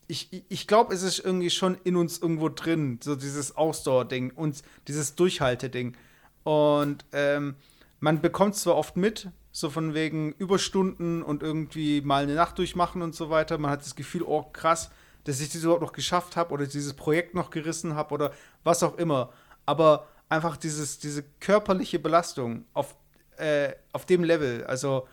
ich, 0.08 0.44
ich 0.48 0.66
glaube, 0.66 0.94
es 0.94 1.02
ist 1.02 1.18
irgendwie 1.18 1.50
schon 1.50 1.76
in 1.84 1.96
uns 1.96 2.18
irgendwo 2.18 2.48
drin, 2.48 3.00
so 3.02 3.16
dieses 3.16 3.56
Ausdauer-Ding 3.56 4.32
und 4.34 4.62
dieses 4.88 5.14
Durchhalte-Ding. 5.14 5.96
Und 6.44 7.04
ähm, 7.12 7.56
man 7.98 8.20
bekommt 8.20 8.54
zwar 8.56 8.76
oft 8.76 8.96
mit, 8.96 9.28
so 9.50 9.70
von 9.70 9.94
wegen 9.94 10.32
Überstunden 10.32 11.22
und 11.22 11.42
irgendwie 11.42 12.02
mal 12.02 12.22
eine 12.22 12.34
Nacht 12.34 12.58
durchmachen 12.58 13.02
und 13.02 13.14
so 13.14 13.30
weiter. 13.30 13.58
Man 13.58 13.70
hat 13.70 13.80
das 13.80 13.96
Gefühl, 13.96 14.22
oh 14.22 14.42
krass, 14.52 14.90
dass 15.24 15.40
ich 15.40 15.50
das 15.50 15.62
überhaupt 15.62 15.82
noch 15.82 15.92
geschafft 15.92 16.36
habe 16.36 16.52
oder 16.52 16.66
dieses 16.66 16.94
Projekt 16.94 17.34
noch 17.34 17.50
gerissen 17.50 17.94
habe 17.94 18.14
oder 18.14 18.32
was 18.62 18.82
auch 18.82 18.96
immer. 18.98 19.32
Aber 19.64 20.06
einfach 20.28 20.56
dieses, 20.56 20.98
diese 20.98 21.24
körperliche 21.40 21.98
Belastung 21.98 22.64
auf, 22.74 22.94
äh, 23.38 23.72
auf 23.92 24.06
dem 24.06 24.22
Level, 24.22 24.64
also 24.64 25.08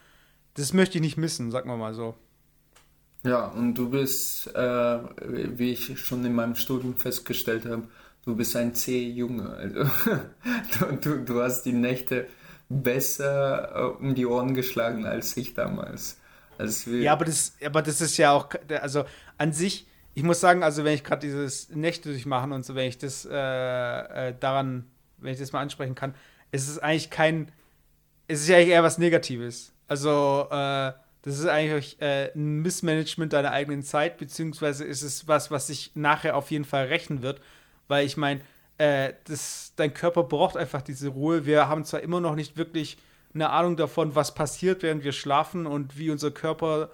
das 0.55 0.73
möchte 0.73 0.97
ich 0.97 1.01
nicht 1.01 1.17
missen, 1.17 1.49
sagen 1.49 1.69
wir 1.69 1.77
mal 1.77 1.93
so. 1.93 2.15
Ja, 3.25 3.45
und 3.45 3.75
du 3.75 3.89
bist, 3.89 4.53
äh, 4.53 4.99
wie 5.57 5.71
ich 5.71 5.97
schon 5.99 6.25
in 6.25 6.33
meinem 6.33 6.55
Studium 6.55 6.97
festgestellt 6.97 7.65
habe, 7.65 7.83
du 8.25 8.35
bist 8.35 8.55
ein 8.55 8.75
C-Junge. 8.75 9.49
Also, 9.49 9.89
du, 11.01 11.23
du, 11.23 11.41
hast 11.41 11.63
die 11.63 11.73
Nächte 11.73 12.27
besser 12.67 13.75
äh, 13.75 14.03
um 14.03 14.13
die 14.13 14.25
Ohren 14.25 14.53
geschlagen 14.53 15.05
als 15.05 15.37
ich 15.37 15.53
damals. 15.53 16.19
Als 16.57 16.85
ja, 16.85 17.13
aber 17.13 17.25
das, 17.25 17.53
aber 17.63 17.81
das 17.81 18.01
ist 18.01 18.17
ja 18.17 18.31
auch, 18.31 18.49
also 18.81 19.05
an 19.37 19.53
sich, 19.53 19.87
ich 20.13 20.23
muss 20.23 20.39
sagen, 20.39 20.61
also 20.61 20.83
wenn 20.83 20.93
ich 20.93 21.03
gerade 21.03 21.25
dieses 21.25 21.69
Nächte 21.69 22.09
durchmachen 22.09 22.51
und 22.51 22.65
so, 22.65 22.75
wenn 22.75 22.87
ich 22.87 22.97
das 22.97 23.25
äh, 23.25 23.31
äh, 24.29 24.35
daran, 24.37 24.85
wenn 25.17 25.33
ich 25.33 25.39
das 25.39 25.53
mal 25.53 25.61
ansprechen 25.61 25.95
kann, 25.95 26.13
es 26.51 26.67
ist 26.67 26.79
eigentlich 26.79 27.09
kein, 27.09 27.51
es 28.27 28.41
ist 28.41 28.49
ja 28.49 28.57
eigentlich 28.57 28.69
eher 28.69 28.83
was 28.83 28.97
Negatives. 28.97 29.73
Also, 29.87 30.47
äh, 30.51 30.91
das 31.23 31.39
ist 31.39 31.47
eigentlich 31.47 32.01
äh, 32.01 32.31
ein 32.35 32.61
Missmanagement 32.61 33.31
deiner 33.31 33.51
eigenen 33.51 33.81
Zeit, 33.81 34.17
beziehungsweise 34.17 34.83
ist 34.83 35.01
es 35.01 35.27
was, 35.27 35.51
was 35.51 35.67
sich 35.67 35.91
nachher 35.95 36.35
auf 36.35 36.51
jeden 36.51 36.65
Fall 36.65 36.87
rächen 36.87 37.21
wird. 37.21 37.39
Weil 37.87 38.05
ich 38.05 38.17
meine, 38.17 38.41
äh, 38.77 39.13
dein 39.77 39.93
Körper 39.93 40.23
braucht 40.23 40.57
einfach 40.57 40.81
diese 40.81 41.07
Ruhe. 41.07 41.45
Wir 41.45 41.69
haben 41.69 41.85
zwar 41.85 42.01
immer 42.01 42.19
noch 42.19 42.35
nicht 42.35 42.57
wirklich 42.57 42.97
eine 43.33 43.49
Ahnung 43.51 43.77
davon, 43.77 44.15
was 44.15 44.35
passiert, 44.35 44.83
während 44.83 45.05
wir 45.05 45.13
schlafen 45.13 45.65
und 45.65 45.97
wie 45.97 46.11
unser 46.11 46.29
Körper, 46.29 46.91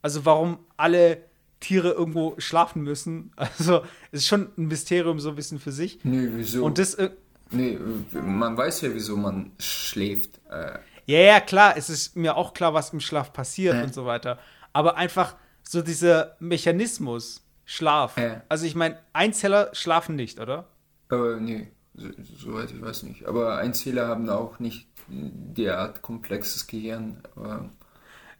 also 0.00 0.24
warum 0.24 0.60
alle 0.76 1.18
Tiere 1.58 1.90
irgendwo 1.90 2.36
schlafen 2.38 2.82
müssen. 2.82 3.32
Also 3.36 3.82
es 4.12 4.20
ist 4.20 4.28
schon 4.28 4.52
ein 4.56 4.68
Mysterium 4.68 5.18
so 5.18 5.30
ein 5.30 5.36
bisschen 5.36 5.58
für 5.58 5.72
sich. 5.72 5.98
Nee, 6.04 6.28
wieso? 6.30 6.64
Und 6.64 6.78
das. 6.78 6.94
Äh, 6.94 7.10
nee, 7.50 7.76
man 8.12 8.56
weiß 8.56 8.82
ja, 8.82 8.94
wieso 8.94 9.16
man 9.16 9.50
schläft. 9.58 10.40
Äh 10.48 10.78
ja, 11.06 11.18
ja, 11.18 11.40
klar, 11.40 11.74
es 11.76 11.90
ist 11.90 12.16
mir 12.16 12.36
auch 12.36 12.54
klar, 12.54 12.74
was 12.74 12.92
im 12.92 13.00
Schlaf 13.00 13.32
passiert 13.32 13.74
äh. 13.74 13.82
und 13.82 13.94
so 13.94 14.06
weiter. 14.06 14.38
Aber 14.72 14.96
einfach 14.96 15.36
so 15.62 15.82
dieser 15.82 16.36
Mechanismus, 16.40 17.42
Schlaf. 17.64 18.16
Äh. 18.16 18.40
Also 18.48 18.66
ich 18.66 18.74
meine, 18.74 18.98
Einzeller 19.12 19.70
schlafen 19.72 20.16
nicht, 20.16 20.40
oder? 20.40 20.66
Äh, 21.10 21.40
nee, 21.40 21.68
soweit 21.94 22.70
so 22.70 22.76
ich 22.76 22.82
weiß 22.82 23.02
nicht. 23.04 23.26
Aber 23.26 23.58
Einzeller 23.58 24.08
haben 24.08 24.28
auch 24.28 24.58
nicht 24.58 24.88
derart 25.08 26.02
komplexes 26.02 26.66
Gehirn. 26.66 27.22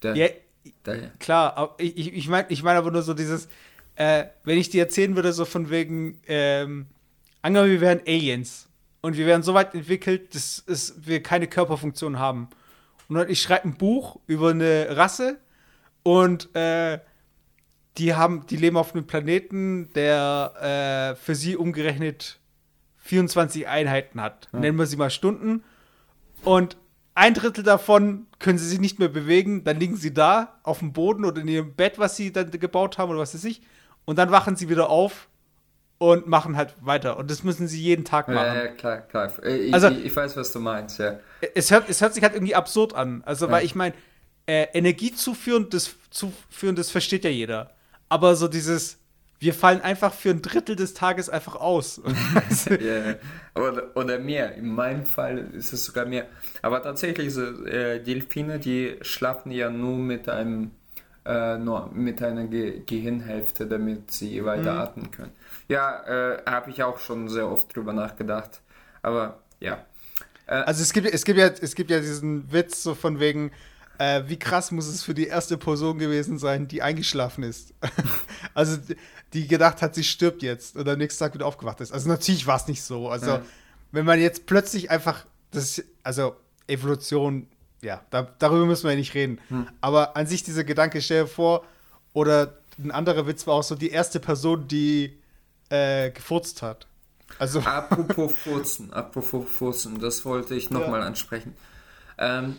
Der, 0.03 0.17
ja, 0.17 0.29
der, 0.87 1.11
klar, 1.19 1.75
ich, 1.79 2.13
ich 2.13 2.29
meine 2.29 2.47
ich 2.49 2.63
mein 2.63 2.77
aber 2.77 2.91
nur 2.91 3.03
so 3.03 3.15
dieses, 3.15 3.49
äh, 3.97 4.25
wenn 4.45 4.59
ich 4.59 4.71
dir 4.71 4.83
erzählen 4.83 5.17
würde, 5.17 5.33
so 5.33 5.45
von 5.45 5.71
wegen, 5.71 6.21
ähm, 6.27 6.87
angenommen, 7.43 7.73
wir 7.73 7.81
wären 7.81 8.01
Aliens 8.07 8.69
und 9.03 9.17
wir 9.17 9.27
werden 9.27 9.43
so 9.43 9.53
weit 9.53 9.75
entwickelt, 9.75 10.35
dass, 10.35 10.95
wir 10.97 11.23
keine 11.23 11.49
Körperfunktion 11.49 12.19
haben. 12.19 12.49
Und 13.09 13.29
ich 13.29 13.43
schreibe 13.43 13.69
ein 13.69 13.77
Buch 13.77 14.21
über 14.27 14.51
eine 14.51 14.97
Rasse 14.97 15.39
und 16.03 16.55
äh, 16.55 17.01
die 17.99 18.15
haben, 18.15 18.47
die 18.47 18.57
leben 18.57 18.77
auf 18.77 18.95
einem 18.95 19.07
Planeten, 19.07 19.93
der 19.95 21.15
äh, 21.15 21.21
für 21.21 21.35
sie 21.35 21.57
umgerechnet 21.57 22.39
24 22.99 23.67
Einheiten 23.69 24.21
hat. 24.21 24.49
Ja. 24.53 24.61
Nennen 24.61 24.79
wir 24.79 24.87
sie 24.87 24.97
mal 24.97 25.11
Stunden. 25.11 25.63
Und 26.43 26.77
ein 27.15 27.35
Drittel 27.35 27.65
davon 27.65 28.27
können 28.39 28.57
sie 28.57 28.69
sich 28.69 28.81
nicht 28.81 28.99
mehr 28.99 29.09
bewegen, 29.09 29.65
dann 29.65 29.79
liegen 29.79 29.97
sie 29.97 30.15
da 30.15 30.59
auf 30.63 30.79
dem 30.79 30.93
Boden 30.93 31.25
oder 31.25 31.43
in 31.43 31.49
ihrem 31.49 31.75
Bett, 31.75 31.99
was 31.99 32.17
sie 32.17 32.33
dann 32.33 32.51
gebaut 32.51 32.97
haben 32.99 33.11
oder 33.11 33.19
was 33.19 33.35
weiß 33.35 33.45
ich. 33.45 33.61
Und 34.05 34.17
dann 34.19 34.31
wachen 34.31 34.57
sie 34.57 34.69
wieder 34.69 34.89
auf 34.89 35.29
und 36.03 36.27
machen 36.27 36.57
halt 36.57 36.75
weiter. 36.81 37.17
Und 37.17 37.31
das 37.31 37.45
müssen 37.45 37.69
sie 37.69 37.81
jeden 37.81 38.05
Tag 38.05 38.27
machen. 38.27 38.57
Ja, 38.57 38.65
ja 38.65 38.69
klar, 38.69 38.99
klar. 39.03 39.45
Ich, 39.45 39.73
also, 39.73 39.89
ich, 39.89 40.07
ich, 40.07 40.17
weiß, 40.17 40.37
was 40.37 40.53
du 40.53 40.59
meinst, 40.59 40.99
ja. 40.99 41.21
Es 41.55 41.71
hört, 41.71 41.89
es 41.89 42.01
hört 42.01 42.15
sich 42.15 42.25
halt 42.25 42.35
irgendwie 42.35 42.57
absurd 42.57 42.95
an. 42.95 43.23
Also, 43.25 43.47
ja. 43.47 43.53
weil 43.53 43.65
ich 43.65 43.77
meine, 43.77 43.95
äh, 44.47 44.67
Energie 44.75 45.15
zuführen 45.15 45.69
das, 45.71 45.95
zuführen, 46.11 46.75
das 46.75 46.91
versteht 46.91 47.25
ja 47.25 47.31
jeder. 47.31 47.71
Aber 48.09 48.35
so 48.35 48.49
dieses, 48.49 48.99
wir 49.39 49.55
fallen 49.55 49.81
einfach 49.81 50.13
für 50.13 50.31
ein 50.31 50.43
Drittel 50.43 50.75
des 50.75 50.93
Tages 50.93 51.29
einfach 51.29 51.55
aus. 51.55 52.03
ja, 52.69 53.15
oder, 53.55 53.97
oder 53.97 54.19
mehr. 54.19 54.57
In 54.57 54.75
meinem 54.75 55.07
Fall 55.07 55.39
ist 55.53 55.73
es 55.73 55.85
sogar 55.85 56.05
mehr. 56.05 56.27
Aber 56.63 56.83
tatsächlich, 56.83 57.33
so, 57.33 57.65
äh, 57.65 58.03
Delfine, 58.03 58.59
die 58.59 58.97
schlafen 59.03 59.53
ja 59.53 59.71
nur 59.71 59.99
mit 59.99 60.29
einem 60.29 60.73
äh, 61.25 61.57
nur 61.59 61.91
mit 61.93 62.23
einer 62.23 62.47
Ge 62.47 62.83
Gehirnhälfte, 62.85 63.67
damit 63.67 64.11
sie 64.11 64.45
weiter 64.45 64.73
mhm. 64.73 64.81
atmen 64.81 65.11
können. 65.11 65.33
Ja, 65.69 66.03
äh, 66.05 66.43
habe 66.47 66.71
ich 66.71 66.83
auch 66.83 66.99
schon 66.99 67.29
sehr 67.29 67.49
oft 67.49 67.75
drüber 67.75 67.93
nachgedacht. 67.93 68.61
Aber 69.03 69.41
ja. 69.61 69.85
Äh, 70.47 70.55
also 70.55 70.83
es 70.83 70.93
gibt, 70.93 71.07
es 71.07 71.25
gibt 71.25 71.39
ja, 71.39 71.47
es 71.47 71.75
gibt 71.75 71.91
ja 71.91 72.01
diesen 72.01 72.53
Witz 72.53 72.83
so 72.83 72.95
von 72.95 73.21
wegen, 73.21 73.53
äh, 73.99 74.23
wie 74.27 74.39
krass 74.39 74.73
muss 74.73 74.89
es 74.89 75.03
für 75.03 75.15
die 75.15 75.27
erste 75.27 75.57
Person 75.57 75.99
gewesen 75.99 76.39
sein, 76.39 76.67
die 76.67 76.83
eingeschlafen 76.83 77.45
ist. 77.45 77.75
also 78.55 78.79
die 79.33 79.47
gedacht 79.47 79.83
hat, 79.83 79.95
sie 79.95 80.05
stirbt 80.05 80.43
jetzt 80.43 80.77
und 80.77 80.89
am 80.89 80.99
nächsten 80.99 81.23
Tag 81.23 81.35
wieder 81.35 81.47
aufgewacht 81.47 81.81
ist. 81.81 81.93
Also 81.93 82.09
natürlich 82.09 82.47
war 82.47 82.57
es 82.57 82.67
nicht 82.67 82.83
so. 82.83 83.09
Also 83.09 83.31
ja. 83.31 83.43
wenn 83.93 84.05
man 84.05 84.21
jetzt 84.21 84.47
plötzlich 84.47 84.91
einfach, 84.91 85.25
das, 85.53 85.83
also 86.03 86.37
Evolution 86.67 87.47
ja, 87.83 88.01
da, 88.11 88.29
darüber 88.39 88.65
müssen 88.65 88.85
wir 88.85 88.93
ja 88.93 88.97
nicht 88.97 89.15
reden. 89.15 89.41
Hm. 89.49 89.67
Aber 89.81 90.17
an 90.17 90.27
sich 90.27 90.43
dieser 90.43 90.65
Gedanke, 90.65 91.03
stell 91.03 91.23
dir 91.23 91.29
vor, 91.29 91.65
oder 92.13 92.59
ein 92.79 92.91
anderer 92.91 93.27
Witz 93.27 93.47
war 93.47 93.55
auch 93.55 93.63
so, 93.63 93.75
die 93.75 93.91
erste 93.91 94.21
Person, 94.21 94.69
die 94.69 95.19
äh, 95.69 96.11
gefurzt 96.11 96.63
hat. 96.63 96.87
Also 97.39 97.61
apropos 97.65 98.35
Furzen, 98.35 98.93
apropos 98.93 99.49
Furzen, 99.49 99.99
das 99.99 100.25
wollte 100.25 100.55
ich 100.55 100.71
nochmal 100.71 101.01
ja. 101.01 101.07
ansprechen. 101.07 101.55
Ähm, 102.19 102.57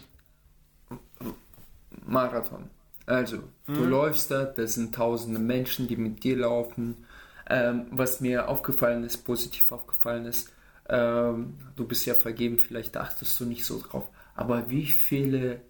Marathon. 2.05 2.69
Also, 3.05 3.37
mhm. 3.67 3.73
du 3.73 3.83
läufst 3.85 4.31
da, 4.31 4.45
das 4.45 4.75
sind 4.75 4.95
tausende 4.95 5.39
Menschen, 5.39 5.87
die 5.87 5.97
mit 5.97 6.23
dir 6.23 6.37
laufen. 6.37 7.05
Ähm, 7.49 7.87
was 7.91 8.21
mir 8.21 8.47
aufgefallen 8.47 9.03
ist, 9.03 9.25
positiv 9.25 9.71
aufgefallen 9.71 10.25
ist, 10.25 10.51
ähm, 10.89 11.57
du 11.75 11.85
bist 11.85 12.05
ja 12.05 12.13
vergeben, 12.13 12.59
vielleicht 12.59 12.95
achtest 12.97 13.39
du 13.39 13.45
nicht 13.45 13.65
so 13.65 13.81
drauf. 13.81 14.09
Aber 14.35 14.69
wie 14.69 14.87
viele 14.87 15.61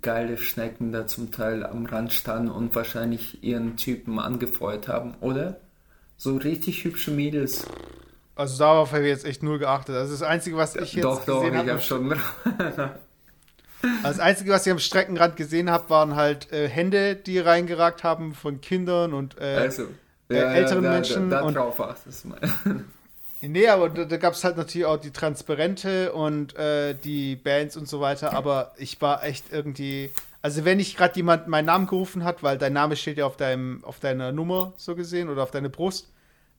geile 0.00 0.38
Schnecken 0.38 0.92
da 0.92 1.06
zum 1.06 1.30
Teil 1.30 1.64
am 1.64 1.86
Rand 1.86 2.12
standen 2.12 2.50
und 2.50 2.74
wahrscheinlich 2.74 3.42
ihren 3.42 3.76
Typen 3.76 4.18
angefeuert 4.18 4.88
haben, 4.88 5.14
oder? 5.20 5.60
So 6.16 6.36
richtig 6.36 6.84
hübsche 6.84 7.10
Mädels. 7.10 7.66
Also 8.34 8.58
darauf 8.58 8.92
habe 8.92 9.02
ich 9.02 9.08
jetzt 9.08 9.24
echt 9.24 9.42
null 9.42 9.58
geachtet. 9.58 9.96
Also 9.96 10.12
das 10.12 10.22
Einzige, 10.22 10.56
was 10.56 10.76
ich 10.76 10.94
jetzt 10.94 11.04
doch, 11.04 11.24
doch, 11.24 11.42
gesehen 11.42 11.56
habe... 11.56 11.72
Hab 11.72 11.82
schon... 11.82 12.14
Also 13.82 14.18
das 14.18 14.20
Einzige, 14.20 14.52
was 14.52 14.64
ich 14.64 14.72
am 14.72 14.78
Streckenrand 14.78 15.36
gesehen 15.36 15.68
habe, 15.70 15.90
waren 15.90 16.14
halt 16.14 16.52
äh, 16.52 16.68
Hände, 16.68 17.16
die 17.16 17.40
reingeragt 17.40 18.04
haben 18.04 18.32
von 18.32 18.60
Kindern 18.60 19.12
und 19.12 19.40
äh, 19.40 19.56
also, 19.56 19.88
äh, 20.30 20.36
ja, 20.36 20.52
älteren 20.52 20.84
ja, 20.84 20.90
da, 20.90 20.94
Menschen. 20.94 21.30
Da, 21.30 21.40
da, 21.40 21.46
und, 21.46 21.54
drauf 21.54 21.78
warst 21.80 22.24
mal. 22.24 22.38
Nee, 23.42 23.66
aber 23.68 23.88
da, 23.88 24.04
da 24.04 24.16
gab 24.18 24.34
es 24.34 24.44
halt 24.44 24.56
natürlich 24.56 24.86
auch 24.86 24.98
die 24.98 25.10
Transparente 25.10 26.12
und 26.12 26.56
äh, 26.56 26.94
die 26.94 27.36
Bands 27.36 27.76
und 27.76 27.88
so 27.88 28.00
weiter. 28.00 28.34
Aber 28.34 28.72
ich 28.76 29.00
war 29.00 29.24
echt 29.24 29.46
irgendwie. 29.50 30.10
Also, 30.42 30.64
wenn 30.64 30.78
nicht 30.78 30.96
gerade 30.96 31.14
jemand 31.16 31.48
meinen 31.48 31.66
Namen 31.66 31.86
gerufen 31.86 32.24
hat, 32.24 32.42
weil 32.42 32.58
dein 32.58 32.72
Name 32.72 32.96
steht 32.96 33.18
ja 33.18 33.26
auf, 33.26 33.36
deinem, 33.36 33.84
auf 33.84 34.00
deiner 34.00 34.32
Nummer 34.32 34.72
so 34.76 34.94
gesehen 34.94 35.28
oder 35.28 35.42
auf 35.42 35.50
deine 35.50 35.70
Brust, 35.70 36.10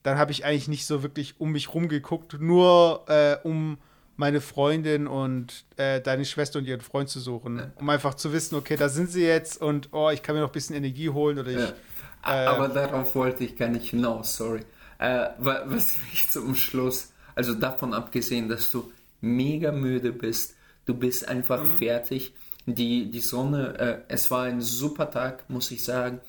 dann 0.03 0.17
habe 0.17 0.31
ich 0.31 0.45
eigentlich 0.45 0.67
nicht 0.67 0.85
so 0.85 1.03
wirklich 1.03 1.35
um 1.39 1.51
mich 1.51 1.73
rumgeguckt, 1.73 2.39
nur 2.39 3.03
äh, 3.07 3.37
um 3.43 3.77
meine 4.15 4.41
Freundin 4.41 5.07
und 5.07 5.65
äh, 5.77 5.99
deine 5.99 6.25
Schwester 6.25 6.59
und 6.59 6.65
ihren 6.65 6.81
Freund 6.81 7.09
zu 7.09 7.19
suchen, 7.19 7.71
um 7.75 7.89
einfach 7.89 8.13
zu 8.13 8.31
wissen, 8.31 8.55
okay, 8.55 8.75
da 8.75 8.87
sind 8.87 9.09
sie 9.09 9.25
jetzt 9.25 9.61
und 9.61 9.89
oh, 9.91 10.09
ich 10.11 10.21
kann 10.21 10.35
mir 10.35 10.41
noch 10.41 10.49
ein 10.49 10.53
bisschen 10.53 10.75
Energie 10.75 11.09
holen 11.09 11.39
oder 11.39 11.49
ich. 11.49 11.57
Ja. 11.57 11.73
Aber 12.21 12.69
äh, 12.69 12.73
darauf 12.73 13.15
wollte 13.15 13.43
ich 13.43 13.57
gar 13.57 13.69
nicht 13.69 13.89
hinaus, 13.89 14.37
sorry. 14.37 14.61
Äh, 15.03 15.31
was 15.37 15.97
mich 16.11 16.29
zum 16.29 16.55
Schluss, 16.55 17.11
also 17.35 17.53
davon 17.53 17.93
abgesehen, 17.93 18.47
dass 18.47 18.71
du 18.71 18.89
mega 19.19 19.73
müde 19.73 20.13
bist, 20.13 20.55
du 20.85 20.93
bist 20.93 21.27
einfach 21.27 21.61
mhm. 21.61 21.77
fertig. 21.77 22.33
Die, 22.65 23.11
die 23.11 23.19
Sonne, 23.19 23.77
äh, 23.77 23.97
es 24.07 24.31
war 24.31 24.43
ein 24.43 24.61
super 24.61 25.11
Tag, 25.11 25.49
muss 25.49 25.69
ich 25.71 25.83
sagen. 25.83 26.21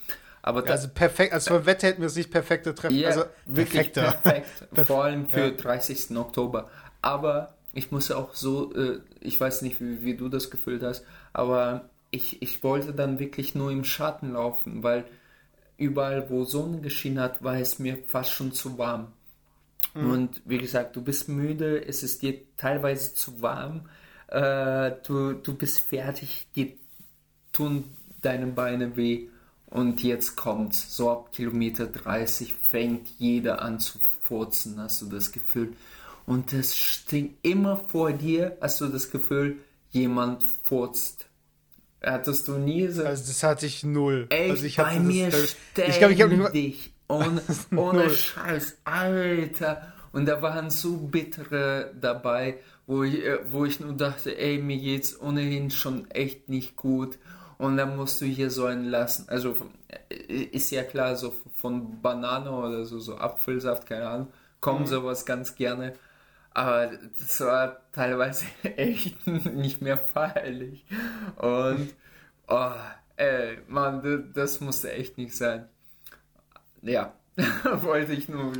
Aber 0.42 0.64
ja, 0.64 0.72
also 0.72 0.88
perfekt, 0.88 1.32
also 1.32 1.54
vom 1.54 1.66
Wetter 1.66 1.86
hätten 1.86 2.00
wir 2.00 2.08
es 2.08 2.16
nicht 2.16 2.32
perfekte 2.32 2.74
treffen. 2.74 2.96
Ja, 2.96 3.10
also 3.10 3.24
wirklich 3.46 3.92
perfekt, 3.92 4.50
vor 4.86 5.04
allem 5.04 5.28
für 5.28 5.46
ja. 5.46 5.50
30. 5.52 6.16
Oktober. 6.16 6.68
Aber 7.00 7.54
ich 7.74 7.92
muss 7.92 8.10
auch 8.10 8.34
so, 8.34 8.74
äh, 8.74 8.98
ich 9.20 9.40
weiß 9.40 9.62
nicht, 9.62 9.80
wie, 9.80 10.02
wie 10.02 10.16
du 10.16 10.28
das 10.28 10.50
gefühlt 10.50 10.82
hast, 10.82 11.04
aber 11.32 11.88
ich, 12.10 12.42
ich 12.42 12.64
wollte 12.64 12.92
dann 12.92 13.20
wirklich 13.20 13.54
nur 13.54 13.70
im 13.70 13.84
Schatten 13.84 14.32
laufen, 14.32 14.82
weil 14.82 15.04
überall, 15.76 16.30
wo 16.30 16.44
Sonne 16.44 16.80
geschienen 16.80 17.20
hat, 17.20 17.42
war 17.42 17.56
es 17.56 17.78
mir 17.78 17.98
fast 18.06 18.30
schon 18.30 18.52
zu 18.52 18.78
warm. 18.78 19.12
Mhm. 19.94 20.10
Und 20.10 20.42
wie 20.44 20.58
gesagt, 20.58 20.96
du 20.96 21.02
bist 21.02 21.28
müde, 21.28 21.84
es 21.86 22.02
ist 22.02 22.22
dir 22.22 22.40
teilweise 22.56 23.14
zu 23.14 23.42
warm, 23.42 23.88
äh, 24.28 24.92
du, 25.06 25.34
du 25.34 25.54
bist 25.54 25.80
fertig, 25.80 26.46
dir 26.54 26.72
tun 27.52 27.84
deine 28.22 28.46
Beine 28.46 28.96
weh. 28.96 29.28
Und 29.66 30.02
jetzt 30.04 30.36
kommt's, 30.36 30.96
so 30.96 31.10
ab 31.10 31.32
Kilometer 31.32 31.86
30 31.86 32.54
fängt 32.54 33.08
jeder 33.18 33.62
an 33.62 33.80
zu 33.80 33.98
furzen, 34.22 34.80
hast 34.80 35.02
du 35.02 35.06
das 35.06 35.32
Gefühl. 35.32 35.72
Und 36.26 36.52
es 36.52 36.76
stinkt 36.76 37.44
immer 37.44 37.76
vor 37.76 38.12
dir, 38.12 38.56
hast 38.60 38.80
du 38.80 38.86
das 38.86 39.10
Gefühl, 39.10 39.58
jemand 39.90 40.42
furzt 40.42 41.26
Hattest 42.04 42.48
du 42.48 42.58
nie 42.58 42.88
so? 42.88 43.04
Also 43.04 43.24
das 43.26 43.42
hatte 43.42 43.66
ich 43.66 43.82
null. 43.84 44.26
Echt, 44.30 44.50
also 44.50 44.64
ich 44.64 44.76
bei 44.76 44.98
mir 45.00 45.30
das. 45.30 45.56
Ich 45.76 45.98
glaube, 45.98 46.14
ich 46.14 46.22
habe 46.22 46.36
nicht 46.36 46.94
ohne, 47.08 47.40
ohne 47.76 48.10
Scheiß, 48.10 48.78
Alter. 48.84 49.92
Und 50.12 50.26
da 50.26 50.40
waren 50.42 50.70
so 50.70 50.96
bittere 50.96 51.92
dabei, 52.00 52.58
wo 52.86 53.02
ich, 53.02 53.24
äh, 53.24 53.38
wo 53.50 53.64
ich 53.64 53.80
nur 53.80 53.94
dachte, 53.94 54.36
ey, 54.38 54.58
mir 54.58 54.78
geht's 54.78 55.20
ohnehin 55.20 55.70
schon 55.70 56.10
echt 56.10 56.48
nicht 56.48 56.76
gut. 56.76 57.18
Und 57.58 57.76
dann 57.76 57.96
musst 57.96 58.20
du 58.20 58.26
hier 58.26 58.50
so 58.50 58.66
einen 58.66 58.84
lassen. 58.84 59.28
Also 59.28 59.54
äh, 60.08 60.24
ist 60.24 60.70
ja 60.70 60.84
klar, 60.84 61.16
so 61.16 61.34
von 61.56 62.00
Banane 62.00 62.50
oder 62.50 62.84
so, 62.84 62.98
so 62.98 63.16
Apfelsaft, 63.16 63.86
keine 63.86 64.08
Ahnung, 64.08 64.28
kommen 64.60 64.82
mhm. 64.82 64.86
sowas 64.86 65.26
ganz 65.26 65.54
gerne. 65.56 65.94
Aber 66.54 66.86
das 67.18 67.40
war 67.40 67.80
teilweise 67.92 68.46
echt 68.62 69.26
nicht 69.26 69.82
mehr 69.82 69.98
feierlich. 69.98 70.84
Und, 71.36 71.92
oh, 72.46 72.70
ey, 73.16 73.58
Mann, 73.66 74.32
das 74.32 74.60
musste 74.60 74.92
echt 74.92 75.18
nicht 75.18 75.36
sein. 75.36 75.68
Ja, 76.80 77.12
wollte 77.64 78.12
ich 78.12 78.28
nur 78.28 78.52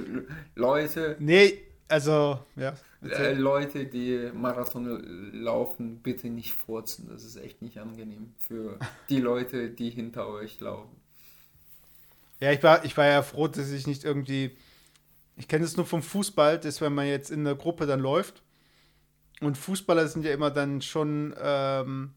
Leute. 0.57 1.17
Nee, 1.21 1.61
also, 1.87 2.41
ja. 2.57 2.75
Äh, 3.03 3.35
Leute, 3.35 3.87
die 3.87 4.31
Marathon 4.35 5.33
laufen, 5.33 6.01
bitte 6.03 6.29
nicht 6.31 6.55
furzen. 6.55 7.09
Das 7.09 7.23
ist 7.23 7.37
echt 7.37 7.63
nicht 7.63 7.79
angenehm 7.79 8.35
für 8.39 8.79
die 9.09 9.21
Leute, 9.21 9.71
die 9.71 9.91
hinter 9.91 10.27
euch 10.27 10.59
laufen. 10.59 10.97
Ja, 12.41 12.51
ich 12.51 12.63
war, 12.63 12.85
ich 12.85 12.97
war 12.97 13.07
ja 13.07 13.23
froh, 13.23 13.47
dass 13.47 13.71
ich 13.71 13.87
nicht 13.87 14.05
irgendwie 14.05 14.57
ich 15.37 15.49
kenne 15.49 15.65
es 15.65 15.77
nur 15.77 15.87
vom 15.87 16.03
Fußball, 16.03 16.59
dass 16.59 16.81
wenn 16.81 16.95
man 16.95 17.07
jetzt 17.07 17.31
in 17.31 17.45
der 17.45 17.55
Gruppe 17.55 17.87
dann 17.87 18.01
läuft 18.01 18.43
und 19.41 19.59
Fußballer 19.59 20.09
sind 20.09 20.25
ja 20.25 20.33
immer 20.33 20.51
dann 20.51 20.81
schon, 20.81 21.35
ähm, 21.41 22.15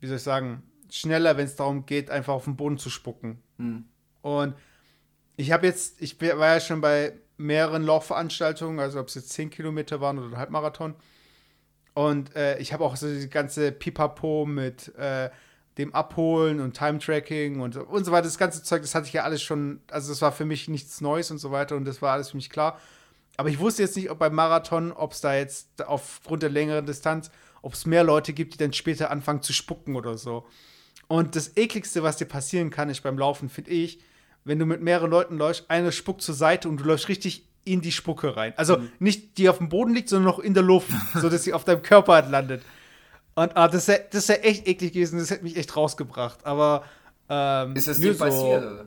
wie 0.00 0.06
soll 0.06 0.16
ich 0.16 0.22
sagen, 0.22 0.62
schneller, 0.90 1.36
wenn 1.36 1.46
es 1.46 1.56
darum 1.56 1.86
geht, 1.86 2.10
einfach 2.10 2.34
auf 2.34 2.44
den 2.44 2.56
Boden 2.56 2.78
zu 2.78 2.90
spucken. 2.90 3.42
Hm. 3.58 3.84
Und 4.22 4.54
ich 5.36 5.52
habe 5.52 5.66
jetzt, 5.66 6.00
ich 6.02 6.20
war 6.20 6.54
ja 6.54 6.60
schon 6.60 6.80
bei 6.80 7.14
mehreren 7.38 7.84
Laufveranstaltungen, 7.84 8.78
also 8.78 9.00
ob 9.00 9.08
es 9.08 9.14
jetzt 9.14 9.30
10 9.30 9.50
Kilometer 9.50 10.00
waren 10.00 10.18
oder 10.18 10.28
ein 10.28 10.36
Halbmarathon. 10.36 10.94
Und 11.94 12.36
äh, 12.36 12.58
ich 12.58 12.72
habe 12.72 12.84
auch 12.84 12.96
so 12.96 13.08
die 13.08 13.30
ganze 13.30 13.72
Pipapo 13.72 14.44
mit 14.46 14.94
äh, 14.96 15.30
dem 15.78 15.94
Abholen 15.94 16.60
und 16.60 16.76
Time-Tracking 16.76 17.60
und, 17.60 17.76
und 17.76 18.04
so 18.04 18.12
weiter. 18.12 18.24
Das 18.24 18.38
ganze 18.38 18.62
Zeug, 18.62 18.82
das 18.82 18.94
hatte 18.94 19.06
ich 19.06 19.12
ja 19.12 19.24
alles 19.24 19.42
schon, 19.42 19.80
also 19.90 20.10
das 20.10 20.20
war 20.20 20.32
für 20.32 20.44
mich 20.44 20.68
nichts 20.68 21.00
Neues 21.00 21.30
und 21.30 21.38
so 21.38 21.50
weiter 21.50 21.76
und 21.76 21.84
das 21.84 22.02
war 22.02 22.12
alles 22.12 22.30
für 22.30 22.36
mich 22.36 22.50
klar. 22.50 22.78
Aber 23.36 23.48
ich 23.48 23.58
wusste 23.58 23.82
jetzt 23.82 23.96
nicht, 23.96 24.10
ob 24.10 24.18
beim 24.18 24.34
Marathon, 24.34 24.92
ob 24.92 25.12
es 25.12 25.20
da 25.20 25.34
jetzt 25.34 25.68
aufgrund 25.86 26.42
der 26.42 26.50
längeren 26.50 26.84
Distanz, 26.84 27.30
ob 27.62 27.74
es 27.74 27.86
mehr 27.86 28.04
Leute 28.04 28.32
gibt, 28.32 28.54
die 28.54 28.58
dann 28.58 28.72
später 28.72 29.10
anfangen 29.10 29.42
zu 29.42 29.52
spucken 29.52 29.96
oder 29.96 30.18
so. 30.18 30.46
Und 31.08 31.36
das 31.36 31.56
ekligste, 31.56 32.02
was 32.02 32.18
dir 32.18 32.26
passieren 32.26 32.70
kann, 32.70 32.90
ist 32.90 33.02
beim 33.02 33.18
Laufen, 33.18 33.48
finde 33.48 33.70
ich, 33.70 34.00
wenn 34.44 34.58
du 34.58 34.66
mit 34.66 34.80
mehreren 34.80 35.10
Leuten 35.10 35.36
läufst, 35.38 35.70
einer 35.70 35.92
spuckt 35.92 36.22
zur 36.22 36.34
Seite 36.34 36.68
und 36.68 36.78
du 36.78 36.84
läufst 36.84 37.08
richtig 37.08 37.46
in 37.64 37.80
die 37.80 37.92
Spucke 37.92 38.36
rein. 38.36 38.54
Also 38.56 38.78
mhm. 38.78 38.90
nicht 38.98 39.38
die 39.38 39.48
auf 39.48 39.58
dem 39.58 39.68
Boden 39.68 39.94
liegt, 39.94 40.08
sondern 40.08 40.26
noch 40.26 40.38
in 40.38 40.54
der 40.54 40.62
Luft, 40.62 40.90
sodass 41.14 41.44
sie 41.44 41.52
auf 41.52 41.64
deinem 41.64 41.82
Körper 41.82 42.14
halt 42.14 42.30
landet. 42.30 42.62
Und 43.40 43.56
ah, 43.56 43.68
das 43.68 43.88
ist 43.88 44.02
das 44.10 44.28
ja 44.28 44.34
echt 44.34 44.68
eklig 44.68 44.92
gewesen, 44.92 45.18
das 45.18 45.30
hätte 45.30 45.44
mich 45.44 45.56
echt 45.56 45.74
rausgebracht. 45.74 46.44
Aber 46.44 46.84
ähm, 47.30 47.74
ist 47.74 47.88
das 47.88 47.98
dir 47.98 48.12
so, 48.12 48.22
passiert? 48.22 48.62
Oder? 48.62 48.84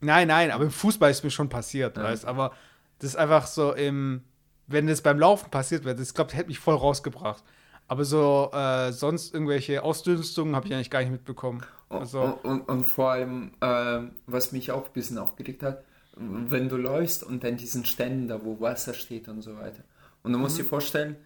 Nein, 0.00 0.28
nein, 0.28 0.50
aber 0.50 0.64
im 0.64 0.70
Fußball 0.70 1.10
ist 1.10 1.24
mir 1.24 1.30
schon 1.30 1.48
passiert, 1.48 1.96
ja. 1.96 2.02
weißt 2.02 2.26
Aber 2.26 2.52
das 2.98 3.10
ist 3.10 3.16
einfach 3.16 3.46
so 3.46 3.72
im, 3.72 4.22
wenn 4.66 4.86
das 4.86 5.00
beim 5.00 5.18
Laufen 5.18 5.50
passiert 5.50 5.86
wäre, 5.86 5.96
das 5.96 6.12
glaube 6.12 6.30
ich 6.32 6.36
hätte 6.36 6.48
mich 6.48 6.58
voll 6.58 6.74
rausgebracht. 6.74 7.42
Aber 7.86 8.04
so 8.04 8.50
äh, 8.52 8.92
sonst 8.92 9.32
irgendwelche 9.32 9.82
Ausdünstungen 9.82 10.54
habe 10.54 10.66
ich 10.66 10.74
eigentlich 10.74 10.90
gar 10.90 11.00
nicht 11.00 11.10
mitbekommen. 11.10 11.62
Also, 11.88 12.20
und, 12.20 12.44
und, 12.44 12.68
und 12.68 12.84
vor 12.84 13.12
allem, 13.12 13.52
äh, 13.62 14.00
was 14.26 14.52
mich 14.52 14.70
auch 14.70 14.84
ein 14.84 14.92
bisschen 14.92 15.16
aufgeregt 15.16 15.62
hat, 15.62 15.82
wenn 16.14 16.68
du 16.68 16.76
läufst 16.76 17.24
und 17.24 17.42
dann 17.42 17.56
diesen 17.56 17.86
Ständen 17.86 18.28
da, 18.28 18.44
wo 18.44 18.60
Wasser 18.60 18.92
steht 18.92 19.28
und 19.28 19.40
so 19.40 19.56
weiter. 19.56 19.82
Und 20.22 20.34
du 20.34 20.38
musst 20.38 20.58
mhm. 20.58 20.64
dir 20.64 20.68
vorstellen, 20.68 21.16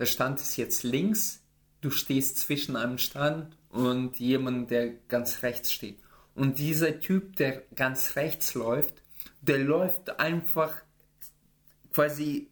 der 0.00 0.06
Stand 0.06 0.40
ist 0.40 0.56
jetzt 0.56 0.82
links, 0.82 1.44
du 1.80 1.90
stehst 1.90 2.38
zwischen 2.38 2.76
einem 2.76 2.98
Stand 2.98 3.56
und 3.70 4.18
jemand, 4.18 4.70
der 4.70 4.90
ganz 5.08 5.42
rechts 5.42 5.72
steht. 5.72 5.98
Und 6.34 6.58
dieser 6.58 7.00
Typ, 7.00 7.36
der 7.36 7.62
ganz 7.74 8.16
rechts 8.16 8.54
läuft, 8.54 9.02
der 9.40 9.58
läuft 9.58 10.20
einfach 10.20 10.72
quasi 11.92 12.48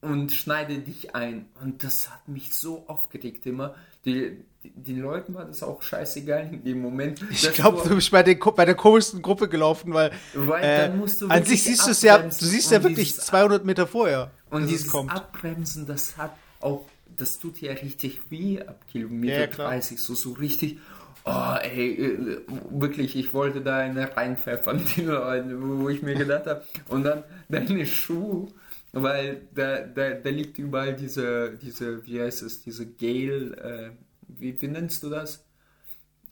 und 0.00 0.32
schneidet 0.32 0.86
dich 0.86 1.14
ein. 1.14 1.46
Und 1.60 1.82
das 1.84 2.10
hat 2.10 2.28
mich 2.28 2.52
so 2.54 2.84
aufgeregt 2.88 3.46
immer. 3.46 3.74
Die, 4.04 4.44
den 4.64 4.98
Leuten 5.00 5.34
war 5.34 5.44
das 5.44 5.62
auch 5.62 5.80
scheißegal 5.80 6.50
in 6.52 6.64
dem 6.64 6.82
Moment. 6.82 7.24
Ich 7.30 7.52
glaube, 7.52 7.88
du 7.88 7.94
bist 7.94 8.10
bei, 8.10 8.22
den, 8.22 8.38
bei 8.38 8.64
der 8.64 8.74
komischsten 8.74 9.22
Gruppe 9.22 9.48
gelaufen, 9.48 9.94
weil, 9.94 10.12
weil 10.34 10.64
äh, 10.64 10.92
an 11.28 11.44
sich 11.44 11.62
siehst 11.62 11.86
du 11.86 11.92
es 11.92 12.02
ja, 12.02 12.18
du 12.18 12.30
siehst 12.30 12.72
ja 12.72 12.82
wirklich 12.82 13.16
200 13.16 13.64
Meter 13.64 13.86
vorher. 13.86 14.32
Und 14.50 14.66
dieses 14.66 14.88
kommt. 14.88 15.12
Abbremsen, 15.12 15.86
das 15.86 16.16
hat 16.16 16.36
auch, 16.60 16.84
das 17.16 17.38
tut 17.38 17.60
ja 17.60 17.72
richtig 17.72 18.30
weh 18.30 18.60
ab 18.60 18.86
Kilometer 18.90 19.40
ja, 19.40 19.46
30, 19.46 19.98
so, 19.98 20.14
so 20.14 20.32
richtig. 20.32 20.78
Oh, 21.24 21.54
ey, 21.62 21.92
äh, 21.92 22.38
wirklich, 22.70 23.14
ich 23.14 23.32
wollte 23.32 23.60
da 23.60 23.78
eine 23.78 24.16
reinpfeffern, 24.16 24.82
die 24.96 25.02
Leute, 25.02 25.56
wo 25.60 25.88
ich 25.88 26.02
mir 26.02 26.14
gedacht 26.14 26.46
habe. 26.46 26.64
Und 26.88 27.04
dann 27.04 27.22
deine 27.48 27.86
Schuhe, 27.86 28.48
weil 28.92 29.42
da, 29.54 29.80
da, 29.80 30.10
da 30.10 30.30
liegt 30.30 30.58
überall 30.58 30.94
diese, 30.94 31.56
diese, 31.62 32.04
wie 32.06 32.20
heißt 32.20 32.42
es, 32.42 32.62
diese 32.62 32.86
Gel, 32.86 33.54
äh, 33.54 33.90
wie, 34.26 34.60
wie 34.60 34.68
nennst 34.68 35.02
du 35.04 35.10
das? 35.10 35.44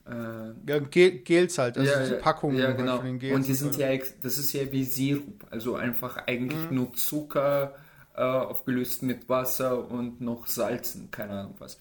Äh, 0.07 0.70
ja, 0.70 0.78
Gel, 0.81 1.18
Gels 1.18 1.59
halt, 1.59 1.78
also 1.78 1.91
ja, 1.91 2.01
diese 2.01 2.16
Packungen 2.16 2.59
ja, 2.59 2.72
genau. 2.72 2.97
von 2.97 3.07
den 3.07 3.18
Gels. 3.20 3.37
Und 3.37 3.47
die 3.47 3.55
sind 3.55 3.76
ja, 3.76 3.89
das 4.22 4.39
ist 4.39 4.53
ja 4.53 4.72
wie 4.72 4.85
Sirup, 4.85 5.47
also 5.51 5.76
einfach 5.76 6.16
eigentlich 6.26 6.68
mhm. 6.68 6.76
nur 6.76 6.93
Zucker 6.95 7.76
äh, 8.21 8.23
aufgelöst 8.23 9.03
mit 9.03 9.29
Wasser 9.31 9.91
und 9.91 10.21
noch 10.21 10.47
Salzen, 10.47 11.11
keine 11.11 11.33
Ahnung 11.33 11.55
was. 11.59 11.81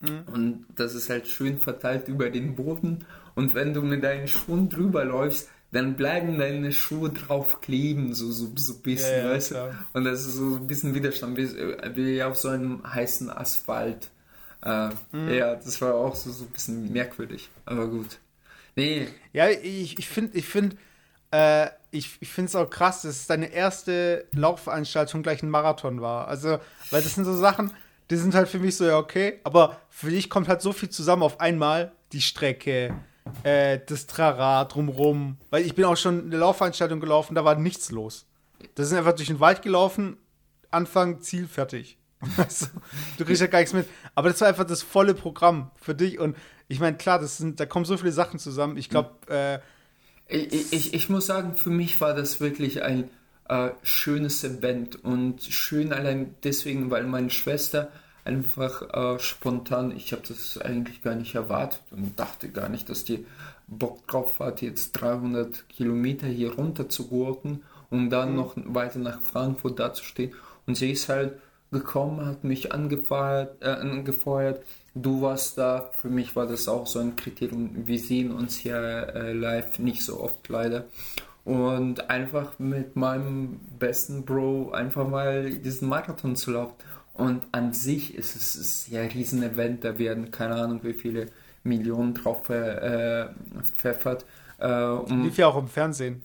Mhm. 0.00 0.22
Und 0.32 0.66
das 0.76 0.94
ist 0.94 1.08
halt 1.08 1.26
schön 1.26 1.58
verteilt 1.58 2.06
über 2.06 2.28
den 2.28 2.54
Boden. 2.54 3.06
Und 3.34 3.54
wenn 3.54 3.72
du 3.72 3.80
mit 3.80 4.04
deinen 4.04 4.28
Schuhen 4.28 4.68
drüber 4.68 5.06
läufst, 5.06 5.48
dann 5.72 5.96
bleiben 5.96 6.38
deine 6.38 6.72
Schuhe 6.72 7.10
drauf 7.10 7.60
kleben, 7.62 8.12
so, 8.12 8.30
so, 8.30 8.50
so 8.56 8.74
ein 8.74 8.82
bisschen, 8.82 9.18
ja, 9.18 9.28
ja, 9.28 9.30
weißt 9.30 9.50
du? 9.52 9.74
Und 9.94 10.04
das 10.04 10.26
ist 10.26 10.34
so 10.34 10.56
ein 10.56 10.66
bisschen 10.66 10.94
Widerstand, 10.94 11.36
wie, 11.38 11.48
wie 11.96 12.22
auf 12.22 12.36
so 12.36 12.48
einem 12.48 12.82
heißen 12.92 13.30
Asphalt. 13.30 14.10
Äh, 14.62 14.90
mhm. 15.12 15.28
Ja, 15.30 15.54
das 15.54 15.80
war 15.80 15.94
auch 15.94 16.14
so, 16.14 16.30
so 16.30 16.44
ein 16.44 16.50
bisschen 16.50 16.92
merkwürdig, 16.92 17.48
aber 17.64 17.86
gut. 17.86 18.18
Nee. 18.76 19.08
Ja, 19.32 19.48
ich, 19.48 19.98
ich 19.98 20.08
finde, 20.08 20.36
ich 20.36 20.44
finde, 20.44 20.76
äh, 21.30 21.68
ich, 21.90 22.18
ich 22.20 22.28
finde 22.28 22.48
es 22.48 22.56
auch 22.56 22.68
krass, 22.68 23.02
dass 23.02 23.16
es 23.16 23.26
deine 23.26 23.52
erste 23.52 24.26
Laufveranstaltung 24.32 25.22
gleich 25.22 25.42
ein 25.42 25.50
Marathon 25.50 26.00
war. 26.00 26.28
Also, 26.28 26.58
weil 26.90 27.02
das 27.02 27.14
sind 27.14 27.24
so 27.24 27.36
Sachen, 27.36 27.72
die 28.10 28.16
sind 28.16 28.34
halt 28.34 28.48
für 28.48 28.58
mich 28.58 28.76
so, 28.76 28.86
ja, 28.86 28.98
okay, 28.98 29.40
aber 29.44 29.76
für 29.88 30.10
dich 30.10 30.30
kommt 30.30 30.48
halt 30.48 30.62
so 30.62 30.72
viel 30.72 30.90
zusammen 30.90 31.22
auf 31.22 31.40
einmal. 31.40 31.92
Die 32.12 32.20
Strecke, 32.20 32.94
äh, 33.44 33.78
das 33.86 34.06
Trara 34.06 34.64
drumrum. 34.64 35.36
Weil 35.50 35.64
ich 35.64 35.74
bin 35.74 35.84
auch 35.84 35.96
schon 35.96 36.26
eine 36.26 36.36
Laufveranstaltung 36.36 37.00
gelaufen, 37.00 37.34
da 37.34 37.44
war 37.44 37.54
nichts 37.54 37.90
los. 37.90 38.26
Da 38.74 38.84
sind 38.84 38.98
einfach 38.98 39.12
durch 39.12 39.28
den 39.28 39.40
Wald 39.40 39.62
gelaufen, 39.62 40.16
Anfang, 40.70 41.20
Ziel, 41.20 41.46
fertig. 41.46 41.96
Also, 42.36 42.66
du 43.16 43.24
kriegst 43.24 43.40
ja 43.40 43.46
gar 43.46 43.60
nichts 43.60 43.72
mit. 43.72 43.88
Aber 44.14 44.28
das 44.28 44.40
war 44.40 44.48
einfach 44.48 44.66
das 44.66 44.82
volle 44.82 45.14
Programm 45.14 45.70
für 45.76 45.94
dich. 45.94 46.18
Und 46.18 46.36
ich 46.68 46.78
meine, 46.78 46.96
klar, 46.96 47.18
das 47.18 47.38
sind, 47.38 47.60
da 47.60 47.66
kommen 47.66 47.84
so 47.84 47.96
viele 47.96 48.12
Sachen 48.12 48.38
zusammen. 48.38 48.76
Ich 48.76 48.90
glaube, 48.90 49.10
äh, 49.28 49.58
ich, 50.30 50.72
ich, 50.72 50.94
ich, 50.94 51.08
muss 51.08 51.26
sagen, 51.26 51.56
für 51.56 51.70
mich 51.70 52.00
war 52.00 52.14
das 52.14 52.40
wirklich 52.40 52.82
ein 52.82 53.10
äh, 53.48 53.70
schönes 53.82 54.44
Event 54.44 55.02
und 55.04 55.42
schön 55.42 55.92
allein 55.92 56.34
deswegen, 56.44 56.90
weil 56.90 57.04
meine 57.04 57.30
Schwester 57.30 57.90
einfach 58.24 58.82
äh, 58.92 59.18
spontan, 59.18 59.90
ich 59.96 60.12
habe 60.12 60.22
das 60.26 60.58
eigentlich 60.58 61.02
gar 61.02 61.14
nicht 61.14 61.34
erwartet 61.34 61.82
und 61.90 62.18
dachte 62.18 62.48
gar 62.50 62.68
nicht, 62.68 62.88
dass 62.88 63.04
die 63.04 63.26
Bock 63.66 64.06
drauf 64.08 64.40
hat, 64.40 64.62
jetzt 64.62 64.92
300 64.92 65.68
Kilometer 65.68 66.26
hier 66.26 66.54
runter 66.54 66.88
zu 66.88 67.08
gurken, 67.08 67.62
um 67.88 68.10
dann 68.10 68.30
mhm. 68.30 68.36
noch 68.36 68.54
weiter 68.56 68.98
nach 68.98 69.20
Frankfurt 69.20 69.78
dazustehen. 69.78 70.32
Und 70.66 70.76
sie 70.76 70.92
ist 70.92 71.08
halt 71.08 71.34
gekommen, 71.70 72.26
hat 72.26 72.44
mich 72.44 72.72
angefeuert, 72.72 73.62
äh, 73.62 73.68
angefeuert. 73.68 74.64
Du 74.94 75.22
warst 75.22 75.58
da. 75.58 75.90
Für 76.00 76.08
mich 76.08 76.34
war 76.36 76.46
das 76.46 76.68
auch 76.68 76.86
so 76.86 76.98
ein 76.98 77.16
Kriterium. 77.16 77.86
Wir 77.86 77.98
sehen 77.98 78.32
uns 78.32 78.56
hier 78.56 78.76
äh, 79.14 79.32
live 79.32 79.78
nicht 79.78 80.02
so 80.02 80.20
oft 80.20 80.48
leider. 80.48 80.86
Und 81.44 82.10
einfach 82.10 82.58
mit 82.58 82.96
meinem 82.96 83.60
besten 83.78 84.24
Bro 84.24 84.72
einfach 84.72 85.08
mal 85.08 85.50
diesen 85.50 85.88
Marathon 85.88 86.36
zu 86.36 86.52
laufen. 86.52 86.74
Und 87.14 87.46
an 87.52 87.72
sich 87.72 88.14
ist 88.14 88.36
es 88.36 88.56
ist 88.56 88.88
ja 88.88 89.00
ein 89.00 89.10
Riesenevent. 89.10 89.84
Da 89.84 89.98
werden 89.98 90.30
keine 90.30 90.56
Ahnung 90.56 90.80
wie 90.82 90.94
viele 90.94 91.28
Millionen 91.62 92.14
drauf 92.14 92.48
äh, 92.50 93.28
pfeffert. 93.76 94.24
Äh, 94.58 94.72
um, 94.72 95.22
Lief 95.22 95.38
ja 95.38 95.46
auch 95.48 95.58
im 95.58 95.68
Fernsehen. 95.68 96.22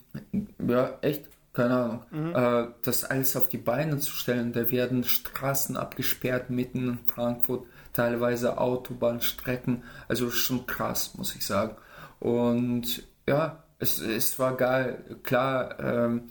Ja, 0.68 0.98
echt 1.02 1.30
keine 1.56 1.74
Ahnung, 1.74 2.04
mhm. 2.12 2.36
äh, 2.36 2.68
das 2.84 3.06
alles 3.06 3.36
auf 3.36 3.48
die 3.48 3.58
Beine 3.58 3.98
zu 3.98 4.12
stellen. 4.12 4.54
Da 4.54 4.70
werden 4.70 5.04
Straßen 5.04 5.78
abgesperrt 5.78 6.50
mitten 6.50 6.90
in 6.90 7.00
Frankfurt, 7.06 7.66
teilweise 7.96 8.58
Autobahnstrecken. 8.58 9.84
Also 10.08 10.30
schon 10.30 10.68
krass, 10.68 11.16
muss 11.16 11.36
ich 11.36 11.46
sagen. 11.46 11.76
Und 12.20 13.04
ja, 13.28 13.64
es, 13.80 14.00
es 14.00 14.38
war 14.40 14.56
geil. 14.56 15.20
Klar, 15.24 15.80
ähm, 15.80 16.24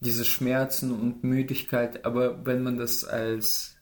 diese 0.00 0.24
Schmerzen 0.24 0.92
und 0.92 1.22
Müdigkeit, 1.22 2.04
aber 2.04 2.44
wenn 2.46 2.62
man 2.62 2.78
das 2.78 3.04
als 3.04 3.76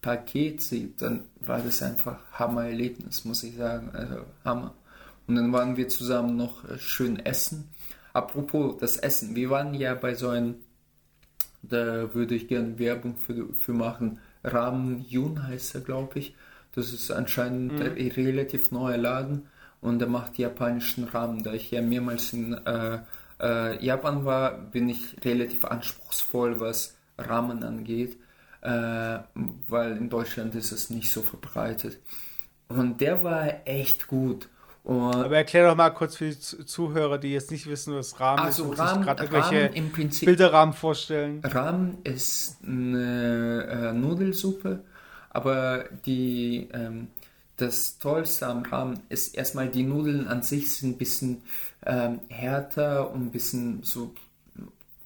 Paket 0.00 0.60
sieht, 0.60 1.00
dann 1.00 1.24
war 1.40 1.60
das 1.60 1.82
einfach 1.82 2.18
Hammer-Erlebnis, 2.32 3.24
muss 3.24 3.42
ich 3.44 3.56
sagen. 3.56 3.90
Also 3.94 4.24
Hammer. 4.44 4.74
Und 5.28 5.36
dann 5.36 5.52
waren 5.52 5.76
wir 5.76 5.88
zusammen 5.88 6.36
noch 6.36 6.68
äh, 6.68 6.78
schön 6.78 7.18
essen 7.24 7.72
Apropos 8.12 8.76
das 8.78 8.96
Essen, 8.98 9.34
wir 9.34 9.50
waren 9.50 9.74
ja 9.74 9.94
bei 9.94 10.14
so 10.14 10.28
einem, 10.28 10.56
da 11.62 12.14
würde 12.14 12.34
ich 12.34 12.48
gerne 12.48 12.78
Werbung 12.78 13.16
für, 13.16 13.54
für 13.54 13.72
machen. 13.72 14.18
Ramen 14.44 15.04
Yun 15.08 15.46
heißt 15.46 15.74
er, 15.76 15.80
glaube 15.80 16.18
ich. 16.18 16.34
Das 16.74 16.92
ist 16.92 17.10
anscheinend 17.10 17.74
mhm. 17.74 17.82
ein 17.82 18.10
relativ 18.12 18.70
neuer 18.70 18.96
Laden 18.96 19.48
und 19.80 20.00
er 20.00 20.08
macht 20.08 20.38
japanischen 20.38 21.04
Ramen. 21.04 21.42
Da 21.42 21.52
ich 21.52 21.70
ja 21.70 21.82
mehrmals 21.82 22.32
in 22.32 22.54
äh, 22.54 23.00
äh, 23.40 23.84
Japan 23.84 24.24
war, 24.24 24.58
bin 24.58 24.88
ich 24.88 25.16
relativ 25.24 25.64
anspruchsvoll, 25.64 26.60
was 26.60 26.96
Ramen 27.18 27.62
angeht, 27.62 28.16
äh, 28.62 29.18
weil 29.68 29.96
in 29.96 30.08
Deutschland 30.08 30.54
ist 30.54 30.72
es 30.72 30.90
nicht 30.90 31.12
so 31.12 31.22
verbreitet. 31.22 31.98
Und 32.68 33.00
der 33.00 33.22
war 33.22 33.66
echt 33.66 34.06
gut. 34.06 34.48
Und 34.84 35.14
Aber 35.14 35.36
erklär 35.36 35.68
doch 35.68 35.76
mal 35.76 35.90
kurz 35.90 36.16
für 36.16 36.28
die 36.28 36.38
Zuhörer, 36.38 37.18
die 37.18 37.32
jetzt 37.32 37.52
nicht 37.52 37.68
wissen, 37.68 37.94
was 37.94 38.18
Rahmen 38.18 38.40
also 38.40 38.72
ist, 38.72 38.78
Rahmen, 38.80 39.04
gerade 39.04 39.22
irgendwelche 39.22 39.64
Rahmen 39.64 39.74
im 39.74 39.92
Prinzip, 39.92 40.26
Bilderrahmen 40.26 40.74
vorstellen. 40.74 41.40
Rahmen 41.44 41.98
ist 42.02 42.56
eine 42.64 43.92
äh, 43.92 43.92
Nudelsuppe, 43.92 44.82
aber 45.32 45.84
die, 46.04 46.68
ähm, 46.72 47.08
das 47.56 47.98
Tollste 47.98 48.46
am 48.46 48.62
Rahmen 48.64 49.00
ist 49.08 49.34
erstmal, 49.34 49.68
die 49.68 49.82
Nudeln 49.82 50.28
an 50.28 50.42
sich 50.42 50.74
sind 50.74 50.90
ein 50.90 50.98
bisschen 50.98 51.42
ähm, 51.86 52.20
härter 52.28 53.10
und 53.10 53.26
ein 53.26 53.30
bisschen 53.30 53.82
so, 53.82 54.14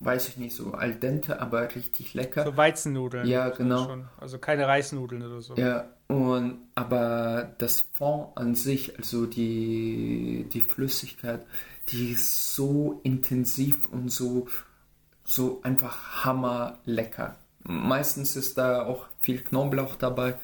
weiß 0.00 0.28
ich 0.28 0.36
nicht, 0.36 0.56
so 0.56 0.72
al 0.72 0.94
dente, 0.94 1.40
aber 1.40 1.74
richtig 1.74 2.14
lecker. 2.14 2.44
So 2.44 2.56
Weizennudeln. 2.56 3.26
Ja, 3.26 3.50
genau. 3.50 3.98
Also 4.18 4.38
keine 4.38 4.66
Reisnudeln 4.66 5.22
oder 5.22 5.40
so. 5.42 5.54
Ja, 5.54 5.88
und, 6.08 6.58
aber 6.74 7.54
das 7.58 7.88
Fond 7.94 8.36
an 8.36 8.54
sich, 8.54 8.96
also 8.98 9.26
die, 9.26 10.48
die 10.52 10.60
Flüssigkeit, 10.60 11.46
die 11.88 12.12
ist 12.12 12.54
so 12.54 13.00
intensiv 13.04 13.88
und 13.92 14.10
so, 14.10 14.48
so 15.24 15.60
einfach 15.62 16.24
hammerlecker. 16.24 17.36
Meistens 17.62 18.36
ist 18.36 18.58
da 18.58 18.84
auch 18.84 19.06
viel 19.26 19.40
Knoblauch 19.40 19.96
dabei. 19.96 20.34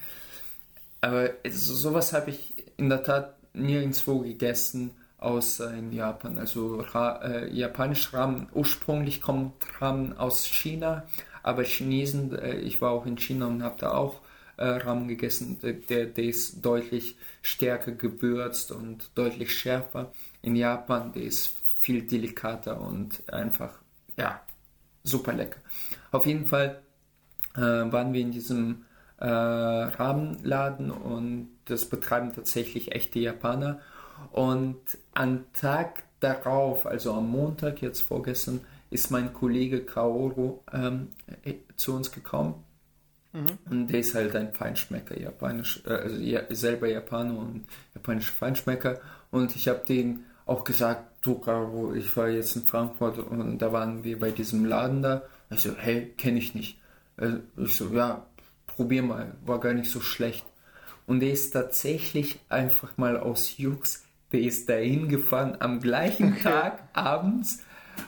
Aber 1.00 1.30
sowas 1.48 2.12
habe 2.12 2.30
ich 2.30 2.54
in 2.76 2.88
der 2.88 3.04
Tat 3.04 3.36
nirgendwo 3.54 4.18
gegessen, 4.18 4.90
außer 5.18 5.72
in 5.72 5.92
Japan. 5.92 6.36
Also 6.36 6.80
Ra 6.80 7.22
äh, 7.22 7.52
japanisch 7.52 8.12
Ramen, 8.12 8.48
ursprünglich 8.52 9.20
kommt 9.20 9.54
Ramen 9.80 10.16
aus 10.18 10.46
China, 10.46 11.06
aber 11.44 11.62
Chinesen, 11.62 12.36
äh, 12.36 12.56
ich 12.58 12.80
war 12.80 12.90
auch 12.90 13.06
in 13.06 13.16
China 13.16 13.46
und 13.46 13.62
habe 13.62 13.76
da 13.78 13.92
auch 13.92 14.20
äh, 14.56 14.66
Rahmen 14.66 15.06
gegessen. 15.06 15.58
Der, 15.62 16.06
der 16.06 16.24
ist 16.24 16.64
deutlich 16.64 17.16
stärker 17.40 17.92
gewürzt 17.92 18.72
und 18.72 19.10
deutlich 19.14 19.54
schärfer. 19.56 20.12
In 20.42 20.56
Japan, 20.56 21.12
der 21.12 21.22
ist 21.22 21.52
viel 21.80 22.02
delikater 22.02 22.80
und 22.80 23.32
einfach, 23.32 23.74
ja, 24.16 24.40
super 25.04 25.32
lecker. 25.32 25.60
Auf 26.10 26.26
jeden 26.26 26.46
Fall 26.46 26.82
waren 27.54 28.12
wir 28.12 28.20
in 28.20 28.30
diesem 28.30 28.84
äh, 29.18 29.26
Rahmenladen 29.26 30.90
und 30.90 31.48
das 31.66 31.84
betreiben 31.84 32.32
tatsächlich 32.34 32.92
echte 32.92 33.20
Japaner. 33.20 33.80
Und 34.32 34.80
am 35.14 35.44
Tag 35.52 36.04
darauf, 36.20 36.86
also 36.86 37.12
am 37.14 37.30
Montag, 37.30 37.82
jetzt 37.82 38.02
vorgestern, 38.02 38.60
ist 38.90 39.10
mein 39.10 39.32
Kollege 39.32 39.84
Kaoru 39.84 40.60
ähm, 40.72 41.08
äh, 41.44 41.54
zu 41.76 41.94
uns 41.94 42.10
gekommen. 42.10 42.64
Mhm. 43.32 43.58
Und 43.70 43.86
der 43.88 44.00
ist 44.00 44.14
halt 44.14 44.36
ein 44.36 44.52
Feinschmecker, 44.52 45.18
japanisch, 45.18 45.82
äh, 45.86 45.92
also 45.92 46.16
ja, 46.16 46.42
selber 46.50 46.88
Japaner 46.88 47.38
und 47.38 47.66
japanischer 47.94 48.32
Feinschmecker. 48.32 49.00
Und 49.30 49.56
ich 49.56 49.68
habe 49.68 49.82
den 49.88 50.24
auch 50.44 50.64
gesagt, 50.64 51.24
du 51.24 51.38
Caro, 51.38 51.94
ich 51.94 52.14
war 52.16 52.28
jetzt 52.28 52.56
in 52.56 52.62
Frankfurt 52.62 53.18
und 53.18 53.58
da 53.58 53.72
waren 53.72 54.04
wir 54.04 54.18
bei 54.18 54.30
diesem 54.30 54.64
Laden 54.64 55.02
da. 55.02 55.22
Ich 55.50 55.60
so, 55.60 55.74
hey, 55.76 56.12
kenne 56.16 56.38
ich 56.38 56.54
nicht. 56.54 56.81
Äh, 57.16 57.34
ich 57.56 57.74
so, 57.74 57.92
ja, 57.92 58.26
probier 58.66 59.02
mal, 59.02 59.34
war 59.44 59.60
gar 59.60 59.72
nicht 59.72 59.90
so 59.90 60.00
schlecht. 60.00 60.44
Und 61.06 61.20
der 61.20 61.32
ist 61.32 61.50
tatsächlich 61.50 62.40
einfach 62.48 62.96
mal 62.96 63.18
aus 63.18 63.58
Jux, 63.58 64.04
der 64.32 64.40
ist 64.40 64.68
dahin 64.68 65.08
gefahren, 65.08 65.56
am 65.60 65.80
gleichen 65.80 66.38
Tag 66.42 66.88
abends 66.92 67.62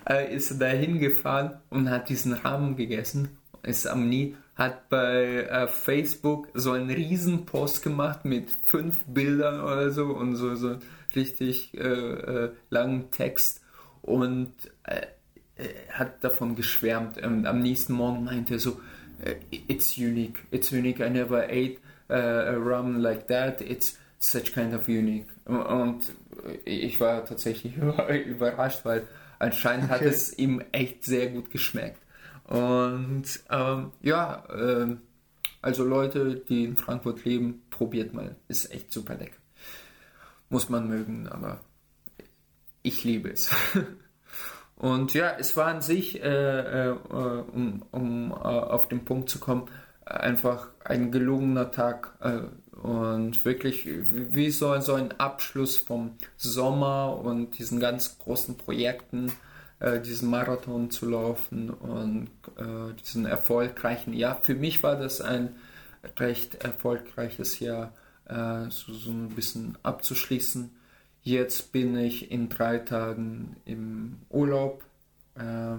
äh, 0.08 0.34
ist 0.34 0.50
er 0.52 0.58
dahin 0.58 0.98
gefahren 0.98 1.60
und 1.70 1.90
hat 1.90 2.08
diesen 2.08 2.32
Rahmen 2.32 2.76
gegessen, 2.76 3.36
ist 3.62 3.86
am 3.86 4.08
Nie, 4.08 4.36
hat 4.54 4.88
bei 4.88 5.44
äh, 5.44 5.66
Facebook 5.66 6.48
so 6.54 6.72
einen 6.72 6.90
riesen 6.90 7.44
Post 7.44 7.82
gemacht 7.82 8.24
mit 8.24 8.50
fünf 8.64 9.04
Bildern 9.06 9.60
oder 9.60 9.90
so 9.90 10.06
und 10.06 10.36
so, 10.36 10.54
so 10.54 10.76
richtig 11.14 11.74
äh, 11.74 11.80
äh, 11.80 12.52
langen 12.70 13.10
Text 13.10 13.60
und 14.02 14.52
äh, 14.84 15.06
hat 15.90 16.22
davon 16.22 16.54
geschwärmt. 16.56 17.18
Und 17.18 17.46
am 17.46 17.60
nächsten 17.60 17.94
Morgen 17.94 18.24
meinte 18.24 18.54
er 18.54 18.60
so, 18.60 18.70
äh, 18.70 18.93
it's 19.50 19.96
unique, 19.96 20.44
it's 20.50 20.70
unique, 20.72 21.00
I 21.00 21.08
never 21.08 21.42
ate 21.48 21.80
uh, 22.10 22.54
a 22.54 22.58
rum 22.58 23.00
like 23.00 23.26
that, 23.28 23.60
it's 23.60 23.98
such 24.18 24.52
kind 24.52 24.74
of 24.74 24.88
unique. 24.88 25.28
Und 25.46 26.12
ich 26.64 27.00
war 27.00 27.24
tatsächlich 27.24 27.76
überrascht, 28.26 28.84
weil 28.84 29.06
anscheinend 29.38 29.90
okay. 29.90 29.94
hat 29.94 30.02
es 30.02 30.38
ihm 30.38 30.62
echt 30.72 31.04
sehr 31.04 31.28
gut 31.28 31.50
geschmeckt. 31.50 32.00
Und 32.44 33.24
ähm, 33.50 33.92
ja, 34.02 34.44
äh, 34.50 34.96
also 35.62 35.84
Leute, 35.84 36.36
die 36.48 36.64
in 36.64 36.76
Frankfurt 36.76 37.24
leben, 37.24 37.62
probiert 37.70 38.12
mal, 38.12 38.36
ist 38.48 38.70
echt 38.72 38.92
super 38.92 39.14
lecker 39.14 39.38
muss 40.54 40.68
man 40.68 40.88
mögen, 40.88 41.28
aber 41.28 41.60
ich 42.82 43.02
liebe 43.04 43.30
es. 43.30 43.50
Und 44.76 45.14
ja, 45.14 45.36
es 45.38 45.56
war 45.56 45.66
an 45.66 45.82
sich, 45.82 46.22
äh, 46.22 46.88
äh, 46.88 46.96
um, 47.12 47.82
um 47.90 48.30
äh, 48.32 48.34
auf 48.34 48.88
den 48.88 49.04
Punkt 49.04 49.30
zu 49.30 49.38
kommen, 49.38 49.68
einfach 50.04 50.68
ein 50.84 51.10
gelungener 51.10 51.70
Tag 51.70 52.14
äh, 52.20 52.40
und 52.76 53.44
wirklich 53.44 53.86
wie 53.86 54.50
so, 54.50 54.78
so 54.80 54.94
ein 54.94 55.12
Abschluss 55.18 55.78
vom 55.78 56.16
Sommer 56.36 57.18
und 57.22 57.58
diesen 57.58 57.80
ganz 57.80 58.18
großen 58.18 58.58
Projekten, 58.58 59.32
äh, 59.80 60.00
diesen 60.00 60.28
Marathon 60.28 60.90
zu 60.90 61.08
laufen 61.08 61.70
und 61.70 62.28
äh, 62.56 62.92
diesen 63.00 63.26
erfolgreichen 63.26 64.12
Jahr. 64.12 64.40
Für 64.42 64.54
mich 64.54 64.82
war 64.82 64.96
das 64.96 65.20
ein 65.20 65.56
recht 66.18 66.56
erfolgreiches 66.64 67.60
Jahr 67.60 67.92
äh, 68.26 68.68
so, 68.70 68.92
so 68.92 69.10
ein 69.10 69.30
bisschen 69.30 69.78
abzuschließen. 69.82 70.70
Jetzt 71.24 71.72
bin 71.72 71.96
ich 71.96 72.30
in 72.30 72.50
drei 72.50 72.78
Tagen 72.78 73.56
im 73.64 74.20
Urlaub 74.28 74.84
äh, 75.36 75.76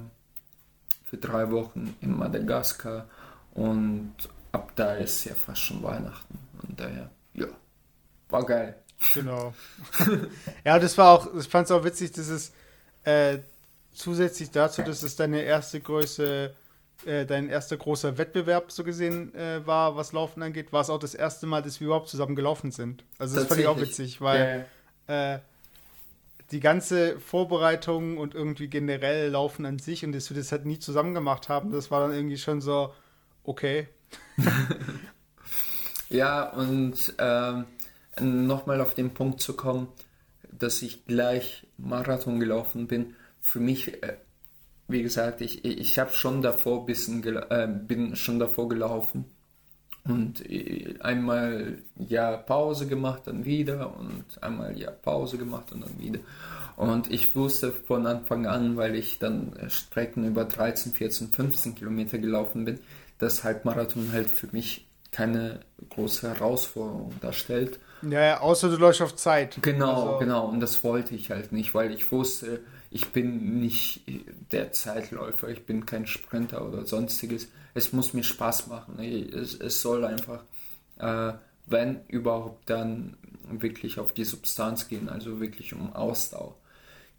für 1.06 1.18
drei 1.18 1.52
Wochen 1.52 1.96
in 2.02 2.18
Madagaskar 2.18 3.08
und 3.54 4.16
ab 4.52 4.72
da 4.76 4.96
ist 4.96 5.24
ja 5.26 5.36
fast 5.36 5.62
schon 5.62 5.84
Weihnachten 5.84 6.40
und 6.68 6.80
daher, 6.80 7.12
ja, 7.36 7.46
war 8.30 8.44
geil. 8.44 8.76
Genau. 9.14 9.54
ja, 10.66 10.80
das 10.80 10.98
war 10.98 11.12
auch, 11.12 11.36
ich 11.36 11.48
fand 11.48 11.66
es 11.66 11.72
auch 11.72 11.84
witzig, 11.84 12.12
dass 12.14 12.28
es 12.28 12.52
äh, 13.04 13.38
zusätzlich 13.94 14.50
dazu, 14.50 14.82
dass 14.82 15.04
es 15.04 15.16
deine 15.16 15.44
erste 15.44 15.80
Größe 15.80 16.56
äh, 17.06 17.26
dein 17.28 17.50
erster 17.50 17.78
großer 17.78 18.18
Wettbewerb 18.18 18.72
so 18.72 18.84
gesehen 18.84 19.36
äh, 19.36 19.66
war, 19.68 19.96
was 19.96 20.12
Laufen 20.12 20.42
angeht, 20.42 20.74
war 20.74 20.82
es 20.82 20.90
auch 20.90 20.98
das 20.98 21.14
erste 21.14 21.46
Mal, 21.46 21.62
dass 21.62 21.80
wir 21.80 21.86
überhaupt 21.86 22.10
zusammen 22.10 22.36
gelaufen 22.36 22.72
sind. 22.72 23.04
Also 23.20 23.36
das 23.36 23.46
fand 23.46 23.60
ich 23.60 23.68
auch 23.68 23.80
witzig, 23.80 24.22
weil 24.22 24.60
ja. 24.60 24.66
Äh, 25.08 25.40
die 26.52 26.60
ganze 26.60 27.20
Vorbereitung 27.20 28.18
und 28.18 28.36
irgendwie 28.36 28.68
generell 28.68 29.30
Laufen 29.32 29.66
an 29.66 29.80
sich 29.80 30.06
und 30.06 30.14
dass 30.14 30.30
wir 30.30 30.38
das 30.38 30.52
halt 30.52 30.66
nie 30.66 30.80
zusammen 30.80 31.14
gemacht 31.14 31.50
haben, 31.50 31.72
das 31.72 31.90
war 31.92 32.02
dann 32.02 32.14
irgendwie 32.14 32.38
schon 32.38 32.62
so, 32.62 32.94
okay. 33.44 33.88
ja, 36.10 36.52
und 36.52 37.16
ähm, 37.18 37.66
nochmal 38.20 38.82
auf 38.82 38.94
den 38.94 39.14
Punkt 39.14 39.42
zu 39.42 39.56
kommen, 39.56 39.88
dass 40.52 40.82
ich 40.82 41.06
gleich 41.06 41.68
Marathon 41.78 42.40
gelaufen 42.40 42.88
bin. 42.88 43.16
Für 43.42 43.60
mich 43.60 44.04
äh, 44.04 44.18
wie 44.88 45.02
gesagt, 45.02 45.42
ich, 45.42 45.66
ich 45.66 45.98
habe 45.98 46.12
schon 46.12 46.42
davor 46.42 46.86
bisschen 46.86 47.24
äh, 47.26 47.68
bin 47.68 48.16
schon 48.16 48.40
davor 48.40 48.70
gelaufen 48.70 49.26
und 50.06 50.50
äh, 50.50 50.96
einmal 51.00 51.80
ja 51.98 52.38
Pause 52.38 52.88
gemacht, 52.88 53.24
dann 53.26 53.46
wieder 53.46 53.96
und 53.98 54.24
einmal 54.42 54.78
ja 54.78 54.92
Pause 54.92 55.38
gemacht 55.38 55.72
und 55.72 55.82
dann 55.82 56.00
wieder. 56.00 56.20
Und 56.78 57.12
ich 57.12 57.36
wusste 57.36 57.72
von 57.72 58.06
Anfang 58.06 58.46
an, 58.46 58.78
weil 58.78 58.96
ich 58.96 59.18
dann 59.18 59.54
Strecken 59.68 60.26
über 60.26 60.46
13, 60.46 60.94
14, 60.94 61.30
15 61.30 61.76
Kilometer 61.76 62.18
gelaufen 62.18 62.66
bin, 62.66 62.80
dass 63.18 63.44
Halbmarathon 63.44 64.12
halt 64.12 64.30
für 64.30 64.48
mich 64.52 64.86
keine 65.12 65.62
große 65.90 66.28
Herausforderung 66.28 67.14
darstellt. 67.22 67.80
Ja, 68.02 68.22
ja 68.22 68.42
außer 68.42 68.70
du 68.70 68.76
läufst 68.76 69.02
auf 69.02 69.16
Zeit. 69.16 69.58
Genau, 69.62 70.08
also. 70.08 70.20
genau. 70.20 70.48
Und 70.48 70.60
das 70.60 70.84
wollte 70.84 71.16
ich 71.16 71.32
halt 71.32 71.54
nicht, 71.54 71.74
weil 71.74 71.94
ich 71.94 72.12
wusste, 72.12 72.60
ich 72.92 73.10
bin 73.12 73.60
nicht 73.60 74.02
der 74.52 74.74
Zeitläufer, 74.74 75.48
ich 75.50 75.66
bin 75.66 75.86
kein 75.86 76.06
Sprinter 76.06 76.68
oder 76.68 76.86
sonstiges. 76.86 77.48
Es 77.76 77.94
muss 77.94 78.14
mir 78.14 78.24
Spaß 78.24 78.68
machen. 78.68 78.98
Es, 79.00 79.54
es 79.54 79.82
soll 79.82 80.06
einfach, 80.06 80.44
äh, 80.98 81.34
wenn 81.68 82.00
überhaupt, 82.08 82.68
dann 82.70 83.18
wirklich 83.48 84.00
auf 84.00 84.14
die 84.14 84.24
Substanz 84.24 84.88
gehen, 84.88 85.10
also 85.10 85.40
wirklich 85.40 85.74
um 85.74 85.94
Ausdauer 85.94 86.56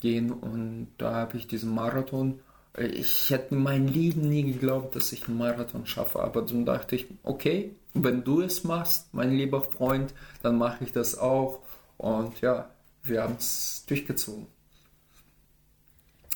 gehen. 0.01 0.33
Und 0.33 0.89
da 0.99 1.15
habe 1.15 1.37
ich 1.37 1.47
diesen 1.47 1.73
Marathon. 1.75 2.41
Ich 2.77 3.31
hätte 3.31 3.55
in 3.55 3.63
meinem 3.63 3.87
Leben 3.87 4.23
nie 4.23 4.45
geglaubt, 4.45 4.97
dass 4.97 5.13
ich 5.13 5.29
einen 5.29 5.39
Marathon 5.39 5.87
schaffe, 5.87 6.21
aber 6.21 6.43
dann 6.43 6.67
dachte 6.67 6.97
ich, 6.97 7.07
okay, 7.23 7.75
wenn 7.95 8.25
du 8.25 8.43
es 8.43 8.65
machst, 8.65 9.13
mein 9.15 9.33
lieber 9.33 9.63
Freund, 9.63 10.13
dann 10.43 10.59
mache 10.59 10.85
ich 10.85 10.93
das 10.93 11.17
auch. 11.17 11.61
Und 11.97 12.41
ja, 12.41 12.71
wir 13.03 13.23
haben 13.23 13.37
es 13.39 13.85
durchgezogen. 13.87 14.47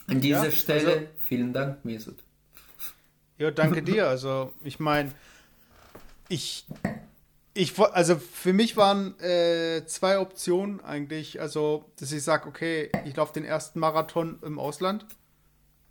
An 0.06 0.20
dieser 0.20 0.46
ja, 0.46 0.50
Stelle 0.50 0.92
also, 0.92 1.06
vielen 1.18 1.52
Dank, 1.52 1.84
Mesut. 1.84 2.16
Ja, 3.40 3.50
danke 3.50 3.82
dir. 3.82 4.06
Also, 4.06 4.52
ich 4.62 4.80
meine, 4.80 5.12
ich, 6.28 6.66
ich, 7.54 7.78
also 7.78 8.16
für 8.16 8.52
mich 8.52 8.76
waren 8.76 9.18
äh, 9.18 9.82
zwei 9.86 10.18
Optionen 10.18 10.84
eigentlich. 10.84 11.40
Also, 11.40 11.86
dass 11.98 12.12
ich 12.12 12.22
sage, 12.22 12.46
okay, 12.46 12.92
ich 13.06 13.16
laufe 13.16 13.32
den 13.32 13.46
ersten 13.46 13.80
Marathon 13.80 14.38
im 14.42 14.58
Ausland. 14.58 15.06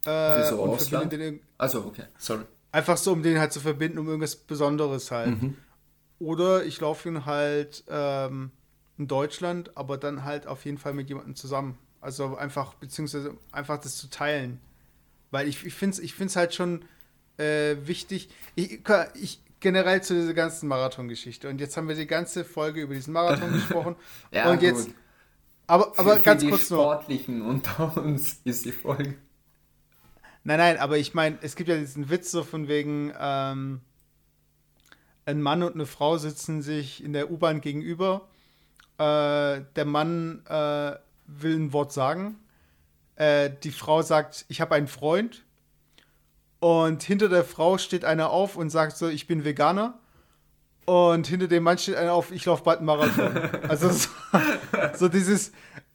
Äh, 0.06 0.10
Wieso 0.12 0.62
Ausland? 0.64 1.12
Den, 1.12 1.40
also, 1.58 1.86
okay, 1.86 2.04
sorry. 2.20 2.44
Einfach 2.72 2.98
so, 2.98 3.14
um 3.14 3.24
den 3.24 3.40
halt 3.40 3.52
zu 3.52 3.62
verbinden, 3.62 3.98
um 3.98 4.06
irgendwas 4.08 4.36
Besonderes 4.36 5.10
halt. 5.10 5.42
Mhm. 5.42 5.58
Oder 6.20 6.66
ich 6.66 6.80
laufe 6.80 7.10
ihn 7.10 7.26
halt 7.26 7.84
ähm, 7.90 8.52
in 9.00 9.08
Deutschland, 9.08 9.76
aber 9.76 9.98
dann 9.98 10.24
halt 10.24 10.46
auf 10.46 10.66
jeden 10.66 10.78
Fall 10.78 10.94
mit 10.94 11.10
jemandem 11.10 11.36
zusammen. 11.36 11.80
Also 12.00 12.38
einfach, 12.38 12.76
beziehungsweise 12.76 13.36
einfach 13.52 13.80
das 13.80 13.98
zu 13.98 14.08
teilen. 14.08 14.62
Weil 15.32 15.48
ich, 15.48 15.66
ich 15.66 15.74
finde 15.74 15.96
es 15.96 16.00
ich 16.00 16.14
find's 16.14 16.36
halt 16.36 16.54
schon 16.54 16.86
äh, 17.40 17.88
wichtig. 17.88 18.30
Ich, 18.56 18.82
ich, 19.16 19.42
generell 19.60 20.02
zu 20.04 20.14
dieser 20.14 20.34
ganzen 20.34 20.68
Marathon-Geschichte. 20.68 21.50
Und 21.50 21.60
jetzt 21.60 21.76
haben 21.78 21.88
wir 21.88 21.96
die 21.96 22.08
ganze 22.08 22.44
Folge 22.44 22.82
über 22.82 22.94
diesen 22.94 23.14
Marathon 23.14 23.52
gesprochen. 23.54 23.96
ja, 24.32 24.52
und 24.52 24.62
jetzt. 24.62 24.88
Gut. 24.88 24.96
Aber, 25.68 25.94
aber 26.00 26.18
für, 26.18 26.24
ganz 26.24 26.44
für 26.44 26.50
kurz 26.50 26.62
die 26.62 26.74
Sportlichen 26.74 27.42
unter 27.42 27.98
uns 27.98 28.42
ist 28.44 28.66
die 28.66 28.72
Folge. 28.72 29.16
Nein, 30.44 30.58
nein, 30.58 30.78
aber 30.78 30.98
ich 30.98 31.14
meine, 31.14 31.38
es 31.42 31.56
gibt 31.56 31.70
ja 31.70 31.78
diesen 31.78 32.10
Witz 32.10 32.32
so 32.32 32.44
von 32.44 32.68
wegen, 32.68 33.14
ähm, 33.20 33.82
ein 35.30 35.42
Mann 35.42 35.62
und 35.62 35.76
eine 35.76 35.86
Frau 35.86 36.18
sitzen 36.18 36.62
sich 36.62 37.04
in 37.04 37.14
der 37.14 37.30
U-Bahn 37.30 37.62
gegenüber. 37.62 38.28
Äh, 38.98 39.62
der 39.76 39.86
Mann 39.86 40.44
äh, 40.48 40.96
will 41.28 41.56
ein 41.56 41.72
Wort 41.72 41.94
sagen. 41.94 42.40
Äh, 43.16 43.52
die 43.64 43.72
Frau 43.72 44.02
sagt, 44.02 44.46
ich 44.48 44.60
habe 44.60 44.76
einen 44.76 44.88
Freund. 44.88 45.46
Und 46.60 47.04
hinter 47.04 47.30
der 47.30 47.44
Frau 47.44 47.78
steht 47.78 48.04
einer 48.04 48.30
auf 48.32 48.56
und 48.56 48.70
sagt 48.70 48.98
so, 48.98 49.08
ich 49.08 49.28
bin 49.28 49.46
Veganer. 49.46 49.98
Und 50.86 51.28
hinter 51.28 51.48
dem 51.48 51.64
Mann 51.64 51.78
steht 51.78 51.96
einer 51.96 52.14
auf, 52.14 52.32
ich 52.32 52.46
laufe 52.46 52.64
bald 52.64 52.80
einen 52.80 52.88
Marathon. 52.88 53.38
also 53.70 53.90
so, 53.92 54.10
so 54.96 55.08
dieses. 55.08 55.52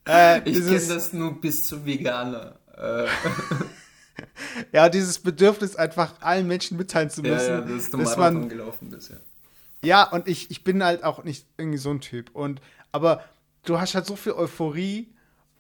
Äh, 0.09 0.49
ich 0.49 0.65
kenne 0.65 0.87
das 0.87 1.13
nur 1.13 1.41
bis 1.41 1.67
zu 1.67 1.85
Veganer. 1.85 2.59
Äh. 2.77 3.07
ja, 4.73 4.89
dieses 4.89 5.19
Bedürfnis, 5.19 5.77
einfach 5.77 6.15
allen 6.21 6.47
Menschen 6.47 6.77
mitteilen 6.77 7.11
zu 7.11 7.23
müssen. 7.23 7.49
Ja, 7.49 7.59
ja 7.59 7.61
dass 7.61 7.91
du 7.91 7.99
dass 7.99 8.17
Marathon 8.17 8.41
man, 8.41 8.49
gelaufen 8.49 8.91
bist, 8.91 9.11
ja. 9.11 9.17
Ja, 9.83 10.05
und 10.05 10.29
ich, 10.29 10.51
ich 10.51 10.65
bin 10.65 10.83
halt 10.83 11.05
auch 11.05 11.25
nicht 11.25 11.47
irgendwie 11.59 11.79
so 11.79 11.91
ein 11.91 12.01
Typ. 12.01 12.31
Und, 12.35 12.63
aber 12.91 13.23
du 13.65 13.79
hast 13.79 13.95
halt 13.95 14.07
so 14.07 14.17
viel 14.17 14.33
Euphorie 14.33 15.14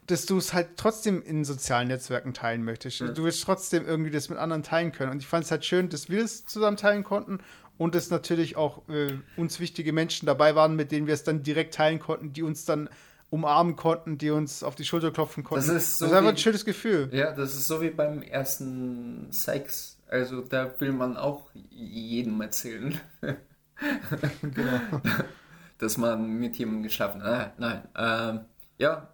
dass 0.06 0.26
du 0.26 0.36
es 0.36 0.52
halt 0.52 0.76
trotzdem 0.76 1.22
in 1.22 1.44
sozialen 1.44 1.88
Netzwerken 1.88 2.34
teilen 2.34 2.64
möchtest. 2.64 3.00
Ja. 3.00 3.08
Du 3.08 3.24
willst 3.24 3.42
trotzdem 3.42 3.86
irgendwie 3.86 4.10
das 4.10 4.28
mit 4.28 4.38
anderen 4.38 4.62
teilen 4.62 4.92
können. 4.92 5.12
Und 5.12 5.18
ich 5.18 5.26
fand 5.26 5.44
es 5.44 5.50
halt 5.50 5.64
schön, 5.64 5.88
dass 5.88 6.08
wir 6.08 6.22
es 6.22 6.44
zusammen 6.44 6.76
teilen 6.76 7.04
konnten 7.04 7.38
und 7.78 7.94
dass 7.94 8.10
natürlich 8.10 8.56
auch 8.56 8.88
äh, 8.88 9.14
uns 9.36 9.60
wichtige 9.60 9.92
Menschen 9.92 10.26
dabei 10.26 10.54
waren, 10.54 10.76
mit 10.76 10.92
denen 10.92 11.06
wir 11.06 11.14
es 11.14 11.24
dann 11.24 11.42
direkt 11.42 11.74
teilen 11.74 11.98
konnten, 11.98 12.32
die 12.32 12.42
uns 12.42 12.64
dann 12.64 12.88
umarmen 13.30 13.74
konnten, 13.74 14.18
die 14.18 14.30
uns 14.30 14.62
auf 14.62 14.74
die 14.74 14.84
Schulter 14.84 15.10
klopfen 15.10 15.42
konnten. 15.42 15.66
Das 15.66 15.74
ist, 15.74 15.98
so 15.98 16.04
das 16.04 16.12
ist 16.12 16.18
einfach 16.18 16.30
ein 16.30 16.36
schönes 16.36 16.64
Gefühl. 16.64 17.08
Ja, 17.12 17.32
das 17.32 17.54
ist 17.54 17.66
so 17.66 17.80
wie 17.80 17.90
beim 17.90 18.22
ersten 18.22 19.26
Sex. 19.32 19.98
Also 20.08 20.42
da 20.42 20.78
will 20.78 20.92
man 20.92 21.16
auch 21.16 21.50
jedem 21.70 22.40
erzählen. 22.40 23.00
genau. 24.42 24.80
Dass 25.78 25.96
man 25.96 26.38
mit 26.38 26.56
jemandem 26.56 26.84
geschaffen 26.84 27.22
hat. 27.24 27.58
Nein, 27.58 27.82
nein. 27.96 28.36
Ähm, 28.36 28.44
ja, 28.78 29.13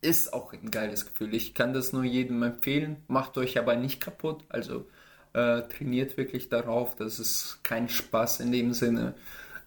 ist 0.00 0.32
auch 0.32 0.52
ein 0.52 0.70
geiles 0.70 1.06
Gefühl. 1.06 1.34
Ich 1.34 1.54
kann 1.54 1.72
das 1.72 1.92
nur 1.92 2.04
jedem 2.04 2.42
empfehlen. 2.42 2.96
Macht 3.08 3.36
euch 3.38 3.58
aber 3.58 3.76
nicht 3.76 4.00
kaputt. 4.00 4.44
Also 4.48 4.86
äh, 5.32 5.62
trainiert 5.62 6.16
wirklich 6.16 6.48
darauf. 6.48 6.94
Das 6.96 7.18
ist 7.18 7.60
kein 7.62 7.88
Spaß 7.88 8.40
in 8.40 8.52
dem 8.52 8.72
Sinne. 8.72 9.14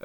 Äh, 0.00 0.04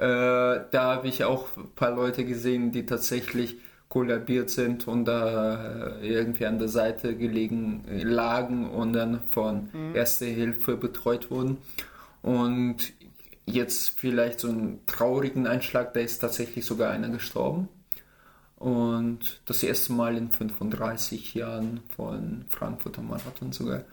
da 0.70 0.94
habe 0.94 1.08
ich 1.08 1.24
auch 1.24 1.56
ein 1.56 1.70
paar 1.74 1.90
Leute 1.90 2.24
gesehen, 2.24 2.72
die 2.72 2.86
tatsächlich 2.86 3.56
kollabiert 3.88 4.50
sind 4.50 4.86
und 4.86 5.06
da 5.06 5.96
äh, 6.00 6.08
irgendwie 6.08 6.46
an 6.46 6.58
der 6.58 6.68
Seite 6.68 7.16
gelegen 7.16 7.84
lagen 7.88 8.70
und 8.70 8.92
dann 8.92 9.20
von 9.30 9.70
mhm. 9.72 9.94
Erste 9.94 10.26
Hilfe 10.26 10.76
betreut 10.76 11.30
wurden. 11.30 11.58
Und 12.22 12.92
jetzt 13.46 13.98
vielleicht 13.98 14.40
so 14.40 14.48
einen 14.48 14.84
traurigen 14.86 15.46
Einschlag, 15.46 15.94
da 15.94 16.00
ist 16.00 16.18
tatsächlich 16.18 16.66
sogar 16.66 16.90
einer 16.90 17.08
gestorben. 17.08 17.68
Und 18.58 19.40
das 19.46 19.62
erste 19.62 19.92
Mal 19.92 20.16
in 20.16 20.30
35 20.30 21.34
Jahren 21.34 21.80
von 21.94 22.44
Frankfurter 22.48 23.02
Marathon 23.02 23.52
sogar. 23.52 23.84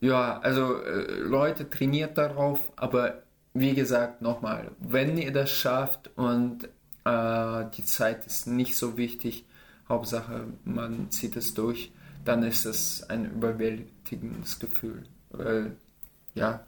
Ja, 0.00 0.38
also 0.40 0.82
äh, 0.82 1.18
Leute 1.20 1.70
trainiert 1.70 2.18
darauf, 2.18 2.72
aber 2.76 3.22
wie 3.54 3.74
gesagt, 3.74 4.20
nochmal, 4.20 4.70
wenn 4.80 5.16
ihr 5.16 5.32
das 5.32 5.50
schafft 5.50 6.10
und 6.16 6.64
äh, 7.04 7.64
die 7.76 7.84
Zeit 7.84 8.26
ist 8.26 8.46
nicht 8.46 8.76
so 8.76 8.96
wichtig, 8.96 9.46
Hauptsache 9.88 10.46
man 10.64 11.10
zieht 11.10 11.36
es 11.36 11.54
durch, 11.54 11.92
dann 12.24 12.42
ist 12.42 12.66
es 12.66 13.08
ein 13.08 13.30
überwältigendes 13.30 14.58
Gefühl. 14.58 15.04
Weil, 15.30 15.76
ja, 16.34 16.64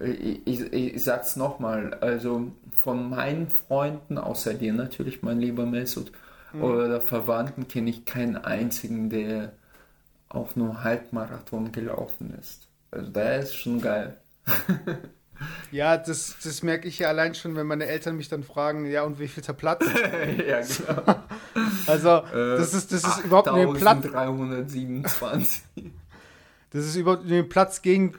ich, 0.00 0.46
ich, 0.46 0.72
ich 0.72 1.04
sag's 1.04 1.36
nochmal, 1.36 1.94
also 1.94 2.52
von 2.76 3.10
meinen 3.10 3.48
Freunden, 3.48 4.18
außer 4.18 4.54
dir 4.54 4.72
natürlich, 4.72 5.22
mein 5.22 5.40
lieber 5.40 5.66
Mesut, 5.66 6.12
mhm. 6.52 6.62
oder 6.62 7.00
Verwandten 7.00 7.68
kenne 7.68 7.90
ich 7.90 8.04
keinen 8.04 8.36
einzigen, 8.36 9.10
der 9.10 9.52
auch 10.28 10.56
nur 10.56 10.84
Halbmarathon 10.84 11.72
gelaufen 11.72 12.34
ist. 12.38 12.68
Also 12.90 13.10
da 13.10 13.36
ist 13.36 13.54
schon 13.54 13.80
geil. 13.80 14.16
Ja, 15.70 15.96
das, 15.96 16.36
das 16.42 16.62
merke 16.62 16.88
ich 16.88 16.98
ja 16.98 17.08
allein 17.08 17.34
schon, 17.34 17.54
wenn 17.54 17.66
meine 17.66 17.86
Eltern 17.86 18.16
mich 18.16 18.28
dann 18.28 18.42
fragen, 18.42 18.86
ja, 18.86 19.02
und 19.02 19.20
wie 19.20 19.28
viel 19.28 19.42
der 19.42 19.52
Platz? 19.52 19.84
ja, 20.48 20.60
genau. 20.60 21.20
Also, 21.86 22.22
das 22.32 22.74
ist, 22.74 22.92
das 22.92 23.04
ist 23.04 23.24
überhaupt 23.24 23.52
nicht 23.52 23.74
Platz. 23.74 24.04
327. 24.04 25.62
Das 26.70 26.84
ist 26.84 26.96
überhaupt 26.96 27.24
nicht 27.24 27.48
Platz 27.48 27.82
gehen 27.82 28.14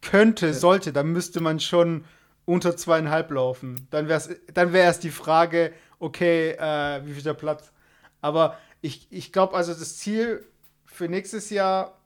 könnte, 0.00 0.54
sollte, 0.54 0.92
dann 0.92 1.08
müsste 1.12 1.40
man 1.40 1.60
schon 1.60 2.04
unter 2.46 2.76
zweieinhalb 2.76 3.30
laufen. 3.30 3.86
Dann 3.90 4.08
wäre 4.08 4.36
dann 4.54 4.72
wär 4.72 4.84
erst 4.84 5.04
die 5.04 5.10
Frage, 5.10 5.72
okay, 6.00 6.50
äh, 6.52 7.06
wie 7.06 7.12
viel 7.12 7.22
der 7.22 7.34
Platz? 7.34 7.72
Aber 8.20 8.58
ich, 8.80 9.06
ich 9.10 9.32
glaube 9.32 9.54
also, 9.56 9.72
das 9.72 9.98
Ziel 9.98 10.44
für 10.84 11.08
nächstes 11.08 11.50
Jahr, 11.50 11.96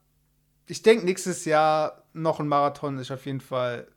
ich 0.67 0.83
denke, 0.83 1.07
nächstes 1.07 1.47
Jahr 1.47 2.05
noch 2.13 2.41
ein 2.41 2.49
Marathon 2.49 2.99
ist 2.99 3.11
auf 3.11 3.25
jeden 3.25 3.41
Fall 3.41 3.89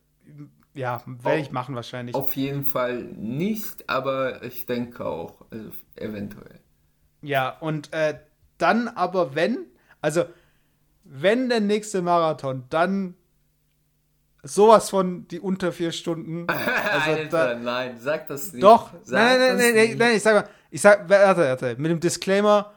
ja, 0.78 1.02
werde 1.06 1.42
ich 1.42 1.52
machen 1.52 1.74
wahrscheinlich. 1.76 2.16
Auf 2.16 2.36
jeden 2.36 2.64
Fall 2.64 3.04
nicht, 3.04 3.90
aber 3.90 4.44
ich 4.44 4.68
denke 4.68 5.06
auch, 5.06 5.42
also 5.50 5.72
eventuell. 5.96 6.60
Ja, 7.24 7.58
und 7.60 7.92
äh, 7.94 8.20
dann 8.60 8.88
aber 8.88 9.34
wenn, 9.34 9.66
also 10.02 10.26
wenn 11.04 11.50
der 11.50 11.62
nächste 11.62 12.04
Marathon, 12.04 12.66
dann 12.70 13.16
sowas 14.48 14.90
von 14.90 15.28
die 15.28 15.40
unter 15.40 15.72
vier 15.72 15.92
Stunden. 15.92 16.48
Also 16.88 17.12
Alter, 17.12 17.56
da, 17.56 17.60
nein, 17.60 17.98
sag 18.00 18.28
das 18.28 18.54
nicht. 18.54 18.64
Doch, 18.64 18.92
sag 19.04 19.20
nein, 19.20 19.40
nein, 19.40 19.58
nein, 19.58 19.76
nein, 19.76 19.98
nein, 19.98 20.16
ich 20.16 20.24
sag 20.24 20.36
mal, 20.36 20.50
ich 20.72 20.82
sag, 20.82 21.10
warte, 21.10 21.42
warte, 21.42 21.76
mit 21.78 21.92
dem 21.92 22.00
Disclaimer, 22.00 22.74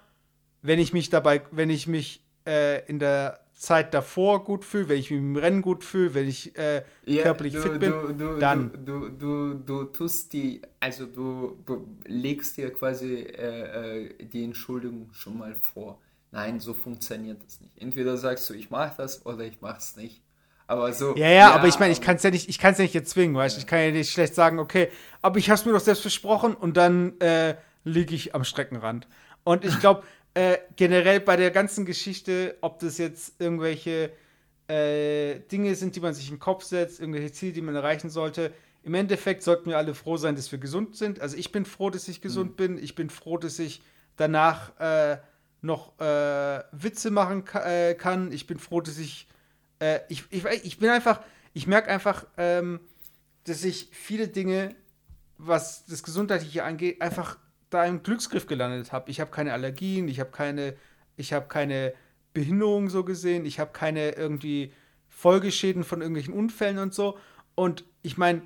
wenn 0.62 0.78
ich 0.78 0.92
mich 0.92 1.10
dabei, 1.10 1.42
wenn 1.52 1.70
ich 1.70 1.86
mich 1.86 2.24
äh, 2.46 2.84
in 2.86 2.98
der 2.98 3.40
Zeit 3.54 3.92
davor 3.92 4.44
gut 4.44 4.64
fühle, 4.64 4.88
wenn 4.88 4.98
ich 4.98 5.10
mich 5.10 5.20
im 5.20 5.36
Rennen 5.36 5.62
gut 5.62 5.84
fühle, 5.84 6.14
wenn 6.14 6.26
ich 6.26 6.56
äh, 6.56 6.82
yeah, 7.06 7.22
körperlich 7.22 7.52
du, 7.52 7.60
fit 7.60 7.78
bin, 7.78 7.90
du, 7.90 8.12
du, 8.14 8.38
dann. 8.38 8.72
Du, 8.84 9.08
du, 9.10 9.54
du, 9.54 9.84
tust 9.84 10.32
die, 10.32 10.62
also 10.80 11.04
du, 11.04 11.58
legst 12.06 12.56
dir 12.56 12.72
quasi 12.72 13.16
äh, 13.16 14.06
äh, 14.06 14.24
die 14.24 14.44
Entschuldigung 14.44 15.10
schon 15.12 15.38
mal 15.38 15.54
vor. 15.54 16.00
Nein, 16.32 16.58
so 16.58 16.72
funktioniert 16.72 17.42
das 17.44 17.60
nicht. 17.60 17.76
Entweder 17.76 18.16
sagst 18.16 18.48
du, 18.48 18.54
ich 18.54 18.70
mache 18.70 18.94
das 18.96 19.26
oder 19.26 19.44
ich 19.44 19.60
mache 19.60 19.78
es 19.78 19.96
nicht. 19.96 20.22
Aber 20.70 20.92
so. 20.92 21.16
Ja, 21.16 21.26
ja, 21.26 21.32
ja 21.32 21.52
aber 21.52 21.66
ich 21.66 21.78
meine, 21.80 21.92
ich 21.92 22.00
kann 22.00 22.16
es 22.16 22.22
ja 22.22 22.30
nicht, 22.30 22.48
ich 22.48 22.58
kann 22.58 22.72
es 22.72 22.78
ja 22.78 22.84
nicht 22.84 22.94
erzwingen, 22.94 23.34
weißt 23.34 23.56
du? 23.56 23.58
Ja. 23.58 23.62
Ich 23.62 23.66
kann 23.66 23.80
ja 23.80 23.90
nicht 23.90 24.12
schlecht 24.12 24.36
sagen, 24.36 24.60
okay, 24.60 24.88
aber 25.20 25.38
ich 25.38 25.50
habe 25.50 25.58
es 25.58 25.66
mir 25.66 25.72
doch 25.72 25.80
selbst 25.80 26.02
versprochen 26.02 26.54
und 26.54 26.76
dann 26.76 27.18
äh, 27.20 27.56
liege 27.82 28.14
ich 28.14 28.34
am 28.36 28.44
Streckenrand. 28.44 29.08
Und 29.42 29.64
ich 29.64 29.80
glaube, 29.80 30.04
äh, 30.34 30.58
generell 30.76 31.18
bei 31.18 31.36
der 31.36 31.50
ganzen 31.50 31.86
Geschichte, 31.86 32.56
ob 32.60 32.78
das 32.78 32.98
jetzt 32.98 33.40
irgendwelche 33.40 34.12
äh, 34.68 35.40
Dinge 35.50 35.74
sind, 35.74 35.96
die 35.96 36.00
man 36.00 36.14
sich 36.14 36.28
in 36.28 36.36
den 36.36 36.40
Kopf 36.40 36.62
setzt, 36.62 37.00
irgendwelche 37.00 37.32
Ziele, 37.32 37.52
die 37.52 37.62
man 37.62 37.74
erreichen 37.74 38.08
sollte. 38.08 38.52
Im 38.84 38.94
Endeffekt 38.94 39.42
sollten 39.42 39.68
wir 39.70 39.76
alle 39.76 39.94
froh 39.94 40.16
sein, 40.18 40.36
dass 40.36 40.52
wir 40.52 40.60
gesund 40.60 40.94
sind. 40.94 41.20
Also 41.20 41.36
ich 41.36 41.50
bin 41.50 41.64
froh, 41.64 41.90
dass 41.90 42.06
ich 42.06 42.20
gesund 42.20 42.52
mhm. 42.52 42.56
bin. 42.56 42.78
Ich 42.78 42.94
bin 42.94 43.10
froh, 43.10 43.38
dass 43.38 43.58
ich 43.58 43.82
danach 44.16 44.78
äh, 44.78 45.18
noch 45.62 45.98
äh, 45.98 46.62
Witze 46.70 47.10
machen 47.10 47.44
ka 47.44 47.64
äh, 47.68 47.94
kann. 47.94 48.30
Ich 48.30 48.46
bin 48.46 48.58
froh, 48.58 48.80
dass 48.80 48.98
ich, 48.98 49.26
äh, 49.80 50.00
ich, 50.08 50.24
ich, 50.30 50.44
ich 50.44 50.78
bin 50.78 50.90
einfach, 50.90 51.20
ich 51.52 51.66
merke 51.66 51.90
einfach, 51.90 52.26
ähm, 52.36 52.80
dass 53.44 53.64
ich 53.64 53.88
viele 53.92 54.28
Dinge, 54.28 54.74
was 55.38 55.84
das 55.86 56.02
Gesundheitliche 56.02 56.64
angeht, 56.64 57.02
einfach 57.02 57.38
da 57.70 57.84
im 57.84 58.02
Glücksgriff 58.02 58.46
gelandet 58.46 58.92
habe. 58.92 59.10
Ich 59.10 59.20
habe 59.20 59.30
keine 59.30 59.52
Allergien, 59.52 60.08
ich 60.08 60.20
habe 60.20 60.30
keine, 60.30 60.76
ich 61.16 61.32
habe 61.32 61.48
keine 61.48 61.94
Behinderung 62.32 62.90
so 62.90 63.04
gesehen, 63.04 63.44
ich 63.44 63.58
habe 63.58 63.72
keine 63.72 64.10
irgendwie 64.12 64.72
Folgeschäden 65.08 65.84
von 65.84 66.00
irgendwelchen 66.00 66.34
Unfällen 66.34 66.78
und 66.78 66.94
so. 66.94 67.18
Und 67.54 67.84
ich 68.02 68.18
meine, 68.18 68.42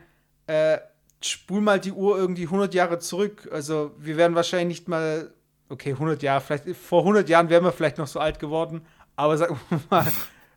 äh, 0.47 0.79
spul 1.23 1.61
mal 1.61 1.81
die 1.81 1.93
Uhr 1.93 2.19
irgendwie 2.19 2.45
100 2.45 2.75
Jahre 2.75 2.99
zurück. 2.99 3.49
Also 3.51 3.93
wir 3.99 4.17
werden 4.17 4.35
wahrscheinlich 4.35 4.81
nicht 4.81 4.89
mal, 4.89 5.33
okay, 5.69 5.93
100 5.93 6.23
Jahre, 6.23 6.41
vielleicht 6.41 6.77
vor 6.77 7.01
100 7.01 7.29
Jahren 7.29 7.49
wären 7.49 7.65
wir 7.65 7.73
vielleicht 7.73 7.99
noch 7.99 8.07
so 8.07 8.21
alt 8.21 8.39
geworden, 8.39 8.83
aber 9.17 9.37
sagen 9.37 9.59
wir 9.71 9.81
mal 9.91 10.13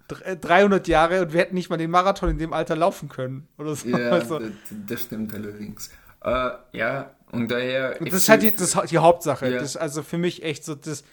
300 0.07 0.87
Jahre 0.87 1.21
und 1.21 1.33
wir 1.33 1.41
hätten 1.41 1.55
nicht 1.55 1.69
mal 1.69 1.77
den 1.77 1.91
Marathon 1.91 2.29
in 2.29 2.37
dem 2.37 2.53
Alter 2.53 2.75
laufen 2.75 3.09
können 3.09 3.47
oder 3.57 3.75
so. 3.75 3.89
Ja, 3.89 4.11
also. 4.11 4.39
das, 4.39 4.49
das 4.87 5.01
stimmt 5.01 5.33
allerdings. 5.33 5.89
Äh, 6.23 6.49
ja, 6.71 7.11
und 7.31 7.51
daher. 7.51 7.97
Und 7.99 8.11
das 8.11 8.19
ist 8.19 8.29
halt 8.29 8.41
die, 8.41 8.55
das, 8.55 8.77
die 8.89 8.97
Hauptsache. 8.97 9.49
Ja. 9.49 9.59
Das 9.59 9.71
ist 9.71 9.77
also 9.77 10.03
für 10.03 10.17
mich 10.17 10.43
echt 10.43 10.63
so, 10.63 10.75
das, 10.75 11.03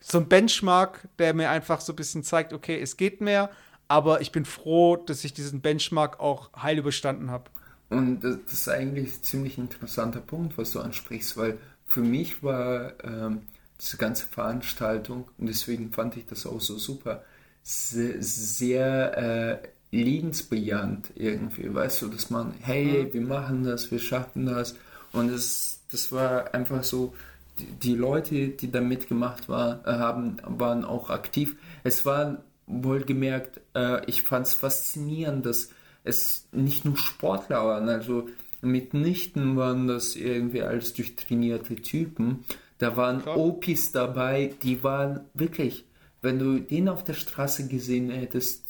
so 0.00 0.18
ein 0.18 0.28
Benchmark, 0.28 1.08
der 1.18 1.34
mir 1.34 1.50
einfach 1.50 1.80
so 1.80 1.92
ein 1.92 1.96
bisschen 1.96 2.22
zeigt, 2.22 2.52
okay, 2.52 2.80
es 2.80 2.96
geht 2.96 3.20
mehr, 3.20 3.50
aber 3.88 4.20
ich 4.20 4.32
bin 4.32 4.44
froh, 4.44 4.96
dass 4.96 5.24
ich 5.24 5.32
diesen 5.32 5.60
Benchmark 5.60 6.20
auch 6.20 6.50
heil 6.60 6.78
überstanden 6.78 7.30
habe. 7.30 7.50
Und 7.90 8.20
das, 8.20 8.38
das, 8.44 8.52
ist 8.52 8.68
eigentlich 8.68 9.18
ein 9.18 9.22
ziemlich 9.22 9.58
interessanter 9.58 10.20
Punkt, 10.20 10.56
was 10.56 10.72
du 10.72 10.80
ansprichst, 10.80 11.36
weil 11.36 11.58
für 11.86 12.00
mich 12.00 12.42
war 12.42 12.92
ähm, 13.04 13.42
diese 13.80 13.96
ganze 13.96 14.26
Veranstaltung, 14.26 15.28
und 15.36 15.46
deswegen 15.48 15.92
fand 15.92 16.16
ich 16.16 16.26
das 16.26 16.46
auch 16.46 16.60
so 16.60 16.78
super, 16.78 17.22
sehr, 17.62 19.62
äh, 19.62 19.68
lebensbejahend 19.92 21.10
irgendwie, 21.14 21.72
weißt 21.72 22.02
du, 22.02 22.08
dass 22.08 22.30
man, 22.30 22.54
hey, 22.62 23.04
mhm. 23.04 23.12
wir 23.12 23.20
machen 23.20 23.64
das, 23.64 23.90
wir 23.90 23.98
schaffen 23.98 24.46
das. 24.46 24.74
Und 25.12 25.30
es, 25.30 25.80
das 25.90 26.10
war 26.10 26.54
einfach 26.54 26.82
so, 26.82 27.14
die, 27.58 27.66
die 27.66 27.94
Leute, 27.94 28.48
die 28.48 28.70
da 28.70 28.80
mitgemacht 28.80 29.48
war, 29.48 29.86
äh, 29.86 29.92
haben, 29.92 30.38
waren 30.44 30.84
auch 30.84 31.10
aktiv. 31.10 31.56
Es 31.84 32.06
war 32.06 32.42
wohlgemerkt, 32.66 33.60
äh, 33.74 34.04
ich 34.06 34.22
fand 34.22 34.46
es 34.46 34.54
faszinierend, 34.54 35.44
dass 35.44 35.68
es 36.04 36.48
nicht 36.52 36.84
nur 36.84 36.96
Sportler 36.96 37.64
waren, 37.64 37.88
also 37.88 38.28
mitnichten 38.62 39.56
waren 39.56 39.88
das 39.88 40.16
irgendwie 40.16 40.62
als 40.62 40.94
durchtrainierte 40.94 41.76
Typen. 41.76 42.44
Da 42.78 42.96
waren 42.96 43.22
Klar. 43.22 43.36
Opis 43.36 43.92
dabei, 43.92 44.54
die 44.62 44.82
waren 44.82 45.20
wirklich, 45.34 45.84
wenn 46.22 46.38
du 46.38 46.60
den 46.60 46.88
auf 46.88 47.04
der 47.04 47.14
Straße 47.14 47.68
gesehen 47.68 48.10
hättest, 48.10 48.64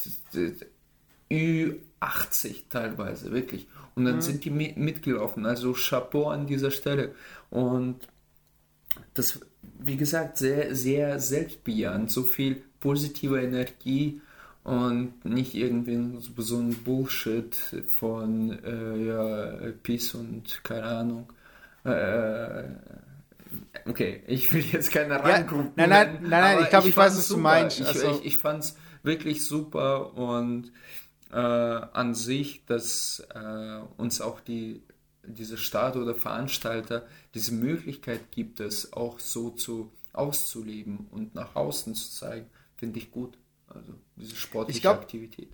Ü80 1.31 2.63
teilweise, 2.69 3.31
wirklich. 3.31 3.67
Und 3.95 4.05
dann 4.05 4.17
mhm. 4.17 4.21
sind 4.21 4.43
die 4.43 4.49
mitgelaufen. 4.49 5.45
Also 5.45 5.73
Chapeau 5.73 6.29
an 6.29 6.47
dieser 6.47 6.71
Stelle. 6.71 7.13
Und 7.49 8.07
das 9.13 9.39
wie 9.79 9.97
gesagt, 9.97 10.37
sehr, 10.37 10.75
sehr 10.75 11.19
selbstbejahend, 11.19 12.11
so 12.11 12.23
viel 12.23 12.63
positive 12.79 13.41
Energie 13.41 14.21
und 14.63 15.25
nicht 15.25 15.55
irgendwie 15.55 16.19
so 16.37 16.57
ein 16.57 16.73
Bullshit 16.73 17.55
von 17.89 18.51
äh, 18.63 19.05
ja, 19.05 19.71
Peace 19.83 20.15
und 20.15 20.63
keine 20.63 20.83
Ahnung. 20.83 21.33
Äh, 21.83 22.63
okay, 23.87 24.23
ich 24.27 24.51
will 24.53 24.63
jetzt 24.71 24.91
keine 24.91 25.23
Rangruppen. 25.23 25.71
Ja, 25.77 25.87
nein, 25.87 26.19
nein, 26.21 26.21
nein, 26.21 26.29
nein, 26.29 26.63
ich 26.63 26.69
glaube, 26.69 26.87
ich, 26.87 26.91
ich 26.91 26.97
weiß, 26.97 27.17
was 27.17 27.27
super. 27.27 27.37
du 27.37 27.43
meinst. 27.43 27.79
Ich, 27.79 27.87
also. 27.87 28.11
ich, 28.19 28.25
ich 28.25 28.37
fand 28.37 28.63
es 28.63 28.77
wirklich 29.03 29.45
super 29.45 30.13
und 30.15 30.71
äh, 31.31 31.35
an 31.37 32.13
sich, 32.15 32.65
dass 32.65 33.25
äh, 33.33 33.79
uns 33.97 34.21
auch 34.21 34.39
die 34.39 34.83
diese 35.25 35.57
Staat 35.57 35.95
oder 35.95 36.15
Veranstalter 36.15 37.05
diese 37.33 37.53
Möglichkeit 37.53 38.31
gibt, 38.31 38.59
es 38.59 38.93
auch 38.93 39.19
so 39.19 39.49
zu 39.49 39.91
auszuleben 40.11 41.07
und 41.11 41.33
nach 41.33 41.55
außen 41.55 41.95
zu 41.95 42.11
zeigen, 42.11 42.47
finde 42.75 42.99
ich 42.99 43.11
gut. 43.11 43.37
Also 43.67 43.93
diese 44.15 44.35
sportliche 44.35 44.81
glaub, 44.81 44.97
Aktivität. 44.97 45.49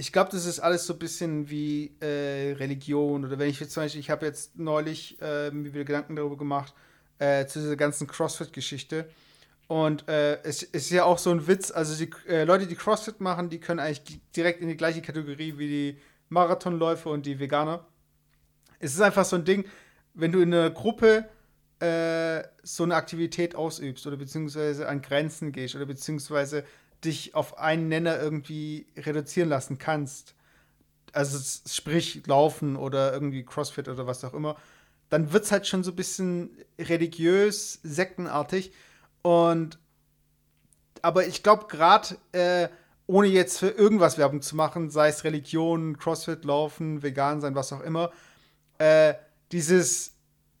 Ich 0.00 0.12
glaube, 0.12 0.30
das 0.32 0.46
ist 0.46 0.60
alles 0.60 0.86
so 0.86 0.94
ein 0.94 0.98
bisschen 0.98 1.50
wie 1.50 1.94
äh, 2.00 2.52
Religion 2.54 3.22
oder 3.22 3.38
wenn 3.38 3.50
ich 3.50 3.60
jetzt 3.60 3.72
zum 3.72 3.82
Beispiel, 3.82 4.00
ich 4.00 4.08
habe 4.08 4.24
jetzt 4.24 4.58
neulich 4.58 5.20
äh, 5.20 5.50
mir 5.50 5.74
wieder 5.74 5.84
Gedanken 5.84 6.16
darüber 6.16 6.38
gemacht, 6.38 6.72
äh, 7.18 7.44
zu 7.44 7.58
dieser 7.58 7.76
ganzen 7.76 8.06
CrossFit-Geschichte. 8.06 9.10
Und 9.68 10.08
äh, 10.08 10.42
es 10.42 10.62
ist 10.62 10.88
ja 10.88 11.04
auch 11.04 11.18
so 11.18 11.30
ein 11.30 11.46
Witz, 11.46 11.70
also 11.70 12.02
die 12.02 12.10
äh, 12.26 12.44
Leute, 12.44 12.66
die 12.66 12.76
CrossFit 12.76 13.20
machen, 13.20 13.50
die 13.50 13.60
können 13.60 13.78
eigentlich 13.78 14.22
direkt 14.34 14.62
in 14.62 14.68
die 14.68 14.76
gleiche 14.78 15.02
Kategorie 15.02 15.58
wie 15.58 15.68
die 15.68 15.98
Marathonläufer 16.30 17.10
und 17.10 17.26
die 17.26 17.38
Veganer. 17.38 17.86
Es 18.78 18.94
ist 18.94 19.02
einfach 19.02 19.26
so 19.26 19.36
ein 19.36 19.44
Ding, 19.44 19.66
wenn 20.14 20.32
du 20.32 20.40
in 20.40 20.54
einer 20.54 20.70
Gruppe 20.70 21.28
äh, 21.78 22.42
so 22.62 22.84
eine 22.84 22.94
Aktivität 22.94 23.54
ausübst 23.54 24.06
oder 24.06 24.16
beziehungsweise 24.16 24.88
an 24.88 25.02
Grenzen 25.02 25.52
gehst 25.52 25.74
oder 25.74 25.84
beziehungsweise 25.84 26.64
dich 27.04 27.34
auf 27.34 27.58
einen 27.58 27.88
Nenner 27.88 28.20
irgendwie 28.20 28.86
reduzieren 28.96 29.48
lassen 29.48 29.78
kannst, 29.78 30.34
also 31.12 31.38
sprich 31.68 32.26
Laufen 32.26 32.76
oder 32.76 33.12
irgendwie 33.12 33.44
Crossfit 33.44 33.88
oder 33.88 34.06
was 34.06 34.24
auch 34.24 34.34
immer, 34.34 34.56
dann 35.08 35.32
wird 35.32 35.44
es 35.44 35.52
halt 35.52 35.66
schon 35.66 35.82
so 35.82 35.90
ein 35.90 35.96
bisschen 35.96 36.50
religiös, 36.78 37.80
sektenartig. 37.82 38.72
Und 39.22 39.78
aber 41.02 41.26
ich 41.26 41.42
glaube, 41.42 41.66
gerade 41.68 42.16
äh, 42.32 42.68
ohne 43.06 43.28
jetzt 43.28 43.58
für 43.58 43.70
irgendwas 43.70 44.18
Werbung 44.18 44.42
zu 44.42 44.54
machen, 44.54 44.90
sei 44.90 45.08
es 45.08 45.24
Religion, 45.24 45.98
Crossfit, 45.98 46.44
Laufen, 46.44 47.02
vegan 47.02 47.40
sein, 47.40 47.54
was 47.54 47.72
auch 47.72 47.80
immer, 47.80 48.12
äh, 48.78 49.14
dieses 49.50 50.12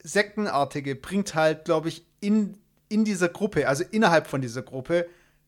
Sektenartige 0.02 0.96
bringt 0.96 1.34
halt, 1.34 1.64
glaube 1.64 1.88
ich, 1.88 2.04
in, 2.20 2.58
in 2.88 3.04
dieser 3.04 3.28
Gruppe, 3.28 3.68
also 3.68 3.84
innerhalb 3.90 4.26
von 4.26 4.40
dieser 4.40 4.62
Gruppe, 4.62 5.06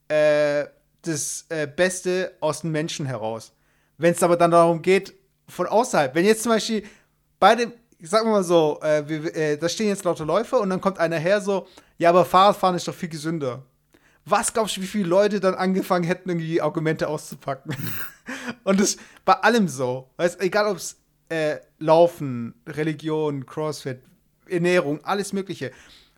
äh, 0.08 0.66
das 1.02 1.46
äh, 1.48 1.66
Beste 1.66 2.32
aus 2.40 2.62
den 2.62 2.70
Menschen 2.70 3.06
heraus. 3.06 3.52
Wenn 3.98 4.12
es 4.12 4.22
aber 4.22 4.36
dann 4.36 4.50
darum 4.50 4.82
geht, 4.82 5.14
von 5.48 5.66
außerhalb, 5.66 6.14
wenn 6.14 6.24
jetzt 6.24 6.42
zum 6.42 6.52
Beispiel 6.52 6.84
beide, 7.38 7.72
sagen 8.00 8.26
wir 8.28 8.32
mal 8.32 8.44
so, 8.44 8.80
äh, 8.82 9.06
wir, 9.06 9.36
äh, 9.36 9.56
da 9.56 9.68
stehen 9.68 9.88
jetzt 9.88 10.04
lauter 10.04 10.24
Läufer 10.24 10.60
und 10.60 10.70
dann 10.70 10.80
kommt 10.80 10.98
einer 10.98 11.18
her 11.18 11.40
so, 11.40 11.66
ja, 11.98 12.08
aber 12.08 12.24
Fahrradfahren 12.24 12.76
ist 12.76 12.88
doch 12.88 12.94
viel 12.94 13.08
gesünder. 13.08 13.62
Was 14.24 14.52
glaubst 14.52 14.76
du, 14.76 14.80
wie 14.80 14.86
viele 14.86 15.08
Leute 15.08 15.40
dann 15.40 15.54
angefangen 15.54 16.04
hätten, 16.04 16.28
irgendwie 16.28 16.60
Argumente 16.60 17.08
auszupacken? 17.08 17.76
und 18.64 18.80
das 18.80 18.96
bei 19.24 19.34
allem 19.34 19.66
so. 19.66 20.08
Weißt, 20.16 20.40
egal 20.40 20.68
ob 20.68 20.76
es 20.76 20.96
äh, 21.28 21.58
Laufen, 21.78 22.54
Religion, 22.66 23.46
Crossfit, 23.46 24.00
Ernährung, 24.48 25.04
alles 25.04 25.32
Mögliche. 25.32 25.72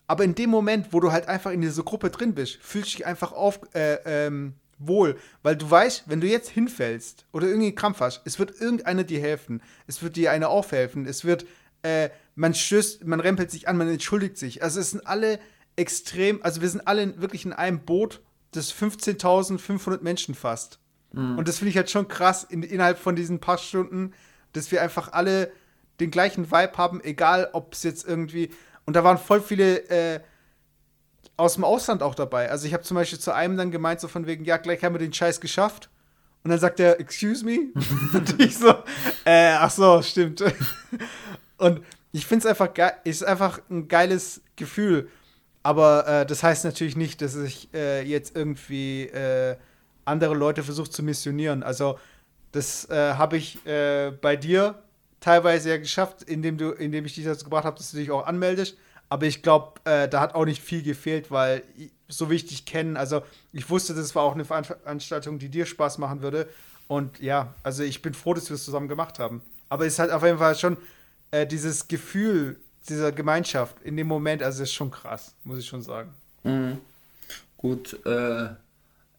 Aber 0.06 0.24
in 0.24 0.34
dem 0.34 0.50
Moment, 0.50 0.88
wo 0.92 1.00
du 1.00 1.12
halt 1.12 1.28
einfach 1.28 1.50
in 1.50 1.62
dieser 1.62 1.82
Gruppe 1.82 2.10
drin 2.10 2.34
bist, 2.34 2.56
fühlst 2.56 2.92
du 2.92 2.96
dich 2.98 3.06
einfach 3.06 3.32
auf, 3.32 3.60
äh, 3.74 3.98
ähm, 4.04 4.54
wohl, 4.86 5.16
weil 5.42 5.56
du 5.56 5.70
weißt, 5.70 6.04
wenn 6.06 6.20
du 6.20 6.26
jetzt 6.26 6.50
hinfällst 6.50 7.26
oder 7.32 7.46
irgendwie 7.46 7.74
Krampf 7.74 8.00
hast, 8.00 8.22
es 8.24 8.38
wird 8.38 8.60
irgendeiner 8.60 9.04
dir 9.04 9.20
helfen, 9.20 9.62
es 9.86 10.02
wird 10.02 10.16
dir 10.16 10.30
einer 10.30 10.48
aufhelfen, 10.48 11.06
es 11.06 11.24
wird, 11.24 11.46
äh, 11.82 12.10
man 12.34 12.54
stößt, 12.54 13.04
man 13.04 13.20
rempelt 13.20 13.50
sich 13.50 13.68
an, 13.68 13.76
man 13.76 13.88
entschuldigt 13.88 14.38
sich. 14.38 14.62
Also 14.62 14.80
es 14.80 14.90
sind 14.90 15.06
alle 15.06 15.38
extrem, 15.76 16.42
also 16.42 16.60
wir 16.60 16.68
sind 16.68 16.86
alle 16.86 17.20
wirklich 17.20 17.44
in 17.44 17.52
einem 17.52 17.80
Boot, 17.80 18.20
das 18.52 18.72
15.500 18.72 20.02
Menschen 20.02 20.34
fasst. 20.34 20.78
Mhm. 21.12 21.38
Und 21.38 21.48
das 21.48 21.58
finde 21.58 21.70
ich 21.70 21.76
halt 21.76 21.90
schon 21.90 22.08
krass 22.08 22.44
in, 22.44 22.62
innerhalb 22.62 22.98
von 22.98 23.16
diesen 23.16 23.40
paar 23.40 23.58
Stunden, 23.58 24.12
dass 24.52 24.70
wir 24.70 24.82
einfach 24.82 25.12
alle 25.12 25.50
den 26.00 26.10
gleichen 26.10 26.50
Vibe 26.50 26.76
haben, 26.76 27.02
egal 27.02 27.50
ob 27.52 27.72
es 27.72 27.82
jetzt 27.82 28.06
irgendwie. 28.06 28.50
Und 28.84 28.96
da 28.96 29.04
waren 29.04 29.18
voll 29.18 29.40
viele 29.40 29.88
äh, 29.88 30.20
aus 31.36 31.54
dem 31.54 31.64
Ausland 31.64 32.02
auch 32.02 32.14
dabei. 32.14 32.50
Also 32.50 32.66
ich 32.66 32.74
habe 32.74 32.84
zum 32.84 32.96
Beispiel 32.96 33.18
zu 33.18 33.34
einem 33.34 33.56
dann 33.56 33.70
gemeint, 33.70 34.00
so 34.00 34.08
von 34.08 34.26
wegen, 34.26 34.44
ja, 34.44 34.56
gleich 34.56 34.82
haben 34.84 34.94
wir 34.94 35.00
den 35.00 35.12
Scheiß 35.12 35.40
geschafft. 35.40 35.90
Und 36.42 36.50
dann 36.50 36.60
sagt 36.60 36.78
er, 36.78 37.00
excuse 37.00 37.44
me? 37.44 37.72
und 38.12 38.40
ich 38.40 38.58
so, 38.58 38.74
äh, 39.24 39.54
ach 39.58 39.70
so, 39.70 40.02
stimmt. 40.02 40.42
und 41.58 41.80
ich 42.12 42.26
finde 42.26 42.44
es 42.44 42.46
einfach 42.46 42.72
geil, 42.72 42.92
ist 43.04 43.24
einfach 43.24 43.60
ein 43.70 43.88
geiles 43.88 44.42
Gefühl. 44.56 45.08
Aber 45.62 46.06
äh, 46.06 46.26
das 46.26 46.42
heißt 46.42 46.64
natürlich 46.64 46.96
nicht, 46.96 47.22
dass 47.22 47.34
ich 47.34 47.70
äh, 47.72 48.02
jetzt 48.02 48.36
irgendwie 48.36 49.04
äh, 49.04 49.56
andere 50.04 50.34
Leute 50.34 50.62
versuche 50.62 50.90
zu 50.90 51.02
missionieren. 51.02 51.62
Also 51.62 51.98
das 52.52 52.88
äh, 52.90 53.14
habe 53.14 53.38
ich 53.38 53.64
äh, 53.66 54.12
bei 54.20 54.36
dir 54.36 54.82
teilweise 55.20 55.70
ja 55.70 55.78
geschafft, 55.78 56.22
indem 56.22 56.58
du, 56.58 56.70
indem 56.70 57.06
ich 57.06 57.14
dich 57.14 57.24
dazu 57.24 57.44
gebracht 57.44 57.64
habe, 57.64 57.78
dass 57.78 57.90
du 57.90 57.96
dich 57.96 58.10
auch 58.10 58.26
anmeldest. 58.26 58.76
Aber 59.14 59.26
ich 59.26 59.42
glaube, 59.42 59.74
äh, 59.84 60.08
da 60.08 60.20
hat 60.20 60.34
auch 60.34 60.44
nicht 60.44 60.60
viel 60.60 60.82
gefehlt, 60.82 61.30
weil 61.30 61.62
so 62.08 62.30
wie 62.30 62.34
ich 62.34 62.46
dich 62.46 62.64
kenne, 62.64 62.98
also 62.98 63.22
ich 63.52 63.70
wusste, 63.70 63.94
das 63.94 64.12
war 64.16 64.24
auch 64.24 64.34
eine 64.34 64.44
Veranstaltung, 64.44 65.38
die 65.38 65.48
dir 65.48 65.66
Spaß 65.66 65.98
machen 65.98 66.20
würde. 66.20 66.48
Und 66.88 67.20
ja, 67.20 67.54
also 67.62 67.84
ich 67.84 68.02
bin 68.02 68.12
froh, 68.12 68.34
dass 68.34 68.50
wir 68.50 68.56
es 68.56 68.64
zusammen 68.64 68.88
gemacht 68.88 69.20
haben. 69.20 69.40
Aber 69.68 69.86
es 69.86 70.00
halt 70.00 70.10
auf 70.10 70.24
jeden 70.24 70.38
Fall 70.38 70.56
schon 70.56 70.78
äh, 71.30 71.46
dieses 71.46 71.86
Gefühl 71.86 72.58
dieser 72.88 73.12
Gemeinschaft 73.12 73.80
in 73.84 73.96
dem 73.96 74.08
Moment, 74.08 74.42
also 74.42 74.64
ist 74.64 74.72
schon 74.72 74.90
krass, 74.90 75.36
muss 75.44 75.60
ich 75.60 75.66
schon 75.66 75.82
sagen. 75.82 76.12
Mhm. 76.42 76.78
Gut, 77.56 78.04
äh, 78.04 78.48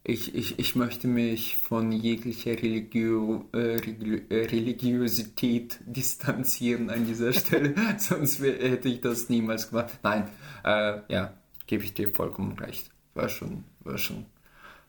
ich, 0.08 0.36
ich, 0.36 0.60
ich 0.60 0.76
möchte 0.76 1.08
mich 1.08 1.58
von 1.58 1.92
jeglicher 1.92 2.52
Religio, 2.52 3.50
äh, 3.54 3.78
äh 3.78 4.46
Religiosität 4.46 5.80
distanzieren 5.86 6.92
an 6.92 7.06
dieser 7.06 7.34
Stelle, 7.40 7.74
sonst 7.98 8.40
hätte 8.40 8.88
ich 8.88 9.02
das 9.02 9.30
niemals 9.30 9.70
gemacht. 9.70 10.00
Nein, 10.04 10.30
äh, 10.64 11.00
ja, 11.08 11.34
gebe 11.66 11.84
ich 11.84 11.96
dir 11.96 12.14
vollkommen 12.14 12.58
recht. 12.60 12.90
War 13.16 13.30
schon, 13.30 13.64
war 13.80 13.98
schon 13.98 14.28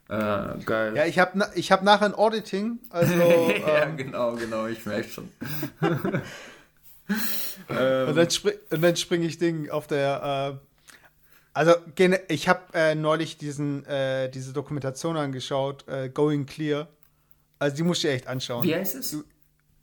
äh, 0.08 0.58
geil. 0.64 0.94
Ja, 0.94 1.06
ich 1.06 1.18
habe 1.18 1.50
ich 1.54 1.72
hab 1.72 1.82
nachher 1.82 2.06
ein 2.06 2.14
Auditing. 2.14 2.78
Also, 2.90 3.14
ja, 3.66 3.84
ähm, 3.84 3.96
genau, 3.96 4.34
genau, 4.34 4.66
ich 4.66 4.84
merke 4.84 5.08
schon. 5.08 5.30
und 7.68 8.16
dann, 8.16 8.30
spring, 8.30 8.54
dann 8.68 8.96
springe 8.96 9.26
ich 9.26 9.38
Ding 9.38 9.70
auf 9.70 9.86
der 9.86 10.60
äh, 10.60 10.65
also, 11.56 11.74
ich 12.28 12.50
habe 12.50 12.60
äh, 12.74 12.94
neulich 12.94 13.38
diesen, 13.38 13.82
äh, 13.86 14.28
diese 14.28 14.52
Dokumentation 14.52 15.16
angeschaut, 15.16 15.88
äh, 15.88 16.10
Going 16.10 16.44
Clear. 16.44 16.86
Also, 17.58 17.76
die 17.76 17.82
musst 17.82 18.02
du 18.02 18.08
dir 18.08 18.12
echt 18.12 18.26
anschauen. 18.26 18.62
Wie 18.62 18.74
heißt 18.74 18.94
es? 18.96 19.24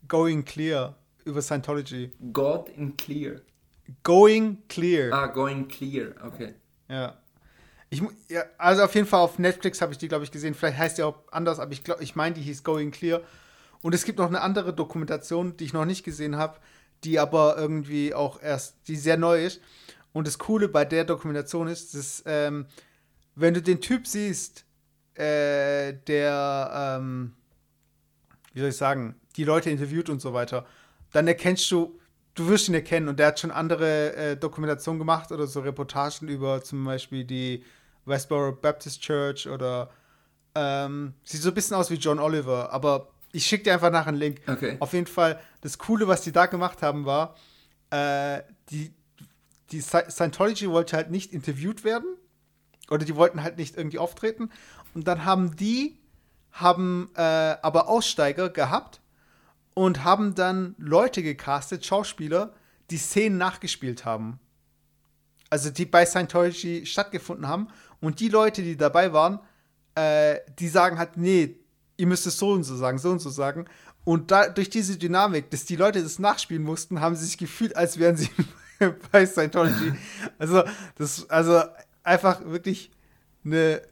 Going 0.06 0.44
Clear 0.44 0.94
über 1.24 1.42
Scientology. 1.42 2.12
God 2.32 2.68
in 2.76 2.96
Clear. 2.96 3.40
Going 4.04 4.62
Clear. 4.68 5.12
Ah, 5.12 5.26
Going 5.26 5.66
Clear, 5.66 6.12
okay. 6.24 6.54
Ja. 6.88 7.18
Ich, 7.90 8.00
ja 8.28 8.44
also, 8.56 8.84
auf 8.84 8.94
jeden 8.94 9.08
Fall 9.08 9.22
auf 9.22 9.40
Netflix 9.40 9.80
habe 9.80 9.90
ich 9.90 9.98
die, 9.98 10.06
glaube 10.06 10.22
ich, 10.22 10.30
gesehen. 10.30 10.54
Vielleicht 10.54 10.78
heißt 10.78 10.98
die 10.98 11.02
auch 11.02 11.16
anders, 11.32 11.58
aber 11.58 11.72
ich 11.72 11.82
glaube, 11.82 12.04
ich 12.04 12.14
meine, 12.14 12.36
die 12.36 12.42
hieß 12.42 12.62
Going 12.62 12.92
Clear. 12.92 13.20
Und 13.82 13.96
es 13.96 14.04
gibt 14.04 14.20
noch 14.20 14.28
eine 14.28 14.42
andere 14.42 14.74
Dokumentation, 14.74 15.56
die 15.56 15.64
ich 15.64 15.72
noch 15.72 15.86
nicht 15.86 16.04
gesehen 16.04 16.36
habe, 16.36 16.60
die 17.02 17.18
aber 17.18 17.56
irgendwie 17.58 18.14
auch 18.14 18.40
erst, 18.40 18.76
die 18.86 18.94
sehr 18.94 19.16
neu 19.16 19.44
ist. 19.44 19.60
Und 20.14 20.28
das 20.28 20.38
Coole 20.38 20.68
bei 20.68 20.84
der 20.84 21.04
Dokumentation 21.04 21.66
ist, 21.66 21.94
dass, 21.94 22.22
ähm, 22.24 22.66
wenn 23.34 23.52
du 23.52 23.60
den 23.60 23.80
Typ 23.80 24.06
siehst, 24.06 24.64
äh, 25.14 25.92
der, 26.06 26.98
ähm, 27.00 27.34
wie 28.52 28.60
soll 28.60 28.68
ich 28.68 28.76
sagen, 28.76 29.16
die 29.36 29.44
Leute 29.44 29.70
interviewt 29.70 30.08
und 30.08 30.20
so 30.20 30.32
weiter, 30.32 30.66
dann 31.12 31.26
erkennst 31.26 31.68
du, 31.72 31.98
du 32.34 32.46
wirst 32.48 32.68
ihn 32.68 32.74
erkennen 32.74 33.08
und 33.08 33.18
der 33.18 33.26
hat 33.26 33.40
schon 33.40 33.50
andere 33.50 34.14
äh, 34.14 34.36
Dokumentationen 34.36 35.00
gemacht 35.00 35.32
oder 35.32 35.48
so 35.48 35.60
Reportagen 35.60 36.28
über 36.28 36.62
zum 36.62 36.84
Beispiel 36.84 37.24
die 37.24 37.64
Westboro 38.04 38.52
Baptist 38.52 39.02
Church 39.02 39.48
oder 39.48 39.90
ähm, 40.54 41.14
sieht 41.24 41.42
so 41.42 41.48
ein 41.48 41.54
bisschen 41.54 41.76
aus 41.76 41.90
wie 41.90 41.96
John 41.96 42.20
Oliver, 42.20 42.72
aber 42.72 43.08
ich 43.32 43.44
schicke 43.46 43.64
dir 43.64 43.72
einfach 43.74 43.90
nach 43.90 44.06
einen 44.06 44.16
Link. 44.16 44.42
Okay. 44.46 44.76
Auf 44.78 44.92
jeden 44.92 45.08
Fall, 45.08 45.40
das 45.60 45.76
Coole, 45.76 46.06
was 46.06 46.22
die 46.22 46.30
da 46.30 46.46
gemacht 46.46 46.82
haben, 46.82 47.04
war, 47.04 47.34
äh, 47.90 48.42
die, 48.70 48.94
die 49.70 49.80
Scientology 49.80 50.68
wollte 50.70 50.96
halt 50.96 51.10
nicht 51.10 51.32
interviewt 51.32 51.84
werden 51.84 52.16
oder 52.90 53.04
die 53.04 53.16
wollten 53.16 53.42
halt 53.42 53.56
nicht 53.58 53.76
irgendwie 53.76 53.98
auftreten 53.98 54.50
und 54.94 55.06
dann 55.08 55.24
haben 55.24 55.56
die 55.56 55.98
haben 56.52 57.10
äh, 57.16 57.20
aber 57.20 57.88
Aussteiger 57.88 58.48
gehabt 58.48 59.00
und 59.74 60.04
haben 60.04 60.34
dann 60.36 60.76
Leute 60.78 61.22
gecastet, 61.22 61.84
Schauspieler, 61.84 62.54
die 62.90 62.98
Szenen 62.98 63.38
nachgespielt 63.38 64.04
haben. 64.04 64.38
also 65.50 65.70
die 65.70 65.86
bei 65.86 66.04
Scientology 66.04 66.84
stattgefunden 66.84 67.46
haben. 67.48 67.68
Und 68.00 68.20
die 68.20 68.28
Leute, 68.28 68.62
die 68.62 68.76
dabei 68.76 69.12
waren, 69.12 69.38
äh, 69.94 70.40
die 70.58 70.68
sagen 70.68 70.98
halt, 70.98 71.16
nee, 71.16 71.56
ihr 71.96 72.06
müsst 72.06 72.26
es 72.26 72.38
so 72.38 72.50
und 72.50 72.64
so 72.64 72.76
sagen, 72.76 72.98
so 72.98 73.10
und 73.10 73.20
so 73.20 73.30
sagen. 73.30 73.66
Und 74.04 74.30
da, 74.30 74.48
durch 74.48 74.68
diese 74.68 74.98
Dynamik, 74.98 75.50
dass 75.50 75.64
die 75.64 75.76
Leute 75.76 76.02
das 76.02 76.18
nachspielen 76.18 76.64
mussten, 76.64 77.00
haben 77.00 77.16
sie 77.16 77.24
sich 77.24 77.38
gefühlt, 77.38 77.76
als 77.76 77.98
wären 77.98 78.16
sie 78.16 78.30
bei 79.12 79.26
Scientology. 79.26 79.92
Also, 80.38 80.62
das, 80.96 81.28
also 81.30 81.62
einfach 82.02 82.44
wirklich 82.44 82.90
eine 83.44 83.82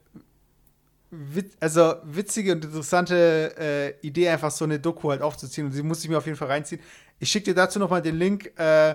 wit 1.13 1.53
also 1.61 1.97
witzige 2.05 2.53
und 2.53 2.65
interessante 2.65 3.55
äh, 3.59 4.07
Idee, 4.07 4.31
einfach 4.31 4.51
so 4.51 4.65
eine 4.65 4.81
Doku 4.81 5.11
halt 5.11 5.23
aufzuziehen. 5.23 5.67
Und 5.67 5.73
sie 5.73 5.83
muss 5.83 6.03
ich 6.03 6.09
mir 6.09 6.19
auf 6.19 6.27
jeden 6.27 6.39
Fall 6.39 6.49
reinziehen. 6.49 6.81
Ich 7.19 7.31
schicke 7.31 7.47
dir 7.47 7.55
dazu 7.55 7.79
nochmal 7.79 8.03
den 8.03 8.17
Link. 8.17 8.59
Äh, 8.59 8.95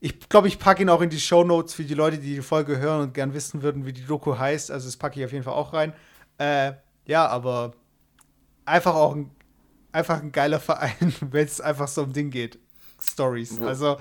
ich 0.00 0.28
glaube, 0.28 0.48
ich 0.48 0.58
packe 0.58 0.82
ihn 0.82 0.88
auch 0.88 1.00
in 1.00 1.10
die 1.10 1.20
Show 1.20 1.44
Notes 1.44 1.74
für 1.74 1.84
die 1.84 1.94
Leute, 1.94 2.18
die 2.18 2.34
die 2.34 2.42
Folge 2.42 2.78
hören 2.78 3.02
und 3.02 3.14
gern 3.14 3.34
wissen 3.34 3.62
würden, 3.62 3.86
wie 3.86 3.92
die 3.92 4.04
Doku 4.04 4.36
heißt. 4.36 4.72
Also, 4.72 4.86
das 4.88 4.96
packe 4.96 5.20
ich 5.20 5.24
auf 5.24 5.32
jeden 5.32 5.44
Fall 5.44 5.54
auch 5.54 5.72
rein. 5.72 5.92
Äh, 6.38 6.72
ja, 7.06 7.26
aber 7.28 7.72
einfach 8.64 8.96
auch 8.96 9.14
ein, 9.14 9.30
einfach 9.92 10.20
ein 10.20 10.32
geiler 10.32 10.58
Verein, 10.58 11.14
wenn 11.20 11.46
es 11.46 11.60
einfach 11.60 11.86
so 11.86 12.02
um 12.02 12.12
Ding 12.12 12.30
geht. 12.30 12.58
Stories. 13.00 13.60
Also. 13.62 13.98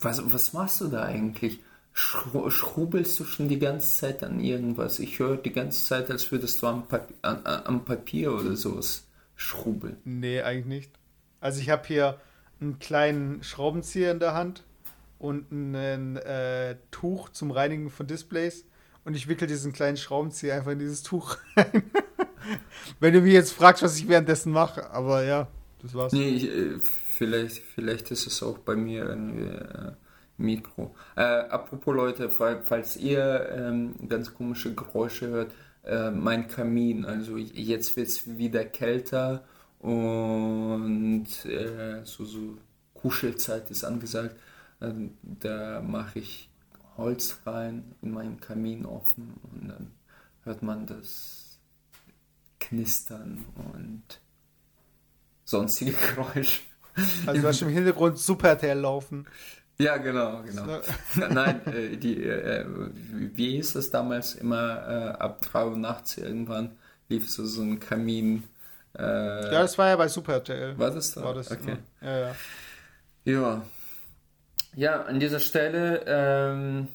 Was, 0.00 0.20
was 0.32 0.52
machst 0.52 0.80
du 0.80 0.88
da 0.88 1.04
eigentlich? 1.04 1.60
Schrubelst 1.92 3.18
du 3.18 3.24
schon 3.24 3.48
die 3.48 3.58
ganze 3.58 3.96
Zeit 3.96 4.22
an 4.22 4.38
irgendwas? 4.38 5.00
Ich 5.00 5.18
höre 5.18 5.36
die 5.36 5.52
ganze 5.52 5.84
Zeit, 5.84 6.10
als 6.10 6.30
würdest 6.30 6.62
du 6.62 6.68
am, 6.68 6.86
Papier, 6.86 7.16
an, 7.22 7.44
am 7.44 7.84
Papier 7.84 8.32
oder 8.32 8.54
sowas 8.54 9.04
schrubeln. 9.34 9.96
Nee, 10.04 10.42
eigentlich 10.42 10.66
nicht. 10.66 10.92
Also 11.40 11.60
ich 11.60 11.70
habe 11.70 11.86
hier 11.86 12.20
einen 12.60 12.78
kleinen 12.78 13.42
Schraubenzieher 13.42 14.12
in 14.12 14.20
der 14.20 14.34
Hand 14.34 14.62
und 15.18 15.50
ein 15.50 16.16
äh, 16.16 16.76
Tuch 16.90 17.30
zum 17.30 17.50
Reinigen 17.50 17.90
von 17.90 18.06
Displays 18.06 18.64
und 19.04 19.14
ich 19.14 19.28
wickel 19.28 19.48
diesen 19.48 19.72
kleinen 19.72 19.96
Schraubenzieher 19.96 20.54
einfach 20.54 20.72
in 20.72 20.78
dieses 20.78 21.02
Tuch 21.02 21.36
rein. 21.56 21.82
Wenn 23.00 23.14
du 23.14 23.20
mich 23.20 23.32
jetzt 23.32 23.52
fragst, 23.52 23.82
was 23.82 23.96
ich 23.96 24.08
währenddessen 24.08 24.52
mache, 24.52 24.90
aber 24.90 25.24
ja, 25.24 25.48
das 25.82 25.94
war's. 25.94 26.12
Nee, 26.12 26.28
ich, 26.28 26.44
äh, 26.44 26.78
vielleicht, 27.18 27.58
vielleicht 27.58 28.10
ist 28.12 28.26
es 28.26 28.42
auch 28.42 28.58
bei 28.58 28.76
mir 28.76 29.06
irgendwie 29.06 29.48
äh, 29.48 29.92
Mikro. 30.36 30.94
Äh, 31.16 31.22
apropos 31.22 31.94
Leute, 31.94 32.30
falls 32.30 32.96
ihr 32.96 33.50
ähm, 33.50 34.08
ganz 34.08 34.32
komische 34.32 34.72
Geräusche 34.74 35.28
hört, 35.28 35.52
äh, 35.84 36.10
mein 36.12 36.46
Kamin, 36.46 37.04
also 37.04 37.36
jetzt 37.36 37.96
wird 37.96 38.06
es 38.06 38.38
wieder 38.38 38.64
kälter 38.64 39.44
und 39.80 41.26
äh, 41.44 42.04
so, 42.04 42.24
so 42.24 42.58
Kuschelzeit 42.94 43.70
ist 43.70 43.84
angesagt. 43.84 44.36
Ähm, 44.80 45.18
da 45.22 45.82
mache 45.82 46.20
ich 46.20 46.48
Holz 46.96 47.40
rein 47.46 47.96
in 48.00 48.12
meinen 48.12 48.38
Kamin 48.38 48.86
offen 48.86 49.34
und 49.50 49.68
dann 49.68 49.90
hört 50.44 50.62
man 50.62 50.86
das 50.86 51.58
Knistern 52.60 53.44
und 53.56 54.20
sonstige 55.44 55.92
Geräusche. 56.14 56.60
Also 57.26 57.42
du 57.42 57.48
hast 57.48 57.62
im 57.62 57.68
Hintergrund 57.68 58.18
Supertail 58.18 58.78
laufen. 58.78 59.26
Ja, 59.80 59.96
genau, 59.96 60.42
genau. 60.42 60.80
Nein, 61.30 61.60
äh, 61.66 61.96
die, 61.96 62.24
äh, 62.24 62.64
wie 63.34 63.52
hieß 63.52 63.74
das 63.74 63.90
damals 63.90 64.34
immer, 64.34 65.16
äh, 65.16 65.22
ab 65.22 65.40
3 65.42 65.66
Uhr 65.66 65.76
nachts 65.76 66.18
irgendwann 66.18 66.72
lief 67.08 67.30
so, 67.30 67.44
so 67.46 67.62
ein 67.62 67.78
Kamin. 67.78 68.42
Äh, 68.98 69.02
ja, 69.02 69.62
das 69.62 69.78
war 69.78 69.88
ja 69.88 69.96
bei 69.96 70.08
Super 70.08 70.34
RTL. 70.34 70.78
War 70.78 70.90
das 70.90 71.14
da? 71.14 71.22
War 71.22 71.34
das, 71.34 71.50
okay. 71.50 71.76
Ja, 72.00 72.18
ja. 72.18 72.34
Ja, 73.24 73.62
ja 74.74 75.02
an 75.02 75.20
dieser 75.20 75.40
Stelle 75.40 76.02
ähm, 76.06 76.88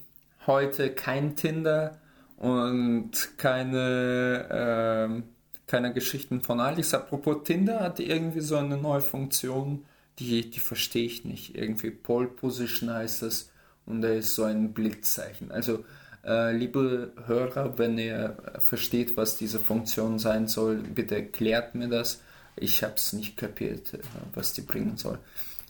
heute 0.46 0.90
kein 0.90 1.36
Tinder 1.36 1.98
und 2.36 3.12
keine, 3.38 4.46
ähm, 4.50 5.24
keine 5.66 5.92
Geschichten 5.94 6.42
von 6.42 6.60
Alex. 6.60 6.92
Apropos 6.92 7.44
Tinder 7.44 7.80
hat 7.80 7.98
irgendwie 8.00 8.40
so 8.40 8.56
eine 8.56 8.76
neue 8.76 9.00
Funktion 9.00 9.84
die, 10.18 10.50
die 10.50 10.60
verstehe 10.60 11.06
ich 11.06 11.24
nicht. 11.24 11.56
Irgendwie 11.56 11.90
Pole 11.90 12.28
Position 12.28 12.90
heißt 12.90 13.22
das 13.22 13.50
und 13.86 14.02
da 14.02 14.08
ist 14.08 14.34
so 14.34 14.44
ein 14.44 14.72
Blitzzeichen. 14.72 15.50
Also, 15.50 15.84
äh, 16.24 16.56
liebe 16.56 17.12
Hörer, 17.26 17.78
wenn 17.78 17.98
ihr 17.98 18.36
versteht, 18.58 19.16
was 19.16 19.36
diese 19.36 19.58
Funktion 19.58 20.18
sein 20.18 20.48
soll, 20.48 20.76
bitte 20.76 21.16
erklärt 21.16 21.74
mir 21.74 21.88
das. 21.88 22.20
Ich 22.56 22.82
habe 22.82 22.94
es 22.94 23.12
nicht 23.12 23.36
kapiert, 23.36 23.94
äh, 23.94 23.98
was 24.32 24.52
die 24.52 24.62
bringen 24.62 24.96
soll. 24.96 25.18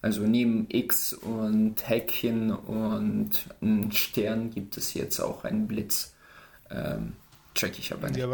Also 0.03 0.21
neben 0.23 0.67
X 0.69 1.15
und 1.15 1.89
Häkchen 1.89 2.51
und 2.53 3.31
ein 3.63 3.91
Stern 3.91 4.51
gibt 4.51 4.77
es 4.77 4.93
jetzt 4.93 5.19
auch 5.19 5.45
einen 5.45 5.67
Blitz. 5.67 6.13
Ähm, 6.71 7.15
check 7.55 7.79
ich 7.79 7.91
aber 7.91 8.09
nicht. 8.09 8.19
Ja, 8.19 8.29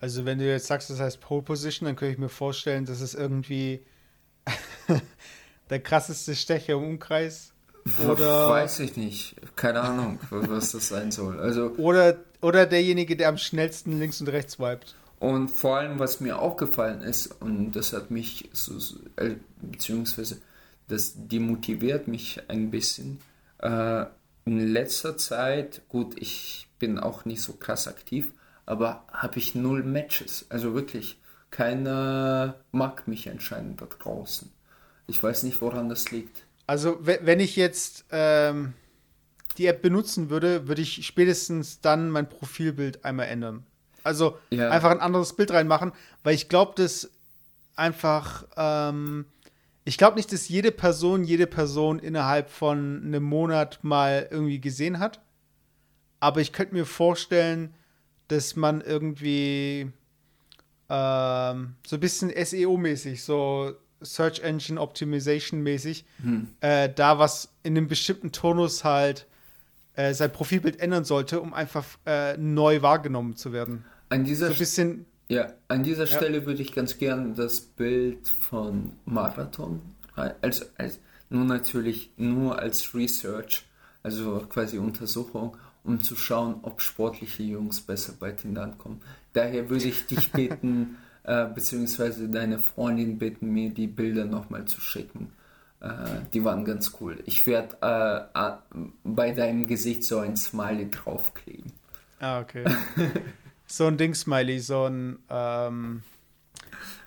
also 0.00 0.24
wenn 0.24 0.38
du 0.38 0.46
jetzt 0.46 0.68
sagst, 0.68 0.88
das 0.90 1.00
heißt 1.00 1.20
Pole 1.20 1.42
Position, 1.42 1.86
dann 1.86 1.96
könnte 1.96 2.12
ich 2.12 2.18
mir 2.18 2.28
vorstellen, 2.28 2.84
dass 2.84 3.00
es 3.00 3.14
irgendwie 3.14 3.80
der 5.70 5.80
krasseste 5.80 6.34
Stecher 6.34 6.74
im 6.74 6.84
Umkreis? 6.84 7.52
Oder 8.06 8.50
weiß 8.50 8.80
ich 8.80 8.96
nicht. 8.96 9.36
Keine 9.56 9.80
Ahnung, 9.80 10.18
was 10.30 10.72
das 10.72 10.88
sein 10.88 11.10
soll. 11.10 11.40
Also 11.40 11.70
oder, 11.76 12.18
oder 12.40 12.66
derjenige, 12.66 13.16
der 13.16 13.28
am 13.28 13.38
schnellsten 13.38 13.98
links 13.98 14.20
und 14.20 14.28
rechts 14.28 14.58
wiped. 14.58 14.94
Und 15.20 15.48
vor 15.48 15.78
allem, 15.78 15.98
was 15.98 16.20
mir 16.20 16.38
aufgefallen 16.38 17.02
ist, 17.02 17.28
und 17.40 17.72
das 17.72 17.92
hat 17.92 18.10
mich 18.10 18.48
so, 18.52 18.74
äh, 19.16 19.34
beziehungsweise 19.60 20.40
das 20.86 21.14
demotiviert 21.16 22.08
mich 22.08 22.40
ein 22.48 22.70
bisschen. 22.70 23.18
Äh, 23.58 24.06
in 24.44 24.72
letzter 24.72 25.16
Zeit, 25.16 25.82
gut, 25.88 26.14
ich 26.18 26.68
bin 26.78 26.98
auch 26.98 27.24
nicht 27.24 27.42
so 27.42 27.54
krass 27.54 27.88
aktiv, 27.88 28.32
aber 28.64 29.04
habe 29.12 29.38
ich 29.38 29.54
null 29.54 29.82
Matches. 29.82 30.46
Also 30.50 30.74
wirklich, 30.74 31.18
keiner 31.50 32.56
mag 32.72 33.08
mich 33.08 33.28
anscheinend 33.30 33.80
da 33.80 33.86
draußen. 33.86 34.50
Ich 35.06 35.22
weiß 35.22 35.42
nicht, 35.44 35.60
woran 35.60 35.88
das 35.88 36.10
liegt. 36.10 36.44
Also, 36.66 36.98
wenn 37.00 37.40
ich 37.40 37.56
jetzt 37.56 38.04
ähm, 38.10 38.74
die 39.56 39.66
App 39.66 39.82
benutzen 39.82 40.30
würde, 40.30 40.68
würde 40.68 40.82
ich 40.82 41.06
spätestens 41.06 41.80
dann 41.80 42.10
mein 42.10 42.28
Profilbild 42.28 43.04
einmal 43.04 43.26
ändern. 43.26 43.64
Also 44.04 44.38
ja. 44.50 44.70
einfach 44.70 44.90
ein 44.90 45.00
anderes 45.00 45.34
Bild 45.34 45.50
reinmachen, 45.50 45.92
weil 46.22 46.34
ich 46.34 46.48
glaube, 46.48 46.72
dass 46.76 47.10
einfach, 47.74 48.44
ähm, 48.56 49.26
ich 49.84 49.98
glaube 49.98 50.16
nicht, 50.16 50.32
dass 50.32 50.48
jede 50.48 50.70
Person 50.70 51.24
jede 51.24 51.46
Person 51.46 51.98
innerhalb 51.98 52.50
von 52.50 53.02
einem 53.04 53.22
Monat 53.22 53.80
mal 53.82 54.28
irgendwie 54.30 54.60
gesehen 54.60 54.98
hat. 54.98 55.20
Aber 56.20 56.40
ich 56.40 56.52
könnte 56.52 56.74
mir 56.74 56.86
vorstellen, 56.86 57.74
dass 58.28 58.56
man 58.56 58.80
irgendwie 58.80 59.90
ähm, 60.88 61.74
so 61.86 61.96
ein 61.96 62.00
bisschen 62.00 62.30
SEO-mäßig, 62.30 63.22
so 63.22 63.74
Search 64.00 64.40
Engine 64.40 64.80
Optimization 64.80 65.62
mäßig, 65.62 66.04
hm. 66.22 66.48
äh, 66.60 66.88
da 66.88 67.18
was 67.18 67.52
in 67.62 67.76
einem 67.76 67.88
bestimmten 67.88 68.32
Tonus 68.32 68.84
halt 68.84 69.26
äh, 69.94 70.14
sein 70.14 70.32
Profilbild 70.32 70.80
ändern 70.80 71.04
sollte, 71.04 71.40
um 71.40 71.52
einfach 71.52 71.84
äh, 72.06 72.36
neu 72.36 72.82
wahrgenommen 72.82 73.36
zu 73.36 73.52
werden. 73.52 73.84
An 74.08 74.24
dieser, 74.24 74.48
so 74.48 74.58
bisschen, 74.58 75.06
ja, 75.28 75.52
an 75.66 75.82
dieser 75.82 76.04
ja. 76.04 76.16
Stelle 76.16 76.46
würde 76.46 76.62
ich 76.62 76.72
ganz 76.72 76.98
gern 76.98 77.34
das 77.34 77.60
Bild 77.60 78.28
von 78.28 78.92
Marathon, 79.04 79.82
also, 80.14 80.64
als, 80.76 81.00
nur 81.30 81.44
natürlich 81.44 82.12
nur 82.16 82.58
als 82.58 82.94
Research, 82.94 83.66
also 84.02 84.46
quasi 84.48 84.78
Untersuchung, 84.78 85.56
um 85.84 86.02
zu 86.02 86.16
schauen, 86.16 86.60
ob 86.62 86.80
sportliche 86.80 87.42
Jungs 87.42 87.80
besser 87.80 88.14
bei 88.18 88.32
Tinder 88.32 88.62
ankommen. 88.62 89.00
Daher 89.32 89.68
würde 89.70 89.86
ich 89.86 90.06
dich 90.06 90.32
bitten, 90.32 90.98
äh, 91.24 91.46
beziehungsweise 91.46 92.28
deine 92.28 92.58
Freundin 92.58 93.18
bitten, 93.18 93.50
mir 93.50 93.70
die 93.70 93.86
Bilder 93.86 94.24
nochmal 94.24 94.64
zu 94.66 94.80
schicken. 94.80 95.32
Äh, 95.80 96.22
die 96.32 96.44
waren 96.44 96.64
ganz 96.64 96.92
cool. 97.00 97.22
Ich 97.26 97.46
werde 97.46 97.76
äh, 98.34 98.50
bei 99.04 99.32
deinem 99.32 99.66
Gesicht 99.66 100.04
so 100.04 100.18
ein 100.18 100.36
Smiley 100.36 100.90
draufkleben. 100.90 101.72
Ah, 102.20 102.40
okay. 102.40 102.64
so 103.66 103.86
ein 103.86 103.96
Ding-Smiley, 103.96 104.58
so 104.58 104.86
ein 104.86 105.18
ähm, 105.30 106.02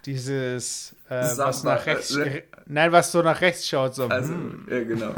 dieses 0.06 0.96
äh, 1.10 1.38
was 1.38 1.64
nach 1.64 1.86
rechts 1.86 2.16
äh, 2.16 2.44
nein 2.66 2.92
was 2.92 3.12
so 3.12 3.22
nach 3.22 3.42
rechts 3.42 3.68
schaut 3.68 3.96
so 3.96 4.08
also 4.08 4.34
hm. 4.34 4.68
ja 4.70 4.84
genau 4.84 5.14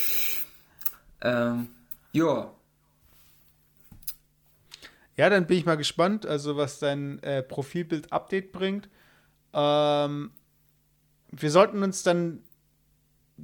ähm, 1.22 1.68
ja 2.12 2.50
ja, 5.18 5.28
dann 5.28 5.48
bin 5.48 5.58
ich 5.58 5.66
mal 5.66 5.76
gespannt, 5.76 6.26
also 6.26 6.56
was 6.56 6.78
dein 6.78 7.20
äh, 7.24 7.42
Profilbild-Update 7.42 8.52
bringt. 8.52 8.88
Ähm, 9.52 10.30
wir 11.32 11.50
sollten 11.50 11.82
uns 11.82 12.04
dann, 12.04 12.44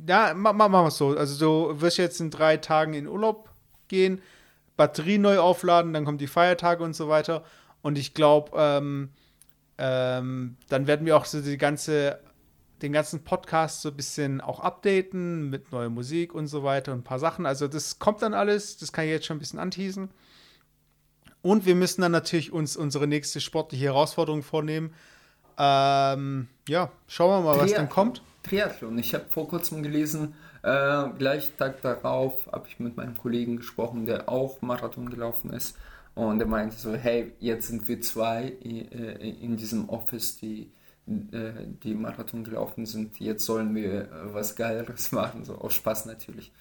ja, 0.06 0.34
machen 0.34 0.56
ma, 0.56 0.68
wir 0.68 0.86
es 0.86 0.96
so. 0.96 1.16
Also 1.16 1.72
du 1.72 1.80
wirst 1.80 1.98
jetzt 1.98 2.20
in 2.20 2.30
drei 2.30 2.58
Tagen 2.58 2.94
in 2.94 3.08
Urlaub 3.08 3.50
gehen, 3.88 4.22
Batterie 4.76 5.18
neu 5.18 5.40
aufladen, 5.40 5.92
dann 5.92 6.04
kommen 6.04 6.18
die 6.18 6.28
Feiertage 6.28 6.84
und 6.84 6.94
so 6.94 7.08
weiter. 7.08 7.42
Und 7.82 7.98
ich 7.98 8.14
glaube, 8.14 8.52
ähm, 8.54 9.10
ähm, 9.76 10.56
dann 10.68 10.86
werden 10.86 11.06
wir 11.06 11.16
auch 11.16 11.24
so 11.24 11.40
die 11.40 11.58
ganze, 11.58 12.20
den 12.82 12.92
ganzen 12.92 13.24
Podcast 13.24 13.82
so 13.82 13.88
ein 13.88 13.96
bisschen 13.96 14.40
auch 14.40 14.60
updaten 14.60 15.50
mit 15.50 15.72
neuer 15.72 15.90
Musik 15.90 16.34
und 16.34 16.46
so 16.46 16.62
weiter 16.62 16.92
und 16.92 17.00
ein 17.00 17.04
paar 17.04 17.18
Sachen. 17.18 17.46
Also 17.46 17.66
das 17.66 17.98
kommt 17.98 18.22
dann 18.22 18.32
alles, 18.32 18.76
das 18.76 18.92
kann 18.92 19.06
ich 19.06 19.10
jetzt 19.10 19.26
schon 19.26 19.38
ein 19.38 19.40
bisschen 19.40 19.58
anteasen. 19.58 20.10
Und 21.44 21.66
wir 21.66 21.74
müssen 21.74 22.00
dann 22.00 22.12
natürlich 22.12 22.52
uns 22.52 22.74
unsere 22.74 23.06
nächste 23.06 23.38
sportliche 23.38 23.84
Herausforderung 23.84 24.42
vornehmen. 24.42 24.94
Ähm, 25.58 26.48
ja, 26.66 26.90
schauen 27.06 27.44
wir 27.44 27.52
mal, 27.52 27.60
was 27.60 27.74
dann 27.74 27.90
kommt. 27.90 28.22
Triathlon. 28.44 28.98
Ich 28.98 29.12
habe 29.12 29.26
vor 29.28 29.46
kurzem 29.46 29.82
gelesen, 29.82 30.34
äh, 30.62 31.04
gleich 31.18 31.52
Tag 31.58 31.82
darauf 31.82 32.46
habe 32.50 32.66
ich 32.68 32.80
mit 32.80 32.96
meinem 32.96 33.14
Kollegen 33.18 33.58
gesprochen, 33.58 34.06
der 34.06 34.30
auch 34.30 34.62
Marathon 34.62 35.10
gelaufen 35.10 35.52
ist. 35.52 35.76
Und 36.14 36.40
er 36.40 36.46
meinte 36.46 36.76
so, 36.76 36.94
hey, 36.94 37.34
jetzt 37.40 37.68
sind 37.68 37.86
wir 37.88 38.00
zwei 38.00 38.54
äh, 38.64 39.28
in 39.28 39.58
diesem 39.58 39.90
Office, 39.90 40.38
die 40.38 40.72
äh, 41.06 41.66
die 41.82 41.94
Marathon 41.94 42.44
gelaufen 42.44 42.86
sind, 42.86 43.20
jetzt 43.20 43.44
sollen 43.44 43.74
wir 43.74 43.92
äh, 43.92 44.08
was 44.32 44.56
Geileres 44.56 45.12
machen, 45.12 45.44
so 45.44 45.56
aus 45.56 45.74
Spaß 45.74 46.06
natürlich. 46.06 46.52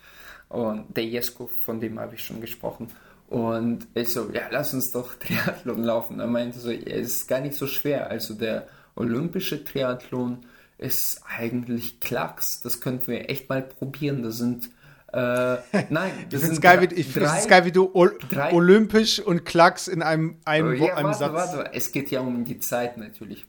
Und 0.49 0.97
der 0.97 1.05
Jesko, 1.05 1.47
von 1.47 1.79
dem 1.79 2.01
habe 2.01 2.15
ich 2.15 2.25
schon 2.25 2.41
gesprochen. 2.41 2.89
Und 3.33 3.87
ich 3.95 4.13
so, 4.13 4.29
ja, 4.31 4.43
lass 4.51 4.75
uns 4.75 4.91
doch 4.91 5.15
Triathlon 5.19 5.83
laufen. 5.83 6.19
Er 6.19 6.27
meinte 6.27 6.59
so, 6.59 6.69
ja, 6.69 6.81
es 6.81 7.07
ist 7.07 7.27
gar 7.27 7.39
nicht 7.39 7.55
so 7.55 7.65
schwer. 7.65 8.11
Also 8.11 8.35
der 8.35 8.67
olympische 8.93 9.63
Triathlon 9.63 10.45
ist 10.77 11.23
eigentlich 11.35 11.99
Klacks. 11.99 12.61
Das 12.61 12.79
könnten 12.79 13.07
wir 13.07 13.31
echt 13.31 13.49
mal 13.49 13.63
probieren. 13.63 14.21
Das 14.21 14.37
sind 14.37 14.69
äh, 15.13 15.17
nein, 15.89 16.11
das 16.29 16.33
ich 16.33 16.39
finde 16.41 16.51
es 16.51 16.61
geil, 16.61 16.81
wie, 16.81 16.93
ich 16.93 17.11
drei, 17.11 17.43
geil, 17.47 17.65
wie 17.65 17.71
du 17.71 17.89
Ol 17.95 18.15
drei, 18.29 18.53
olympisch 18.53 19.19
und 19.19 19.45
Klacks 19.45 19.87
in 19.87 20.03
einem, 20.03 20.37
einem, 20.45 20.75
ja, 20.75 20.93
einem 20.93 21.07
warte, 21.07 21.17
Satz. 21.17 21.33
Warte, 21.33 21.73
es 21.73 21.91
geht 21.91 22.11
ja 22.11 22.19
um 22.21 22.45
die 22.45 22.59
Zeit 22.59 22.97
natürlich. 22.97 23.47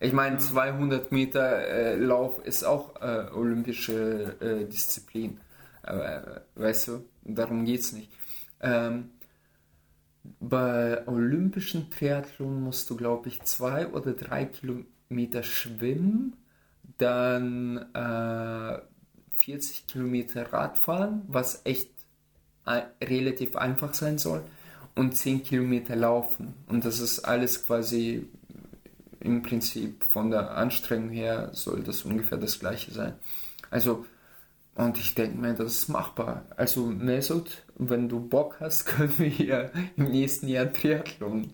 Ich 0.00 0.12
meine, 0.12 0.36
200 0.36 1.12
Meter 1.12 1.66
äh, 1.66 1.96
Lauf 1.96 2.44
ist 2.44 2.64
auch 2.64 3.00
äh, 3.00 3.24
olympische 3.34 4.36
äh, 4.40 4.66
Disziplin. 4.66 5.40
Aber, 5.82 6.42
weißt 6.56 6.88
du, 6.88 7.04
darum 7.24 7.64
geht 7.64 7.80
es 7.80 7.92
nicht. 7.92 8.10
Ähm, 8.60 9.10
bei 10.40 11.06
olympischen 11.06 11.90
Triathlon 11.90 12.62
musst 12.62 12.88
du, 12.88 12.96
glaube 12.96 13.28
ich, 13.28 13.42
zwei 13.42 13.88
oder 13.88 14.12
drei 14.14 14.46
Kilometer 14.46 15.42
schwimmen, 15.42 16.36
dann 16.98 17.78
äh, 17.94 18.78
40 19.36 19.86
Kilometer 19.86 20.52
Radfahren, 20.52 21.22
was 21.28 21.62
echt 21.64 21.90
relativ 22.66 23.56
einfach 23.56 23.92
sein 23.92 24.16
soll, 24.16 24.42
und 24.94 25.16
10 25.16 25.42
Kilometer 25.42 25.96
laufen. 25.96 26.54
Und 26.66 26.84
das 26.84 27.00
ist 27.00 27.20
alles 27.20 27.66
quasi 27.66 28.26
im 29.20 29.42
Prinzip 29.42 30.04
von 30.10 30.30
der 30.30 30.56
Anstrengung 30.56 31.10
her 31.10 31.50
soll 31.52 31.82
das 31.82 32.02
ungefähr 32.02 32.38
das 32.38 32.58
gleiche 32.58 32.92
sein. 32.92 33.14
Also, 33.70 34.06
und 34.74 34.98
ich 34.98 35.14
denke 35.14 35.38
mir, 35.38 35.54
das 35.54 35.72
ist 35.72 35.88
machbar. 35.88 36.44
Also, 36.56 36.86
Mesut, 36.86 37.63
wenn 37.76 38.08
du 38.08 38.20
Bock 38.20 38.56
hast, 38.60 38.86
können 38.86 39.18
wir 39.18 39.28
hier 39.28 39.70
im 39.96 40.10
nächsten 40.10 40.48
Jahr 40.48 40.72
Triathlon 40.72 41.52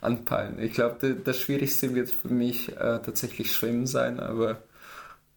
anpeilen. 0.00 0.58
Ich 0.58 0.72
glaube, 0.72 1.14
das 1.14 1.40
Schwierigste 1.40 1.94
wird 1.94 2.10
für 2.10 2.28
mich 2.28 2.72
äh, 2.72 3.00
tatsächlich 3.00 3.52
Schwimmen 3.52 3.86
sein, 3.86 4.20
aber 4.20 4.62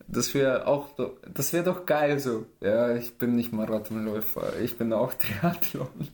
das 0.07 0.33
wäre 0.33 0.67
auch, 0.67 0.89
das 1.33 1.53
wäre 1.53 1.63
doch 1.63 1.85
geil 1.85 2.19
so. 2.19 2.45
Ja, 2.61 2.95
ich 2.95 3.17
bin 3.17 3.35
nicht 3.35 3.53
Marathonläufer, 3.53 4.59
ich 4.59 4.77
bin 4.77 4.93
auch 4.93 5.13
Triathlon. 5.41 6.09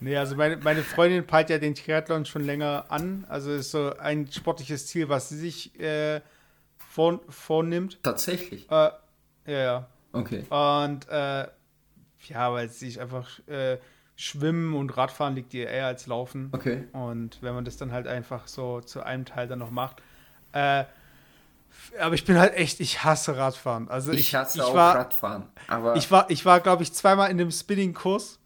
Nee, 0.00 0.16
also 0.16 0.34
meine, 0.34 0.56
meine 0.56 0.82
Freundin 0.82 1.24
peilt 1.24 1.48
ja 1.48 1.58
den 1.58 1.76
Triathlon 1.76 2.24
schon 2.24 2.44
länger 2.44 2.86
an. 2.88 3.24
Also 3.28 3.52
ist 3.52 3.70
so 3.70 3.96
ein 3.98 4.30
sportliches 4.30 4.88
Ziel, 4.88 5.08
was 5.08 5.28
sie 5.28 5.38
sich 5.38 5.78
äh, 5.78 6.20
vor, 6.76 7.20
vornimmt. 7.28 8.00
Tatsächlich? 8.02 8.68
Äh, 8.68 8.90
ja, 9.46 9.58
ja. 9.58 9.88
Okay. 10.12 10.44
Und 10.50 11.08
äh, 11.08 11.46
ja, 12.28 12.52
weil 12.52 12.68
sie 12.68 12.86
sich 12.86 13.00
einfach 13.00 13.28
äh, 13.48 13.78
Schwimmen 14.16 14.74
und 14.74 14.96
Radfahren 14.96 15.34
liegt 15.34 15.54
ihr 15.54 15.68
eher 15.68 15.86
als 15.86 16.06
Laufen. 16.06 16.50
Okay. 16.52 16.84
Und 16.92 17.38
wenn 17.42 17.54
man 17.54 17.64
das 17.64 17.76
dann 17.76 17.92
halt 17.92 18.06
einfach 18.06 18.46
so 18.46 18.80
zu 18.80 19.02
einem 19.02 19.24
Teil 19.24 19.48
dann 19.48 19.58
noch 19.58 19.70
macht. 19.70 20.02
Äh, 20.52 20.84
aber 21.98 22.14
ich 22.14 22.24
bin 22.24 22.38
halt 22.38 22.54
echt, 22.54 22.80
ich 22.80 23.02
hasse 23.02 23.36
Radfahren. 23.36 23.88
Also 23.88 24.12
ich, 24.12 24.20
ich 24.20 24.34
hasse 24.34 24.58
ich 24.58 24.64
auch 24.64 24.74
war, 24.74 24.94
Radfahren. 24.94 25.44
Aber 25.68 25.96
ich 25.96 26.10
war, 26.10 26.30
ich 26.30 26.44
war 26.44 26.60
glaube 26.60 26.82
ich, 26.82 26.92
zweimal 26.92 27.30
in 27.30 27.38
dem 27.38 27.50
Spinning-Kurs 27.50 28.38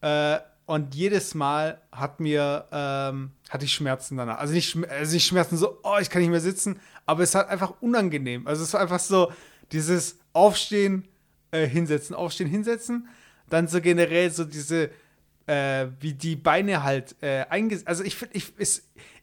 äh, 0.00 0.38
und 0.66 0.94
jedes 0.94 1.34
Mal 1.34 1.80
hat 1.92 2.20
mir, 2.20 2.66
ähm, 2.72 3.30
hatte 3.48 3.64
ich 3.64 3.72
Schmerzen 3.72 4.16
danach. 4.16 4.38
Also 4.38 4.52
nicht, 4.52 4.76
also 4.90 5.14
nicht 5.14 5.26
Schmerzen 5.26 5.56
so, 5.56 5.78
oh, 5.84 5.96
ich 6.00 6.10
kann 6.10 6.20
nicht 6.20 6.30
mehr 6.30 6.40
sitzen, 6.40 6.80
aber 7.06 7.22
es 7.22 7.34
hat 7.34 7.48
einfach 7.48 7.74
unangenehm. 7.80 8.46
Also 8.46 8.64
es 8.64 8.72
war 8.72 8.80
einfach 8.80 8.98
so 8.98 9.32
dieses 9.72 10.18
Aufstehen, 10.32 11.08
äh, 11.50 11.66
hinsetzen, 11.66 12.14
aufstehen, 12.14 12.48
hinsetzen. 12.48 13.08
Dann 13.48 13.68
so 13.68 13.80
generell 13.80 14.30
so 14.30 14.44
diese 14.44 14.90
äh, 15.46 15.86
wie 16.00 16.12
die 16.12 16.36
Beine 16.36 16.82
halt 16.82 17.16
äh, 17.22 17.44
eingesetzt. 17.48 17.88
Also 17.88 18.04
ich 18.04 18.16
finde, 18.16 18.36
ich, 18.36 18.52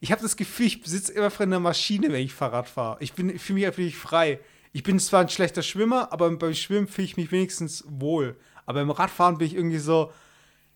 ich 0.00 0.12
habe 0.12 0.22
das 0.22 0.36
Gefühl, 0.36 0.66
ich 0.66 0.80
sitze 0.84 1.12
immer 1.12 1.30
vor 1.30 1.44
einer 1.44 1.60
Maschine, 1.60 2.10
wenn 2.10 2.22
ich 2.22 2.32
Fahrrad 2.32 2.68
fahre. 2.68 2.96
Ich 3.00 3.12
bin 3.12 3.38
für 3.38 3.52
mich 3.52 3.66
einfach 3.66 3.82
frei. 3.92 4.40
Ich 4.72 4.82
bin 4.82 4.98
zwar 4.98 5.20
ein 5.20 5.28
schlechter 5.28 5.62
Schwimmer, 5.62 6.12
aber 6.12 6.30
beim 6.36 6.54
Schwimmen 6.54 6.88
fühle 6.88 7.04
ich 7.04 7.16
mich 7.16 7.30
wenigstens 7.30 7.84
wohl. 7.86 8.36
Aber 8.66 8.80
im 8.80 8.90
Radfahren 8.90 9.38
bin 9.38 9.46
ich 9.46 9.54
irgendwie 9.54 9.78
so. 9.78 10.12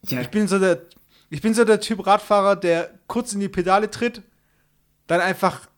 Ja. 0.02 0.20
Ich 0.20 0.28
bin 0.28 0.46
so 0.46 0.58
der, 0.58 0.82
ich 1.30 1.40
bin 1.40 1.54
so 1.54 1.64
der 1.64 1.80
Typ 1.80 2.06
Radfahrer, 2.06 2.54
der 2.54 2.90
kurz 3.06 3.32
in 3.32 3.40
die 3.40 3.48
Pedale 3.48 3.90
tritt, 3.90 4.22
dann 5.06 5.20
einfach 5.20 5.68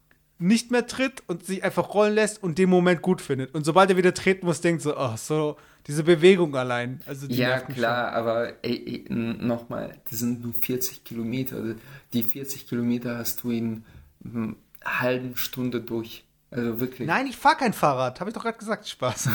nicht 0.40 0.70
mehr 0.70 0.86
tritt 0.86 1.22
und 1.26 1.44
sich 1.44 1.62
einfach 1.62 1.92
rollen 1.94 2.14
lässt 2.14 2.42
und 2.42 2.58
den 2.58 2.70
Moment 2.70 3.02
gut 3.02 3.20
findet. 3.20 3.54
Und 3.54 3.64
sobald 3.64 3.90
er 3.90 3.96
wieder 3.96 4.14
treten 4.14 4.46
muss, 4.46 4.60
denkt 4.60 4.82
so, 4.82 4.96
oh, 4.96 5.14
so, 5.16 5.56
diese 5.86 6.02
Bewegung 6.02 6.56
allein. 6.56 7.00
Also 7.06 7.26
ja, 7.26 7.60
klar, 7.60 8.12
aber 8.12 8.54
ey, 8.62 9.04
ey, 9.08 9.14
nochmal, 9.14 9.96
das 10.08 10.20
sind 10.20 10.42
nur 10.42 10.54
40 10.54 11.04
Kilometer. 11.04 11.56
Also 11.56 11.74
die 12.12 12.22
40 12.22 12.68
Kilometer 12.68 13.18
hast 13.18 13.42
du 13.42 13.50
in 13.50 13.84
einer 14.24 14.54
halben 14.84 15.36
Stunde 15.36 15.80
durch. 15.80 16.24
Also 16.50 16.80
wirklich. 16.80 17.06
Nein, 17.06 17.26
ich 17.26 17.36
fahre 17.36 17.56
kein 17.56 17.72
Fahrrad. 17.72 18.18
Habe 18.18 18.30
ich 18.30 18.34
doch 18.34 18.42
gerade 18.42 18.58
gesagt. 18.58 18.88
Spaß. 18.88 19.28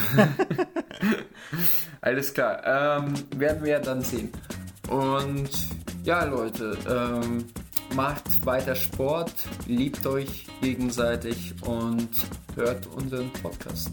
Alles 2.02 2.34
klar. 2.34 2.98
Ähm, 2.98 3.14
werden 3.38 3.64
wir 3.64 3.72
ja 3.72 3.80
dann 3.80 4.02
sehen. 4.02 4.32
Und 4.90 5.50
ja, 6.04 6.26
Leute, 6.26 6.78
ähm, 6.90 7.46
macht 7.94 8.46
weiter 8.46 8.76
Sport, 8.76 9.34
liebt 9.68 10.06
euch 10.06 10.48
gegenseitig 10.62 11.54
und 11.62 12.10
hört 12.56 12.88
unseren 12.88 13.32
Podcast. 13.34 13.92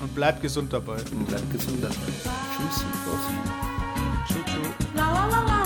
Und 0.00 0.14
bleibt 0.14 0.42
gesund 0.42 0.72
dabei. 0.72 0.96
Und 1.12 1.26
bleibt 1.26 1.50
gesund 1.52 1.82
dabei. 1.82 1.94
Tschüss. 1.94 2.84
Tschüss. 4.28 4.44
Tschüss. 4.46 5.61